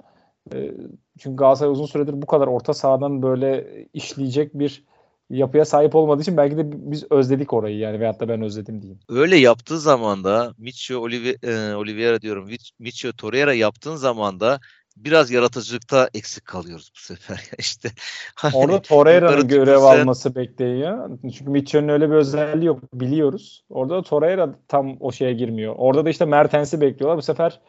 E, 0.55 0.71
çünkü 1.19 1.37
Galatasaray 1.37 1.73
uzun 1.73 1.87
süredir 1.87 2.23
bu 2.23 2.27
kadar 2.27 2.47
orta 2.47 2.75
sahadan 2.75 3.23
böyle 3.23 3.67
işleyecek 3.93 4.55
bir 4.59 4.85
yapıya 5.31 5.65
sahip 5.65 5.95
olmadığı 5.95 6.23
için 6.23 6.37
belki 6.37 6.57
de 6.57 6.63
biz 6.67 7.05
özledik 7.11 7.53
orayı 7.53 7.79
yani 7.79 8.01
veyahut 8.01 8.21
da 8.21 8.29
ben 8.29 8.43
özledim 8.43 8.83
diyeyim. 8.83 9.01
Öyle 9.09 9.37
yaptığı 9.37 9.79
zaman 9.79 10.25
da 10.25 10.55
Micho 10.59 10.99
Olive, 10.99 11.37
e, 11.43 11.75
Oliveira 11.75 12.21
diyorum 12.21 12.49
Micho 12.79 13.13
Torreira 13.13 13.55
yaptığın 13.55 13.97
zaman 13.97 14.41
da 14.41 14.61
biraz 14.97 15.31
yaratıcılıkta 15.31 16.11
eksik 16.15 16.45
kalıyoruz 16.45 16.91
bu 16.97 17.01
sefer. 17.01 17.45
işte 17.59 17.89
hani 18.35 18.57
Orada 18.57 18.83
Torreira'nın 18.83 19.49
görev 19.49 19.79
sen... 19.79 20.01
alması 20.01 20.35
bekleniyor. 20.35 21.19
Çünkü 21.23 21.51
Mitchell'in 21.51 21.89
öyle 21.89 22.11
bir 22.11 22.15
özelliği 22.15 22.67
yok 22.67 22.81
biliyoruz. 22.95 23.65
Orada 23.71 23.95
da 23.95 24.03
Torreira 24.03 24.55
tam 24.69 24.97
o 25.01 25.13
şeye 25.13 25.33
girmiyor. 25.33 25.75
Orada 25.79 26.05
da 26.05 26.11
işte 26.11 26.25
Mertens'i 26.25 26.81
bekliyorlar. 26.81 27.19
Bu 27.19 27.23
sefer 27.23 27.61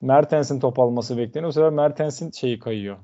Mertens'in 0.00 0.60
top 0.60 0.78
alması 0.78 1.16
bekleniyor. 1.16 1.48
Bu 1.48 1.52
sefer 1.52 1.70
Mertens'in 1.70 2.30
şeyi 2.30 2.58
kayıyor. 2.58 2.96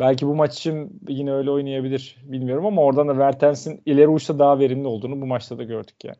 Belki 0.00 0.26
bu 0.26 0.34
maç 0.34 0.58
için 0.58 1.00
yine 1.08 1.32
öyle 1.32 1.50
oynayabilir 1.50 2.16
bilmiyorum 2.22 2.66
ama 2.66 2.82
oradan 2.82 3.08
da 3.08 3.14
Mertens'in 3.14 3.82
ileri 3.86 4.08
uçta 4.08 4.38
daha 4.38 4.58
verimli 4.58 4.88
olduğunu 4.88 5.20
bu 5.20 5.26
maçta 5.26 5.58
da 5.58 5.62
gördük 5.62 6.04
yani. 6.04 6.16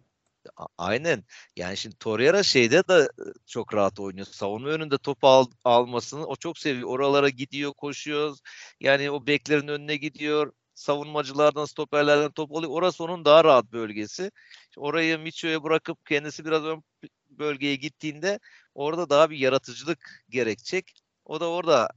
Aynen. 0.79 1.25
Yani 1.57 1.77
şimdi 1.77 1.97
Torreira 1.97 2.43
şeyde 2.43 2.89
de 2.89 3.09
çok 3.47 3.75
rahat 3.75 4.01
oynuyor. 4.01 4.27
Savunma 4.27 4.69
önünde 4.69 4.99
top 4.99 5.25
al, 5.25 5.47
almasını 5.65 6.27
o 6.27 6.37
çok 6.37 6.59
seviyor. 6.59 6.89
Oralara 6.89 7.29
gidiyor, 7.29 7.73
koşuyor. 7.73 8.37
Yani 8.81 9.11
o 9.11 9.27
beklerin 9.27 9.69
önüne 9.69 9.97
gidiyor. 9.97 10.53
Savunmacılardan, 10.75 11.65
stoperlerden 11.65 12.31
top 12.31 12.53
alıyor. 12.53 12.73
Orası 12.73 13.05
onun 13.05 13.25
daha 13.25 13.45
rahat 13.45 13.73
bölgesi. 13.73 14.31
Orayı 14.77 15.19
Micho'ya 15.19 15.63
bırakıp 15.63 16.07
kendisi 16.07 16.45
biraz 16.45 16.65
ön 16.65 16.83
bölgeye 17.31 17.77
gittiğinde 17.77 18.39
orada 18.75 19.11
daha 19.11 19.31
bir 19.31 19.39
yaratıcılık 19.39 20.25
gerekecek. 20.31 20.95
O 21.25 21.41
da 21.41 21.51
orada 21.51 21.89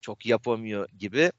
çok 0.00 0.26
yapamıyor 0.26 0.88
gibi. 0.98 1.32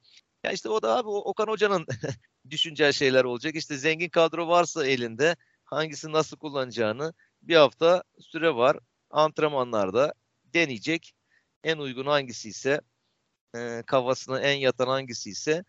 Ya 0.44 0.52
işte 0.52 0.68
o 0.68 0.82
da 0.82 0.96
abi 0.96 1.08
Okan 1.08 1.46
Hoca'nın 1.46 1.86
düşüneceği 2.50 2.94
şeyler 2.94 3.24
olacak. 3.24 3.56
İşte 3.56 3.78
zengin 3.78 4.08
kadro 4.08 4.48
varsa 4.48 4.86
elinde 4.86 5.36
hangisini 5.64 6.12
nasıl 6.12 6.36
kullanacağını 6.36 7.14
bir 7.42 7.56
hafta 7.56 8.02
süre 8.20 8.54
var. 8.54 8.78
Antrenmanlarda 9.10 10.14
deneyecek. 10.44 11.14
En 11.64 11.78
uygun 11.78 12.06
hangisi 12.06 12.48
ise 12.48 12.80
e, 13.56 13.82
kafasına 13.86 14.40
en 14.40 14.56
yatan 14.58 14.86
hangisi 14.86 15.30
ise 15.30 15.64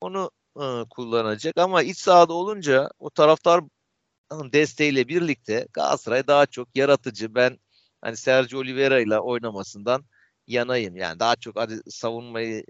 onu 0.00 0.30
e, 0.56 0.64
kullanacak. 0.90 1.58
Ama 1.58 1.82
iç 1.82 1.98
sahada 1.98 2.32
olunca 2.32 2.90
o 2.98 3.10
taraftar 3.10 3.64
desteğiyle 4.32 5.08
birlikte 5.08 5.66
Galatasaray 5.72 6.26
daha 6.26 6.46
çok 6.46 6.68
yaratıcı. 6.76 7.34
Ben 7.34 7.58
hani 8.00 8.16
Sergio 8.16 8.58
Oliveira 8.60 9.00
ile 9.00 9.18
oynamasından 9.20 10.04
yanayım. 10.50 10.96
Yani 10.96 11.20
daha 11.20 11.36
çok 11.36 11.56
hadi 11.56 11.80
savunmayı 11.90 12.64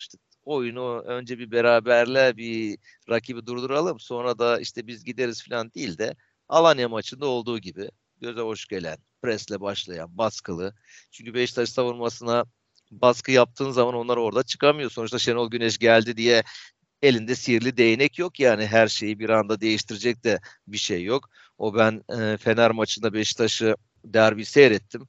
işte 0.00 0.18
oyunu 0.44 1.00
önce 1.00 1.38
bir 1.38 1.50
beraberle 1.50 2.36
bir 2.36 2.78
rakibi 3.10 3.46
durduralım 3.46 4.00
sonra 4.00 4.38
da 4.38 4.60
işte 4.60 4.86
biz 4.86 5.04
gideriz 5.04 5.48
falan 5.48 5.72
değil 5.74 5.98
de 5.98 6.16
Alanya 6.48 6.88
maçında 6.88 7.26
olduğu 7.26 7.58
gibi 7.58 7.88
göze 8.20 8.40
hoş 8.40 8.66
gelen, 8.66 8.98
presle 9.22 9.60
başlayan, 9.60 10.18
baskılı. 10.18 10.74
Çünkü 11.10 11.34
Beşiktaş 11.34 11.68
savunmasına 11.68 12.44
baskı 12.90 13.32
yaptığın 13.32 13.70
zaman 13.70 13.94
onlar 13.94 14.16
orada 14.16 14.42
çıkamıyor. 14.42 14.90
Sonuçta 14.90 15.18
Şenol 15.18 15.50
Güneş 15.50 15.78
geldi 15.78 16.16
diye 16.16 16.42
elinde 17.02 17.34
sihirli 17.34 17.76
değnek 17.76 18.18
yok 18.18 18.40
yani 18.40 18.66
her 18.66 18.88
şeyi 18.88 19.18
bir 19.18 19.28
anda 19.28 19.60
değiştirecek 19.60 20.24
de 20.24 20.40
bir 20.66 20.78
şey 20.78 21.04
yok. 21.04 21.28
O 21.58 21.74
ben 21.74 22.02
e, 22.20 22.36
Fener 22.36 22.70
maçında 22.70 23.12
Beşiktaş'ı 23.12 23.76
derbi 24.04 24.44
seyrettim. 24.44 25.08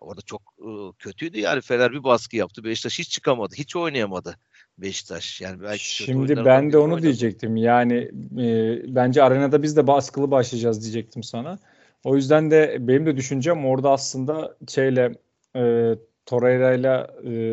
Orada 0.00 0.20
çok 0.20 0.42
e, 0.58 0.68
kötüydü 0.98 1.40
yani 1.40 1.60
Fener 1.60 1.92
bir 1.92 2.04
baskı 2.04 2.36
yaptı. 2.36 2.64
Beşiktaş 2.64 2.98
hiç 2.98 3.10
çıkamadı. 3.10 3.54
Hiç 3.54 3.76
oynayamadı 3.76 4.36
Beşiktaş. 4.78 5.40
Yani 5.40 5.62
belki 5.62 5.94
Şimdi 5.94 6.44
ben 6.44 6.72
de 6.72 6.78
onu 6.78 6.84
oynadı. 6.84 7.02
diyecektim. 7.02 7.56
Yani 7.56 8.10
e, 8.38 8.80
bence 8.94 9.22
arenada 9.22 9.62
biz 9.62 9.76
de 9.76 9.86
baskılı 9.86 10.30
başlayacağız 10.30 10.82
diyecektim 10.82 11.22
sana. 11.22 11.58
O 12.04 12.16
yüzden 12.16 12.50
de 12.50 12.76
benim 12.80 13.06
de 13.06 13.16
düşüncem 13.16 13.66
orada 13.66 13.90
aslında 13.90 14.56
şeyle 14.68 15.12
e, 15.56 15.94
Torreira 16.26 16.72
ile 16.72 17.06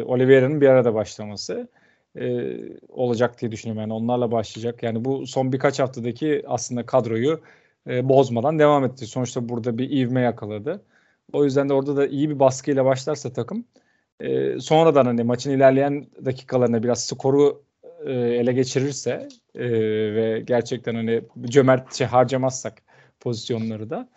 Oliveira'nın 0.04 0.62
bir 0.62 0.68
arada 0.68 0.94
başlaması 0.94 1.68
e, 2.20 2.56
olacak 2.89 3.41
diye 3.41 3.52
düşünüyorum. 3.52 3.82
Yani 3.82 3.94
onlarla 3.94 4.32
başlayacak. 4.32 4.84
Yani 4.84 5.06
bu 5.06 5.28
son 5.28 5.52
birkaç 5.52 5.80
haftadaki 5.80 6.44
aslında 6.48 6.86
kadroyu 6.86 7.41
e, 7.88 8.10
bozmadan 8.10 8.60
devam 8.60 8.86
etti. 8.86 9.08
Sonuçta 9.08 9.50
burada 9.50 9.78
bir 9.78 9.89
ivme 9.89 10.22
yakaladı. 10.22 10.82
O 11.34 11.43
yüzden 11.43 11.69
de 11.69 11.73
orada 11.73 11.95
da 11.95 12.07
iyi 12.07 12.29
bir 12.29 12.39
baskıyla 12.39 12.86
başlarsa 12.86 13.34
takım 13.34 13.65
e, 14.19 14.59
sonradan 14.59 15.05
hani 15.05 15.23
maçın 15.23 15.51
ilerleyen 15.51 16.05
dakikalarında 16.25 16.84
biraz 16.84 17.05
skoru 17.05 17.63
e, 18.05 18.11
ele 18.11 18.53
geçirirse 18.53 19.27
e, 19.55 19.69
ve 20.15 20.43
gerçekten 20.47 20.95
hani 20.95 21.23
cömert 21.45 21.95
şey 21.95 22.07
harcamazsak 22.07 22.81
pozisyonları 23.19 23.89
da 23.89 24.09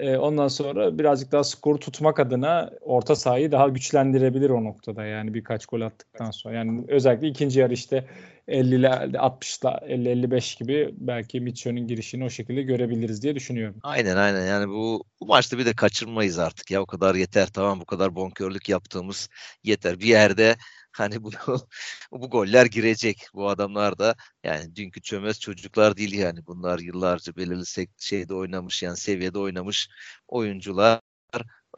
E, 0.00 0.18
ondan 0.18 0.48
sonra 0.48 0.98
birazcık 0.98 1.32
daha 1.32 1.44
skoru 1.44 1.78
tutmak 1.78 2.20
adına 2.20 2.70
orta 2.80 3.16
sahayı 3.16 3.52
daha 3.52 3.68
güçlendirebilir 3.68 4.50
o 4.50 4.64
noktada 4.64 5.04
yani 5.04 5.34
birkaç 5.34 5.66
gol 5.66 5.80
attıktan 5.80 6.30
sonra. 6.30 6.54
Yani 6.54 6.84
özellikle 6.88 7.28
ikinci 7.28 7.60
yarı 7.60 7.72
işte 7.72 8.04
50'le 8.48 8.88
60'la 9.18 9.80
50-55 9.86 10.58
gibi 10.58 10.94
belki 10.96 11.40
Mitchell'in 11.40 11.86
girişini 11.86 12.24
o 12.24 12.30
şekilde 12.30 12.62
görebiliriz 12.62 13.22
diye 13.22 13.34
düşünüyorum. 13.34 13.76
Aynen 13.82 14.16
aynen 14.16 14.46
yani 14.46 14.68
bu, 14.68 15.04
bu 15.20 15.26
maçta 15.26 15.58
bir 15.58 15.66
de 15.66 15.72
kaçırmayız 15.72 16.38
artık 16.38 16.70
ya 16.70 16.82
o 16.82 16.86
kadar 16.86 17.14
yeter 17.14 17.46
tamam 17.46 17.80
bu 17.80 17.84
kadar 17.84 18.14
bonkörlük 18.14 18.68
yaptığımız 18.68 19.28
yeter. 19.64 20.00
Bir 20.00 20.06
yerde 20.06 20.56
hani 20.92 21.24
bu 21.24 21.30
bu 22.12 22.30
goller 22.30 22.66
girecek. 22.66 23.26
Bu 23.34 23.48
adamlar 23.48 23.98
da 23.98 24.14
yani 24.44 24.76
dünkü 24.76 25.02
çömez 25.02 25.40
çocuklar 25.40 25.96
değil 25.96 26.12
yani. 26.12 26.46
Bunlar 26.46 26.78
yıllarca 26.78 27.36
belirli 27.36 27.86
şeyde 27.98 28.34
oynamış 28.34 28.82
yani 28.82 28.96
seviyede 28.96 29.38
oynamış 29.38 29.88
oyuncular. 30.28 31.00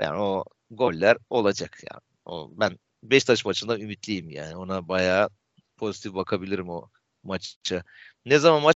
Yani 0.01 0.19
o 0.21 0.45
goller 0.71 1.17
olacak 1.31 1.79
yani. 1.93 2.01
O 2.25 2.51
ben 2.57 2.79
Beşiktaş 3.03 3.45
maçında 3.45 3.79
ümitliyim 3.79 4.31
yani. 4.31 4.57
Ona 4.57 4.89
bayağı 4.89 5.29
pozitif 5.77 6.15
bakabilirim 6.15 6.69
o 6.71 6.89
maça. 7.23 7.83
Ne 8.27 8.39
zaman 8.39 8.63
maç 8.63 8.77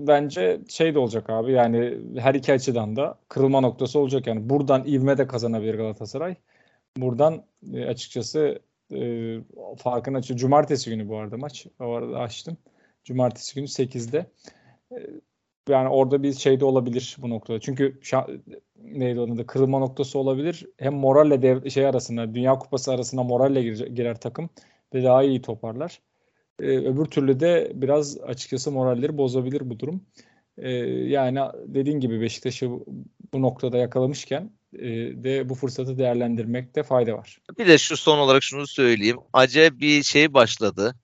bence 0.00 0.60
şey 0.68 0.94
de 0.94 0.98
olacak 0.98 1.30
abi 1.30 1.52
yani 1.52 1.98
her 2.18 2.34
iki 2.34 2.52
açıdan 2.52 2.96
da 2.96 3.18
kırılma 3.28 3.60
noktası 3.60 3.98
olacak 3.98 4.26
yani 4.26 4.48
buradan 4.50 4.84
ivme 4.86 5.18
de 5.18 5.26
kazanabilir 5.26 5.74
Galatasaray. 5.74 6.36
Buradan 6.96 7.46
e, 7.74 7.84
açıkçası 7.84 8.62
e, 8.92 9.38
farkını 9.78 10.16
açıyor. 10.18 10.38
Cumartesi 10.40 10.90
günü 10.90 11.08
bu 11.08 11.16
arada 11.18 11.36
maç. 11.36 11.66
O 11.80 11.90
arada 11.92 12.18
açtım. 12.18 12.56
Cumartesi 13.04 13.54
günü 13.54 13.68
8'de. 13.68 14.26
E, 14.92 14.96
yani 15.68 15.88
orada 15.88 16.22
bir 16.22 16.32
şey 16.32 16.60
de 16.60 16.64
olabilir 16.64 17.16
bu 17.18 17.30
noktada. 17.30 17.60
Çünkü 17.60 17.98
şa- 18.02 18.40
neydi 18.76 19.20
onun 19.20 19.38
da 19.38 19.46
kırılma 19.46 19.78
noktası 19.78 20.18
olabilir. 20.18 20.66
Hem 20.78 20.94
moralle 20.94 21.42
dev, 21.42 21.68
şey 21.68 21.86
arasında 21.86 22.34
Dünya 22.34 22.58
Kupası 22.58 22.92
arasında 22.92 23.22
moralle 23.22 23.62
girer, 23.62 23.86
girer 23.86 24.20
takım 24.20 24.50
ve 24.94 25.04
daha 25.04 25.22
iyi 25.22 25.42
toparlar. 25.42 26.00
Ee, 26.60 26.64
öbür 26.64 27.04
türlü 27.04 27.40
de 27.40 27.72
biraz 27.74 28.18
açıkçası 28.20 28.72
moralleri 28.72 29.18
bozabilir 29.18 29.70
bu 29.70 29.78
durum. 29.80 30.06
Ee, 30.58 30.70
yani 31.08 31.40
dediğin 31.66 32.00
gibi 32.00 32.20
Beşiktaş'ı 32.20 32.70
bu 33.32 33.42
noktada 33.42 33.76
yakalamışken 33.76 34.50
e, 34.72 34.88
de 35.24 35.48
bu 35.48 35.54
fırsatı 35.54 35.98
değerlendirmekte 35.98 36.82
fayda 36.82 37.12
var. 37.12 37.38
Bir 37.58 37.66
de 37.66 37.78
şu 37.78 37.96
son 37.96 38.18
olarak 38.18 38.42
şunu 38.42 38.66
söyleyeyim. 38.66 39.18
Acayip 39.32 39.80
bir 39.80 40.02
şey 40.02 40.34
başladı. 40.34 40.94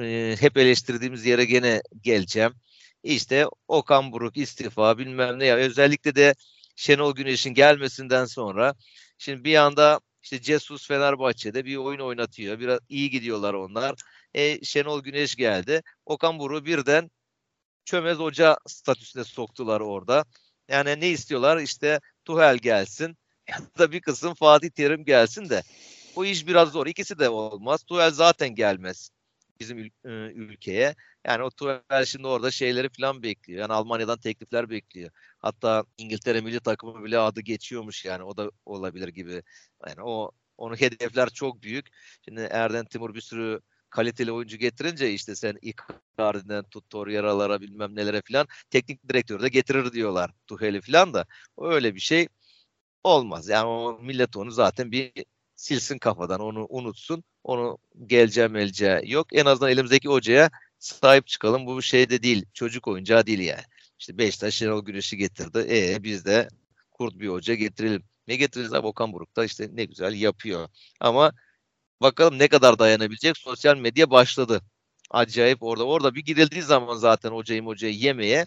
Ee, 0.00 0.36
hep 0.40 0.56
eleştirdiğimiz 0.56 1.26
yere 1.26 1.44
gene 1.44 1.82
geleceğim. 2.00 2.52
İşte 3.02 3.46
Okan 3.68 4.12
Buruk 4.12 4.36
istifa 4.36 4.98
bilmem 4.98 5.38
ne 5.38 5.44
ya. 5.44 5.56
Özellikle 5.56 6.14
de 6.14 6.34
Şenol 6.76 7.14
Güneş'in 7.14 7.54
gelmesinden 7.54 8.24
sonra 8.24 8.74
şimdi 9.18 9.44
bir 9.44 9.56
anda 9.56 10.00
işte 10.22 10.40
Cesus 10.42 10.88
Fenerbahçe'de 10.88 11.64
bir 11.64 11.76
oyun 11.76 12.00
oynatıyor. 12.00 12.60
Biraz 12.60 12.80
iyi 12.88 13.10
gidiyorlar 13.10 13.54
onlar. 13.54 13.94
E, 14.34 14.64
Şenol 14.64 15.02
Güneş 15.02 15.36
geldi. 15.36 15.82
Okan 16.06 16.38
Buruk'u 16.38 16.66
birden 16.66 17.10
çömez 17.86 18.18
hoca 18.18 18.58
statüsüne 18.66 19.24
soktular 19.24 19.80
orada. 19.80 20.24
Yani 20.68 21.00
ne 21.00 21.08
istiyorlar? 21.08 21.56
İşte 21.58 22.00
Tuhel 22.24 22.58
gelsin 22.58 23.16
ya 23.48 23.58
da 23.78 23.92
bir 23.92 24.00
kısım 24.00 24.34
Fatih 24.34 24.70
Terim 24.70 25.04
gelsin 25.04 25.48
de 25.48 25.62
bu 26.16 26.26
iş 26.26 26.46
biraz 26.46 26.72
zor. 26.72 26.86
İkisi 26.86 27.18
de 27.18 27.28
olmaz. 27.28 27.82
Tuhel 27.82 28.10
zaten 28.10 28.54
gelmez 28.54 29.10
bizim 29.60 29.78
e, 29.78 30.08
ülkeye. 30.34 30.94
Yani 31.26 31.42
o 31.42 31.50
Tuhel 31.50 32.04
şimdi 32.04 32.26
orada 32.26 32.50
şeyleri 32.50 32.88
falan 32.88 33.22
bekliyor. 33.22 33.60
Yani 33.60 33.72
Almanya'dan 33.72 34.18
teklifler 34.18 34.70
bekliyor. 34.70 35.10
Hatta 35.38 35.84
İngiltere 35.98 36.40
milli 36.40 36.60
takımı 36.60 37.04
bile 37.04 37.18
adı 37.18 37.40
geçiyormuş 37.40 38.04
yani 38.04 38.22
o 38.24 38.36
da 38.36 38.50
olabilir 38.64 39.08
gibi. 39.08 39.42
Yani 39.88 40.02
o 40.02 40.30
onun 40.58 40.76
hedefler 40.76 41.28
çok 41.28 41.62
büyük. 41.62 41.86
Şimdi 42.24 42.40
Erden 42.40 42.84
Timur 42.84 43.14
bir 43.14 43.20
sürü 43.20 43.60
kaliteli 43.90 44.32
oyuncu 44.32 44.56
getirince 44.56 45.12
işte 45.12 45.36
sen 45.36 45.58
Icardi'den 45.62 46.64
tut 46.64 46.90
Torreira'lara 46.90 47.60
bilmem 47.60 47.96
nelere 47.96 48.22
falan 48.28 48.46
teknik 48.70 49.08
direktörü 49.08 49.42
de 49.42 49.48
getirir 49.48 49.92
diyorlar 49.92 50.30
Tuhel'i 50.46 50.80
falan 50.80 51.14
da 51.14 51.26
öyle 51.58 51.94
bir 51.94 52.00
şey 52.00 52.28
olmaz. 53.04 53.48
Yani 53.48 53.66
o 53.66 53.98
millet 54.02 54.36
onu 54.36 54.50
zaten 54.50 54.92
bir 54.92 55.12
silsin 55.56 55.98
kafadan 55.98 56.40
onu 56.40 56.66
unutsun. 56.70 57.24
Onu 57.44 57.78
geleceği 58.06 58.48
meleceği 58.48 59.00
yok. 59.12 59.26
En 59.32 59.44
azından 59.46 59.70
elimizdeki 59.70 60.08
hocaya 60.08 60.50
sahip 60.78 61.26
çıkalım. 61.26 61.66
Bu 61.66 61.82
şey 61.82 62.10
de 62.10 62.22
değil. 62.22 62.46
Çocuk 62.54 62.88
oyuncağı 62.88 63.26
değil 63.26 63.38
yani. 63.38 63.62
İşte 63.98 64.18
Beşiktaş 64.18 64.54
Şenol 64.54 64.84
Güneş'i 64.84 65.16
getirdi. 65.16 65.66
E 65.70 66.02
biz 66.02 66.24
de 66.24 66.48
kurt 66.90 67.18
bir 67.18 67.28
hoca 67.28 67.54
getirelim. 67.54 68.02
Ne 68.28 68.36
getiririz 68.36 68.72
abi 68.74 68.86
Okan 68.86 69.12
Buruk 69.12 69.36
da 69.36 69.44
işte 69.44 69.68
ne 69.72 69.84
güzel 69.84 70.14
yapıyor. 70.14 70.68
Ama 71.00 71.32
bakalım 72.02 72.38
ne 72.38 72.48
kadar 72.48 72.78
dayanabilecek. 72.78 73.36
Sosyal 73.38 73.76
medya 73.76 74.10
başladı. 74.10 74.60
Acayip 75.10 75.62
orada. 75.62 75.84
Orada 75.86 76.14
bir 76.14 76.24
girildiği 76.24 76.62
zaman 76.62 76.96
zaten 76.96 77.30
hocayı 77.30 77.62
hocayı 77.62 77.94
yemeye 77.94 78.46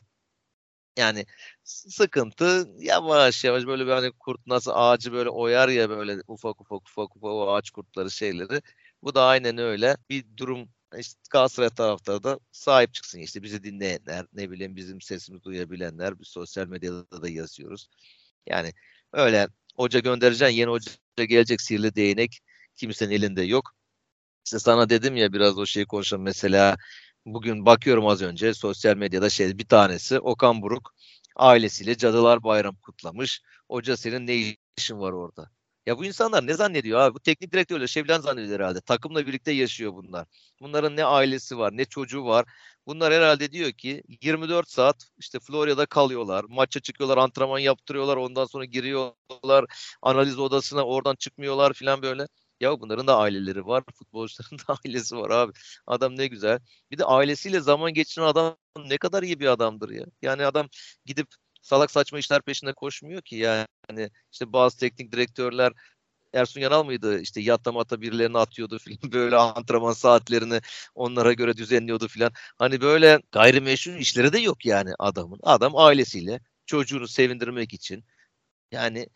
yani 0.97 1.25
sıkıntı 1.63 2.69
yavaş 2.79 3.43
yavaş 3.43 3.65
böyle 3.65 3.85
bir 3.85 3.91
hani 3.91 4.11
kurt 4.11 4.47
nasıl 4.47 4.71
ağacı 4.75 5.13
böyle 5.13 5.29
oyar 5.29 5.69
ya 5.69 5.89
böyle 5.89 6.21
ufak 6.27 6.61
ufak 6.61 6.89
ufak 6.89 7.15
ufak 7.15 7.23
o 7.23 7.53
ağaç 7.53 7.69
kurtları 7.71 8.11
şeyleri. 8.11 8.61
Bu 9.03 9.15
da 9.15 9.23
aynen 9.25 9.57
öyle 9.57 9.97
bir 10.09 10.25
durum 10.37 10.69
işte 10.97 11.19
Galatasaray 11.31 11.69
taraftarı 11.69 12.23
da 12.23 12.39
sahip 12.51 12.93
çıksın 12.93 13.19
işte 13.19 13.43
bizi 13.43 13.63
dinleyenler 13.63 14.25
ne 14.33 14.51
bileyim 14.51 14.75
bizim 14.75 15.01
sesimizi 15.01 15.43
duyabilenler 15.43 16.19
bir 16.19 16.25
sosyal 16.25 16.67
medyada 16.67 17.21
da 17.21 17.29
yazıyoruz. 17.29 17.89
Yani 18.47 18.73
öyle 19.13 19.47
hoca 19.75 19.99
göndereceksin 19.99 20.55
yeni 20.55 20.69
hoca 20.69 20.91
gelecek 21.17 21.61
sihirli 21.61 21.95
değnek 21.95 22.39
kimsenin 22.79 23.11
elinde 23.11 23.41
yok. 23.43 23.71
İşte 24.45 24.59
sana 24.59 24.89
dedim 24.89 25.15
ya 25.17 25.33
biraz 25.33 25.57
o 25.59 25.65
şeyi 25.65 25.85
konuşalım 25.85 26.23
mesela 26.23 26.77
bugün 27.25 27.65
bakıyorum 27.65 28.07
az 28.07 28.21
önce 28.21 28.53
sosyal 28.53 28.97
medyada 28.97 29.29
şey 29.29 29.57
bir 29.57 29.67
tanesi 29.67 30.19
Okan 30.19 30.61
Buruk 30.61 30.93
ailesiyle 31.35 31.97
Cadılar 31.97 32.43
Bayramı 32.43 32.77
kutlamış. 32.81 33.41
Hoca 33.69 33.97
senin 33.97 34.27
ne 34.27 34.55
işin 34.77 34.99
var 34.99 35.11
orada? 35.11 35.49
Ya 35.85 35.97
bu 35.97 36.05
insanlar 36.05 36.47
ne 36.47 36.53
zannediyor 36.53 36.99
abi? 36.99 37.15
Bu 37.15 37.19
teknik 37.19 37.51
direktörle 37.53 37.87
Şevlen 37.87 38.21
zannediyor 38.21 38.59
herhalde. 38.59 38.81
Takımla 38.81 39.27
birlikte 39.27 39.51
yaşıyor 39.51 39.93
bunlar. 39.93 40.27
Bunların 40.61 40.95
ne 40.95 41.05
ailesi 41.05 41.57
var, 41.57 41.77
ne 41.77 41.85
çocuğu 41.85 42.25
var. 42.25 42.45
Bunlar 42.87 43.13
herhalde 43.13 43.51
diyor 43.51 43.71
ki 43.71 44.03
24 44.21 44.69
saat 44.69 44.95
işte 45.17 45.39
Florya'da 45.39 45.85
kalıyorlar. 45.85 46.45
Maça 46.49 46.79
çıkıyorlar, 46.79 47.17
antrenman 47.17 47.59
yaptırıyorlar. 47.59 48.17
Ondan 48.17 48.45
sonra 48.45 48.65
giriyorlar 48.65 49.65
analiz 50.01 50.39
odasına. 50.39 50.83
Oradan 50.85 51.15
çıkmıyorlar 51.15 51.73
falan 51.73 52.01
böyle. 52.01 52.27
Ya 52.59 52.79
bunların 52.81 53.07
da 53.07 53.17
aileleri 53.17 53.65
var. 53.65 53.83
Futbolcuların 53.95 54.59
da 54.67 54.77
ailesi 54.85 55.15
var 55.17 55.29
abi. 55.29 55.53
Adam 55.87 56.17
ne 56.17 56.27
güzel. 56.27 56.59
Bir 56.91 56.97
de 56.97 57.05
ailesiyle 57.05 57.59
zaman 57.59 57.93
geçiren 57.93 58.25
adam 58.25 58.57
ne 58.85 58.97
kadar 58.97 59.23
iyi 59.23 59.39
bir 59.39 59.47
adamdır 59.47 59.89
ya. 59.89 60.05
Yani 60.21 60.45
adam 60.45 60.67
gidip 61.05 61.27
salak 61.61 61.91
saçma 61.91 62.19
işler 62.19 62.41
peşinde 62.41 62.73
koşmuyor 62.73 63.21
ki 63.21 63.35
yani 63.35 64.09
işte 64.31 64.53
bazı 64.53 64.77
teknik 64.79 65.11
direktörler 65.11 65.73
Ersun 66.33 66.61
Yanal 66.61 66.83
mıydı? 66.85 67.19
İşte 67.21 67.41
yatta 67.41 67.71
mata 67.71 68.01
birilerini 68.01 68.37
atıyordu 68.37 68.79
filan 68.83 69.11
böyle 69.11 69.35
antrenman 69.35 69.93
saatlerini 69.93 70.61
onlara 70.95 71.33
göre 71.33 71.57
düzenliyordu 71.57 72.07
filan. 72.07 72.31
Hani 72.57 72.81
böyle 72.81 73.19
gayrimeşru 73.31 73.91
işleri 73.97 74.33
de 74.33 74.39
yok 74.39 74.65
yani 74.65 74.91
adamın. 74.99 75.39
Adam 75.43 75.75
ailesiyle 75.77 76.41
çocuğunu 76.65 77.07
sevindirmek 77.07 77.73
için 77.73 78.05
yani 78.71 79.07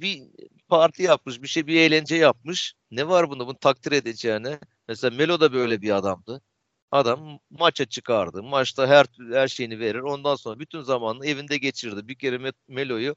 bir 0.00 0.22
parti 0.68 1.02
yapmış, 1.02 1.42
bir 1.42 1.48
şey 1.48 1.66
bir 1.66 1.80
eğlence 1.80 2.16
yapmış. 2.16 2.74
Ne 2.90 3.08
var 3.08 3.30
bunda? 3.30 3.46
Bunu 3.46 3.58
takdir 3.58 3.92
edeceğine. 3.92 4.58
Mesela 4.88 5.16
Melo 5.16 5.40
da 5.40 5.52
böyle 5.52 5.82
bir 5.82 5.96
adamdı. 5.96 6.42
Adam 6.90 7.38
maça 7.50 7.84
çıkardı. 7.84 8.42
Maçta 8.42 8.86
her 8.86 9.06
her 9.32 9.48
şeyini 9.48 9.78
verir. 9.78 9.98
Ondan 9.98 10.36
sonra 10.36 10.58
bütün 10.58 10.82
zamanını 10.82 11.26
evinde 11.26 11.58
geçirdi. 11.58 12.08
Bir 12.08 12.14
kere 12.14 12.52
Melo'yu 12.68 13.16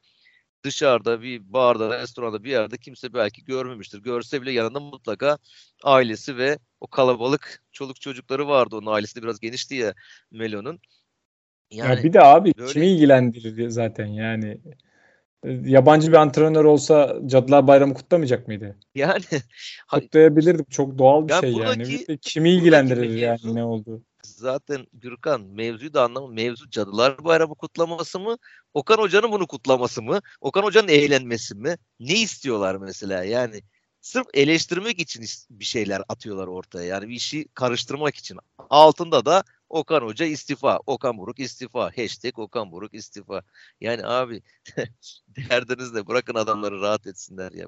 dışarıda 0.64 1.22
bir 1.22 1.54
barda, 1.54 2.02
restoranda 2.02 2.44
bir 2.44 2.50
yerde 2.52 2.78
kimse 2.78 3.14
belki 3.14 3.46
görmemiştir. 3.46 4.00
Görse 4.00 4.42
bile 4.42 4.52
yanında 4.52 4.80
mutlaka 4.80 5.38
ailesi 5.84 6.38
ve 6.38 6.60
o 6.80 6.88
kalabalık 6.88 7.64
çoluk 7.72 8.02
çocukları 8.02 8.48
vardı. 8.48 8.76
Onun 8.76 8.92
ailesi 8.92 9.16
de 9.16 9.24
biraz 9.24 9.40
genişti 9.40 9.76
ya 9.76 9.94
Melo'nun. 10.32 10.80
Yani 11.72 11.98
ya 11.98 12.04
bir 12.04 12.14
de 12.14 12.22
abi 12.22 12.54
böyle... 12.58 12.74
kimi 12.74 12.88
ilgilendirir 12.88 13.70
zaten 13.70 14.06
yani 14.06 14.58
yabancı 15.66 16.08
bir 16.08 16.18
antrenör 16.18 16.66
olsa 16.66 17.16
Cadılar 17.26 17.68
Bayramı 17.68 17.94
kutlamayacak 17.94 18.48
mıydı? 18.48 18.78
Yani 18.96 19.24
kutlayabilirdim. 19.92 20.66
Çok 20.70 20.98
doğal 20.98 21.28
bir 21.28 21.34
ya 21.34 21.42
şey 21.42 21.54
buradaki, 21.54 22.06
yani. 22.08 22.18
Kimi 22.22 22.50
ilgilendirir 22.50 23.10
yani 23.10 23.56
ne 23.56 23.64
oldu? 23.64 24.02
Zaten 24.24 24.88
Gürkan 24.94 25.42
mevzuyu 25.42 25.94
da 25.94 26.04
anlamı 26.04 26.34
mevzu 26.34 26.70
Cadılar 26.70 27.24
Bayramı 27.24 27.56
kutlaması 27.56 28.20
mı? 28.20 28.38
Okan 28.74 28.98
Hoca'nın 28.98 29.32
bunu 29.32 29.48
kutlaması 29.48 30.02
mı? 30.02 30.20
Okan 30.42 30.64
Hoca'nın 30.64 30.88
eğlenmesi 30.88 31.56
mi? 31.56 31.76
Ne 32.00 32.14
istiyorlar 32.14 32.76
mesela? 32.76 33.24
Yani 33.24 33.62
sırf 34.02 34.28
eleştirmek 34.34 35.00
için 35.00 35.26
bir 35.50 35.66
şeyler 35.66 36.02
atıyorlar 36.10 36.48
ortaya. 36.48 36.86
Yani 36.86 37.08
bir 37.08 37.16
işi 37.16 37.48
karıştırmak 37.54 38.16
için. 38.16 38.38
Altında 38.70 39.26
da 39.26 39.44
Okan 39.76 40.02
Hoca 40.02 40.26
istifa. 40.26 40.80
Okan 40.86 41.18
Buruk 41.18 41.40
istifa. 41.40 41.92
Hashtag 41.98 42.40
Okan 42.40 42.72
Buruk 42.72 42.94
istifa. 42.94 43.42
Yani 43.82 44.06
abi 44.08 44.42
derdiniz 45.28 45.96
de 45.96 46.08
bırakın 46.08 46.36
adamları 46.36 46.82
rahat 46.82 47.08
etsinler 47.08 47.52
ya. 47.52 47.68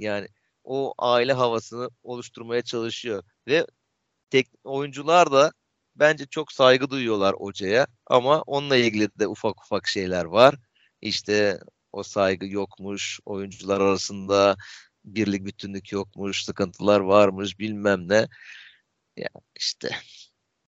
Yani 0.00 0.28
o 0.64 0.94
aile 0.98 1.32
havasını 1.32 1.90
oluşturmaya 2.02 2.62
çalışıyor. 2.62 3.22
Ve 3.46 3.66
tek 4.30 4.48
oyuncular 4.64 5.32
da 5.32 5.52
bence 5.96 6.26
çok 6.26 6.52
saygı 6.52 6.90
duyuyorlar 6.90 7.34
hocaya. 7.36 7.86
Ama 8.06 8.42
onunla 8.42 8.76
ilgili 8.76 9.08
de 9.18 9.28
ufak 9.28 9.64
ufak 9.64 9.88
şeyler 9.88 10.24
var. 10.24 10.54
İşte 11.00 11.60
o 11.92 12.02
saygı 12.02 12.46
yokmuş. 12.46 13.20
Oyuncular 13.26 13.80
arasında 13.80 14.56
birlik 15.04 15.44
bütünlük 15.44 15.92
yokmuş. 15.92 16.44
Sıkıntılar 16.44 17.00
varmış 17.00 17.58
bilmem 17.58 18.08
ne. 18.08 18.28
Ya 19.16 19.28
işte 19.56 19.90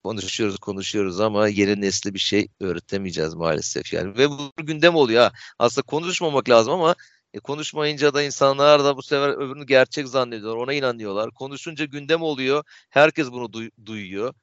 konuşuyoruz 0.08 0.58
konuşuyoruz 0.58 1.20
ama 1.20 1.48
yeni 1.48 1.82
nesli 1.82 2.14
bir 2.14 2.20
şey 2.20 2.48
öğretemeyeceğiz 2.60 3.34
maalesef 3.34 3.94
yani. 3.94 4.18
Ve 4.18 4.30
bu 4.30 4.52
gündem 4.58 4.96
oluyor 4.96 5.22
ha. 5.22 5.32
Aslında 5.60 5.86
konuşmamak 5.86 6.50
lazım 6.50 6.74
ama 6.74 6.96
e, 7.34 7.40
konuşmayınca 7.40 8.14
da 8.14 8.24
insanlar 8.24 8.84
da 8.84 8.98
bu 8.98 9.04
sefer 9.04 9.30
öbürünü 9.30 9.66
gerçek 9.66 10.08
zannediyorlar. 10.08 10.64
Ona 10.64 10.74
inanıyorlar. 10.74 11.32
Konuşunca 11.32 11.86
gündem 11.86 12.22
oluyor. 12.22 12.64
Herkes 12.90 13.32
bunu 13.32 13.46
duy- 13.54 13.72
duyuyor. 13.86 14.34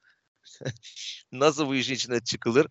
Nasıl 1.33 1.67
bu 1.69 1.75
işin 1.75 1.95
içine 1.95 2.21
çıkılır 2.21 2.67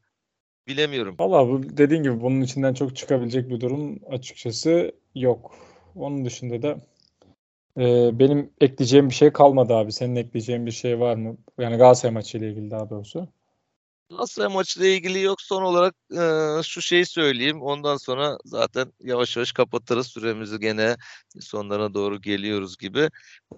bilemiyorum. 0.68 1.16
Valla 1.20 1.48
bu 1.48 1.78
dediğin 1.78 2.04
gibi 2.04 2.22
bunun 2.22 2.42
içinden 2.42 2.74
çok 2.74 2.96
çıkabilecek 2.96 3.50
bir 3.50 3.62
durum 3.62 4.00
açıkçası 4.10 4.92
yok. 5.16 5.56
Onun 5.96 6.26
dışında 6.26 6.62
da 6.62 6.78
e, 7.78 8.20
benim 8.20 8.54
ekleyeceğim 8.62 9.10
bir 9.10 9.16
şey 9.16 9.34
kalmadı 9.34 9.74
abi. 9.74 9.92
Senin 9.92 10.16
ekleyeceğin 10.16 10.66
bir 10.66 10.72
şey 10.72 11.00
var 11.00 11.16
mı? 11.16 11.38
Yani 11.60 11.78
Galatasaray 11.78 12.14
maçıyla 12.14 12.48
ilgili 12.48 12.72
daha 12.72 12.90
doğrusu. 12.90 13.28
Galatasaray 14.10 14.54
maçıyla 14.54 14.88
ilgili 14.90 15.22
yok. 15.22 15.42
Son 15.42 15.64
olarak 15.64 15.96
e, 16.12 16.64
şu 16.64 16.82
şeyi 16.82 17.06
söyleyeyim. 17.06 17.62
Ondan 17.62 17.98
sonra 17.98 18.38
zaten 18.46 18.94
yavaş 19.00 19.38
yavaş 19.38 19.52
kapatırız 19.52 20.08
süremizi 20.08 20.60
gene 20.60 20.96
sonlarına 21.40 21.94
doğru 21.94 22.22
geliyoruz 22.22 22.78
gibi. 22.78 23.10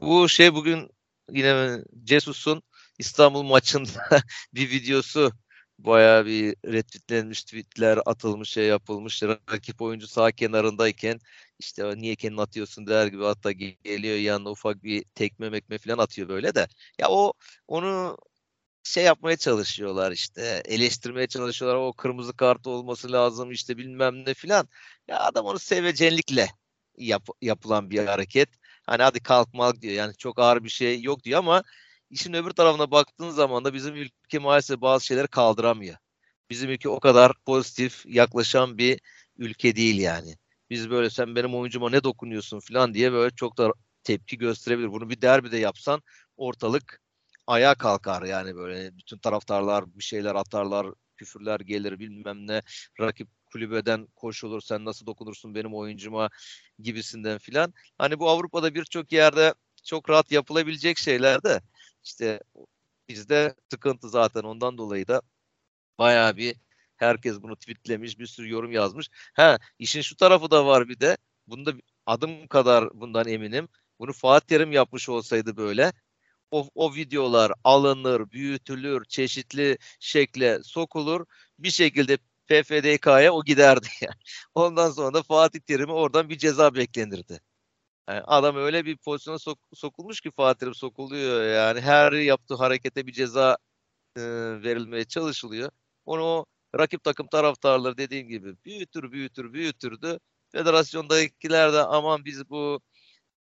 Bu 0.02 0.30
şey 0.30 0.54
bugün 0.54 0.90
yine 1.32 1.78
Cesus'un 2.04 2.64
İstanbul 3.00 3.44
maçında 3.44 3.90
bir 4.54 4.70
videosu 4.70 5.32
bayağı 5.80 6.26
bir 6.26 6.56
retweetlenmiş 6.66 7.44
tweetler 7.44 8.00
atılmış 8.06 8.50
şey 8.50 8.66
yapılmış. 8.68 9.24
Rakip 9.24 9.82
oyuncu 9.82 10.08
sağ 10.08 10.32
kenarındayken 10.32 11.20
işte 11.60 11.98
niye 11.98 12.16
kendini 12.16 12.42
atıyorsun? 12.42 12.88
der 12.88 13.08
gibi 13.08 13.24
hatta 13.24 13.52
geliyor 13.52 14.18
yanına 14.18 14.50
ufak 14.52 14.84
bir 14.84 15.04
tekme 15.16 15.50
mekme 15.50 15.78
falan 15.78 15.98
atıyor 15.98 16.30
böyle 16.30 16.56
de. 16.56 16.68
Ya 17.00 17.10
o 17.10 17.34
onu 17.68 18.18
şey 18.84 19.04
yapmaya 19.04 19.38
çalışıyorlar 19.38 20.12
işte 20.12 20.62
eleştirmeye 20.66 21.28
çalışıyorlar. 21.28 21.80
O 21.80 21.94
kırmızı 21.94 22.34
kart 22.38 22.68
olması 22.68 23.12
lazım 23.12 23.52
işte 23.52 23.78
bilmem 23.78 24.26
ne 24.26 24.34
filan. 24.34 24.70
Ya 25.08 25.20
adam 25.20 25.46
onu 25.46 25.60
sevecenlikle 25.60 26.48
yap, 26.98 27.28
yapılan 27.42 27.90
bir 27.90 28.06
hareket. 28.06 28.50
Hani 28.86 29.04
hadi 29.04 29.20
kalkmak 29.24 29.82
diyor. 29.82 29.94
Yani 29.94 30.16
çok 30.18 30.40
ağır 30.40 30.64
bir 30.64 30.70
şey 30.70 31.02
yok 31.02 31.24
diyor 31.24 31.40
ama 31.40 31.64
işin 32.10 32.34
öbür 32.34 32.52
tarafına 32.52 32.92
baktığın 32.92 33.30
zaman 33.30 33.66
da 33.66 33.74
bizim 33.74 33.96
ülke 33.96 34.40
maalesef 34.40 34.82
bazı 34.82 35.06
şeyleri 35.06 35.28
kaldıramıyor. 35.28 35.98
Bizim 36.50 36.70
ülke 36.70 36.90
o 36.90 37.00
kadar 37.00 37.32
pozitif 37.46 38.06
yaklaşan 38.06 38.78
bir 38.78 39.00
ülke 39.38 39.76
değil 39.76 40.00
yani. 40.00 40.36
Biz 40.70 40.90
böyle 40.90 41.10
sen 41.10 41.36
benim 41.36 41.56
oyuncuma 41.56 41.90
ne 41.90 42.04
dokunuyorsun 42.04 42.60
falan 42.60 42.94
diye 42.94 43.12
böyle 43.12 43.36
çok 43.36 43.58
da 43.58 43.74
tepki 44.04 44.38
gösterebilir. 44.38 44.92
Bunu 44.92 45.10
bir 45.10 45.22
derbide 45.22 45.58
yapsan 45.58 46.02
ortalık 46.38 47.02
ayağa 47.48 47.76
kalkar 47.76 48.24
yani 48.24 48.56
böyle 48.56 48.98
bütün 48.98 49.18
taraftarlar 49.18 49.86
bir 49.96 50.04
şeyler 50.04 50.36
atarlar, 50.36 50.88
küfürler 51.18 51.60
gelir 51.60 52.00
bilmem 52.00 52.48
ne. 52.48 52.62
Rakip 53.00 53.28
kulübeden 53.52 54.08
koşulur 54.16 54.62
sen 54.62 54.86
nasıl 54.86 55.06
dokunursun 55.06 55.56
benim 55.56 55.76
oyuncuma 55.76 56.30
gibisinden 56.80 57.38
filan. 57.38 57.74
Hani 57.98 58.20
bu 58.20 58.30
Avrupa'da 58.30 58.76
birçok 58.76 59.12
yerde 59.12 59.54
çok 59.84 60.10
rahat 60.10 60.32
yapılabilecek 60.32 60.98
şeyler 60.98 61.44
de 61.44 61.62
işte 62.06 62.40
bizde 63.10 63.56
sıkıntı 63.72 64.10
zaten 64.10 64.44
ondan 64.44 64.78
dolayı 64.78 65.08
da 65.08 65.22
bayağı 66.00 66.38
bir 66.38 66.56
herkes 66.98 67.42
bunu 67.42 67.56
tweetlemiş, 67.56 68.20
bir 68.20 68.28
sürü 68.28 68.50
yorum 68.52 68.72
yazmış. 68.72 69.10
Ha 69.34 69.58
işin 69.80 70.02
şu 70.02 70.16
tarafı 70.16 70.52
da 70.52 70.66
var 70.66 70.90
bir 70.90 71.00
de. 71.00 71.18
Bunda 71.48 71.74
adım 72.06 72.48
kadar 72.48 73.00
bundan 73.02 73.28
eminim. 73.28 73.70
Bunu 74.00 74.14
Fatih 74.14 74.48
Terim 74.48 74.72
yapmış 74.72 75.10
olsaydı 75.10 75.58
böyle 75.58 75.94
o, 76.52 76.70
o 76.76 76.96
videolar 76.96 77.52
alınır, 77.64 78.32
büyütülür, 78.32 79.06
çeşitli 79.06 79.78
şekle 80.00 80.64
sokulur. 80.64 81.26
Bir 81.60 81.72
şekilde 81.72 82.18
PFDK'ya 82.48 83.34
o 83.34 83.44
giderdi 83.46 83.88
yani. 84.02 84.16
Ondan 84.56 84.92
sonra 84.92 85.14
da 85.14 85.24
Fatih 85.24 85.60
Terim'e 85.60 85.94
oradan 85.94 86.30
bir 86.30 86.38
ceza 86.38 86.76
beklenirdi. 86.76 87.40
Yani 88.10 88.22
adam 88.22 88.56
öyle 88.58 88.86
bir 88.86 88.98
pozisyona 88.98 89.40
sok, 89.40 89.60
sokulmuş 89.74 90.22
ki 90.22 90.32
Fatih 90.32 90.60
Terim 90.60 90.76
sokuluyor 90.76 91.44
yani 91.44 91.82
her 91.82 92.12
yaptığı 92.12 92.56
harekete 92.56 93.08
bir 93.08 93.12
ceza 93.14 93.58
e, 94.18 94.22
verilmeye 94.64 95.06
çalışılıyor. 95.06 95.72
Onu 96.06 96.24
o 96.24 96.46
rakip 96.78 97.04
takım 97.04 97.28
taraftarları 97.28 97.98
dediğim 97.98 98.28
gibi 98.30 98.56
büyütür 98.66 99.12
büyütür 99.12 99.54
büyütürdü. 99.54 100.20
Federasyondakiler 100.52 101.74
de 101.74 101.80
aman 101.84 102.26
biz 102.26 102.50
bu 102.50 102.82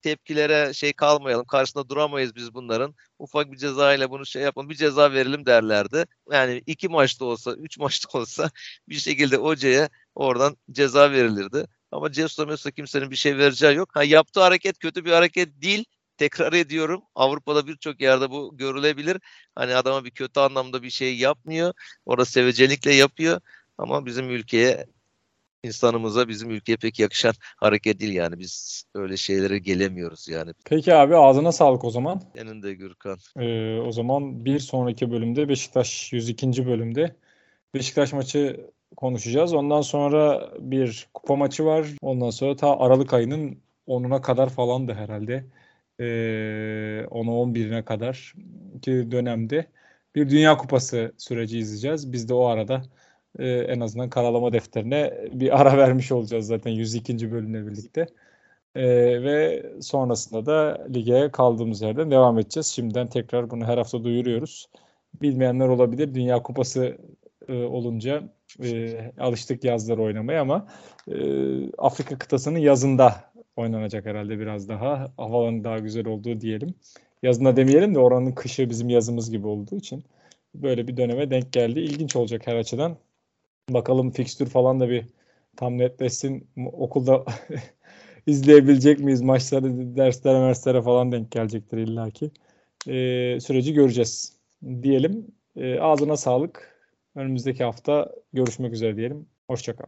tepkilere 0.02 0.74
şey 0.74 0.92
kalmayalım. 0.92 1.46
Karşısında 1.46 1.88
duramayız 1.88 2.34
biz 2.36 2.54
bunların. 2.54 2.94
Ufak 3.18 3.52
bir 3.52 3.56
ceza 3.56 3.94
ile 3.94 4.10
bunu 4.10 4.26
şey 4.26 4.42
yapalım. 4.42 4.68
Bir 4.70 4.74
ceza 4.74 5.12
verelim 5.12 5.46
derlerdi. 5.46 6.04
Yani 6.32 6.62
iki 6.66 6.88
maçta 6.88 7.24
olsa, 7.24 7.52
üç 7.54 7.78
maçta 7.78 8.18
olsa 8.18 8.50
bir 8.88 8.94
şekilde 8.94 9.36
hocaya 9.36 9.88
oradan 10.14 10.56
ceza 10.70 11.10
verilirdi. 11.12 11.66
Ama 11.92 12.12
Cesus'a 12.12 12.46
mesela 12.46 12.70
kimsenin 12.70 13.10
bir 13.10 13.16
şey 13.16 13.38
vereceği 13.38 13.76
yok. 13.76 13.90
Ha, 13.92 14.04
yaptığı 14.04 14.40
hareket 14.40 14.78
kötü 14.78 15.04
bir 15.04 15.12
hareket 15.12 15.62
değil. 15.62 15.84
Tekrar 16.16 16.52
ediyorum. 16.52 17.02
Avrupa'da 17.14 17.66
birçok 17.66 18.00
yerde 18.00 18.30
bu 18.30 18.56
görülebilir. 18.56 19.20
Hani 19.54 19.74
adama 19.74 20.04
bir 20.04 20.10
kötü 20.10 20.40
anlamda 20.40 20.82
bir 20.82 20.90
şey 20.90 21.16
yapmıyor. 21.16 21.72
Orada 22.06 22.24
sevecelikle 22.24 22.94
yapıyor. 22.94 23.40
Ama 23.78 24.06
bizim 24.06 24.30
ülkeye 24.30 24.86
insanımıza 25.62 26.28
bizim 26.28 26.50
ülkeye 26.50 26.76
pek 26.76 26.98
yakışan 26.98 27.34
hareket 27.56 28.00
değil 28.00 28.14
yani. 28.14 28.38
Biz 28.38 28.84
öyle 28.94 29.16
şeylere 29.16 29.58
gelemiyoruz 29.58 30.28
yani. 30.28 30.52
Peki 30.64 30.94
abi 30.94 31.16
ağzına 31.16 31.52
sağlık 31.52 31.84
o 31.84 31.90
zaman. 31.90 32.22
Senin 32.36 32.62
de 32.62 32.74
Gürkan. 32.74 33.18
Ee, 33.36 33.78
o 33.80 33.92
zaman 33.92 34.44
bir 34.44 34.58
sonraki 34.58 35.10
bölümde 35.10 35.48
Beşiktaş 35.48 36.12
102. 36.12 36.66
bölümde 36.66 37.16
Beşiktaş 37.74 38.12
maçı 38.12 38.70
konuşacağız. 38.96 39.54
Ondan 39.54 39.80
sonra 39.80 40.50
bir 40.58 41.08
kupa 41.14 41.36
maçı 41.36 41.64
var. 41.64 41.86
Ondan 42.02 42.30
sonra 42.30 42.56
ta 42.56 42.78
Aralık 42.78 43.14
ayının 43.14 43.58
10'una 43.88 44.20
kadar 44.22 44.48
falandı 44.48 44.94
herhalde. 44.94 45.44
Ee, 46.00 46.04
10'a 47.10 47.32
11'ine 47.32 47.84
kadar 47.84 48.34
ki 48.82 49.10
dönemde 49.10 49.66
bir 50.14 50.30
Dünya 50.30 50.56
Kupası 50.56 51.12
süreci 51.18 51.58
izleyeceğiz. 51.58 52.12
Biz 52.12 52.28
de 52.28 52.34
o 52.34 52.44
arada 52.46 52.82
e, 53.38 53.48
en 53.48 53.80
azından 53.80 54.10
karalama 54.10 54.52
defterine 54.52 55.14
bir 55.32 55.60
ara 55.60 55.76
vermiş 55.78 56.12
olacağız 56.12 56.46
zaten 56.46 56.70
102. 56.70 57.32
bölümle 57.32 57.66
birlikte. 57.66 58.06
E, 58.74 58.84
ve 59.22 59.66
sonrasında 59.80 60.46
da 60.46 60.86
lige 60.94 61.30
kaldığımız 61.32 61.82
yerden 61.82 62.10
devam 62.10 62.38
edeceğiz. 62.38 62.66
Şimdiden 62.66 63.06
tekrar 63.06 63.50
bunu 63.50 63.64
her 63.64 63.78
hafta 63.78 64.04
duyuruyoruz. 64.04 64.68
Bilmeyenler 65.22 65.68
olabilir. 65.68 66.14
Dünya 66.14 66.42
Kupası 66.42 66.98
e, 67.48 67.52
olunca 67.64 68.35
e, 68.64 69.12
alıştık 69.18 69.64
yazları 69.64 70.02
oynamaya 70.02 70.42
ama 70.42 70.66
e, 71.08 71.16
Afrika 71.78 72.18
kıtasının 72.18 72.58
yazında 72.58 73.14
oynanacak 73.56 74.06
herhalde 74.06 74.38
biraz 74.38 74.68
daha. 74.68 75.12
Havaların 75.16 75.64
daha 75.64 75.78
güzel 75.78 76.06
olduğu 76.06 76.40
diyelim. 76.40 76.74
Yazında 77.22 77.56
demeyelim 77.56 77.94
de 77.94 77.98
oranın 77.98 78.32
kışı 78.32 78.70
bizim 78.70 78.88
yazımız 78.88 79.30
gibi 79.30 79.46
olduğu 79.46 79.76
için 79.76 80.04
böyle 80.54 80.88
bir 80.88 80.96
döneme 80.96 81.30
denk 81.30 81.52
geldi. 81.52 81.80
İlginç 81.80 82.16
olacak 82.16 82.46
her 82.46 82.56
açıdan. 82.56 82.96
Bakalım 83.70 84.10
fikstür 84.10 84.46
falan 84.46 84.80
da 84.80 84.88
bir 84.90 85.06
tam 85.56 85.78
netleşsin. 85.78 86.48
Okulda 86.72 87.24
izleyebilecek 88.26 88.98
miyiz? 88.98 89.22
Maçları, 89.22 89.96
derslere, 89.96 90.38
merslere 90.40 90.82
falan 90.82 91.12
denk 91.12 91.30
gelecektir 91.32 91.78
illaki. 91.78 92.30
Ee, 92.88 93.40
süreci 93.40 93.74
göreceğiz 93.74 94.36
diyelim. 94.82 95.26
Ee, 95.56 95.78
ağzına 95.80 96.16
sağlık. 96.16 96.75
Önümüzdeki 97.16 97.64
hafta 97.64 98.12
görüşmek 98.32 98.72
üzere 98.72 98.96
diyelim. 98.96 99.28
Hoşçakalın. 99.48 99.84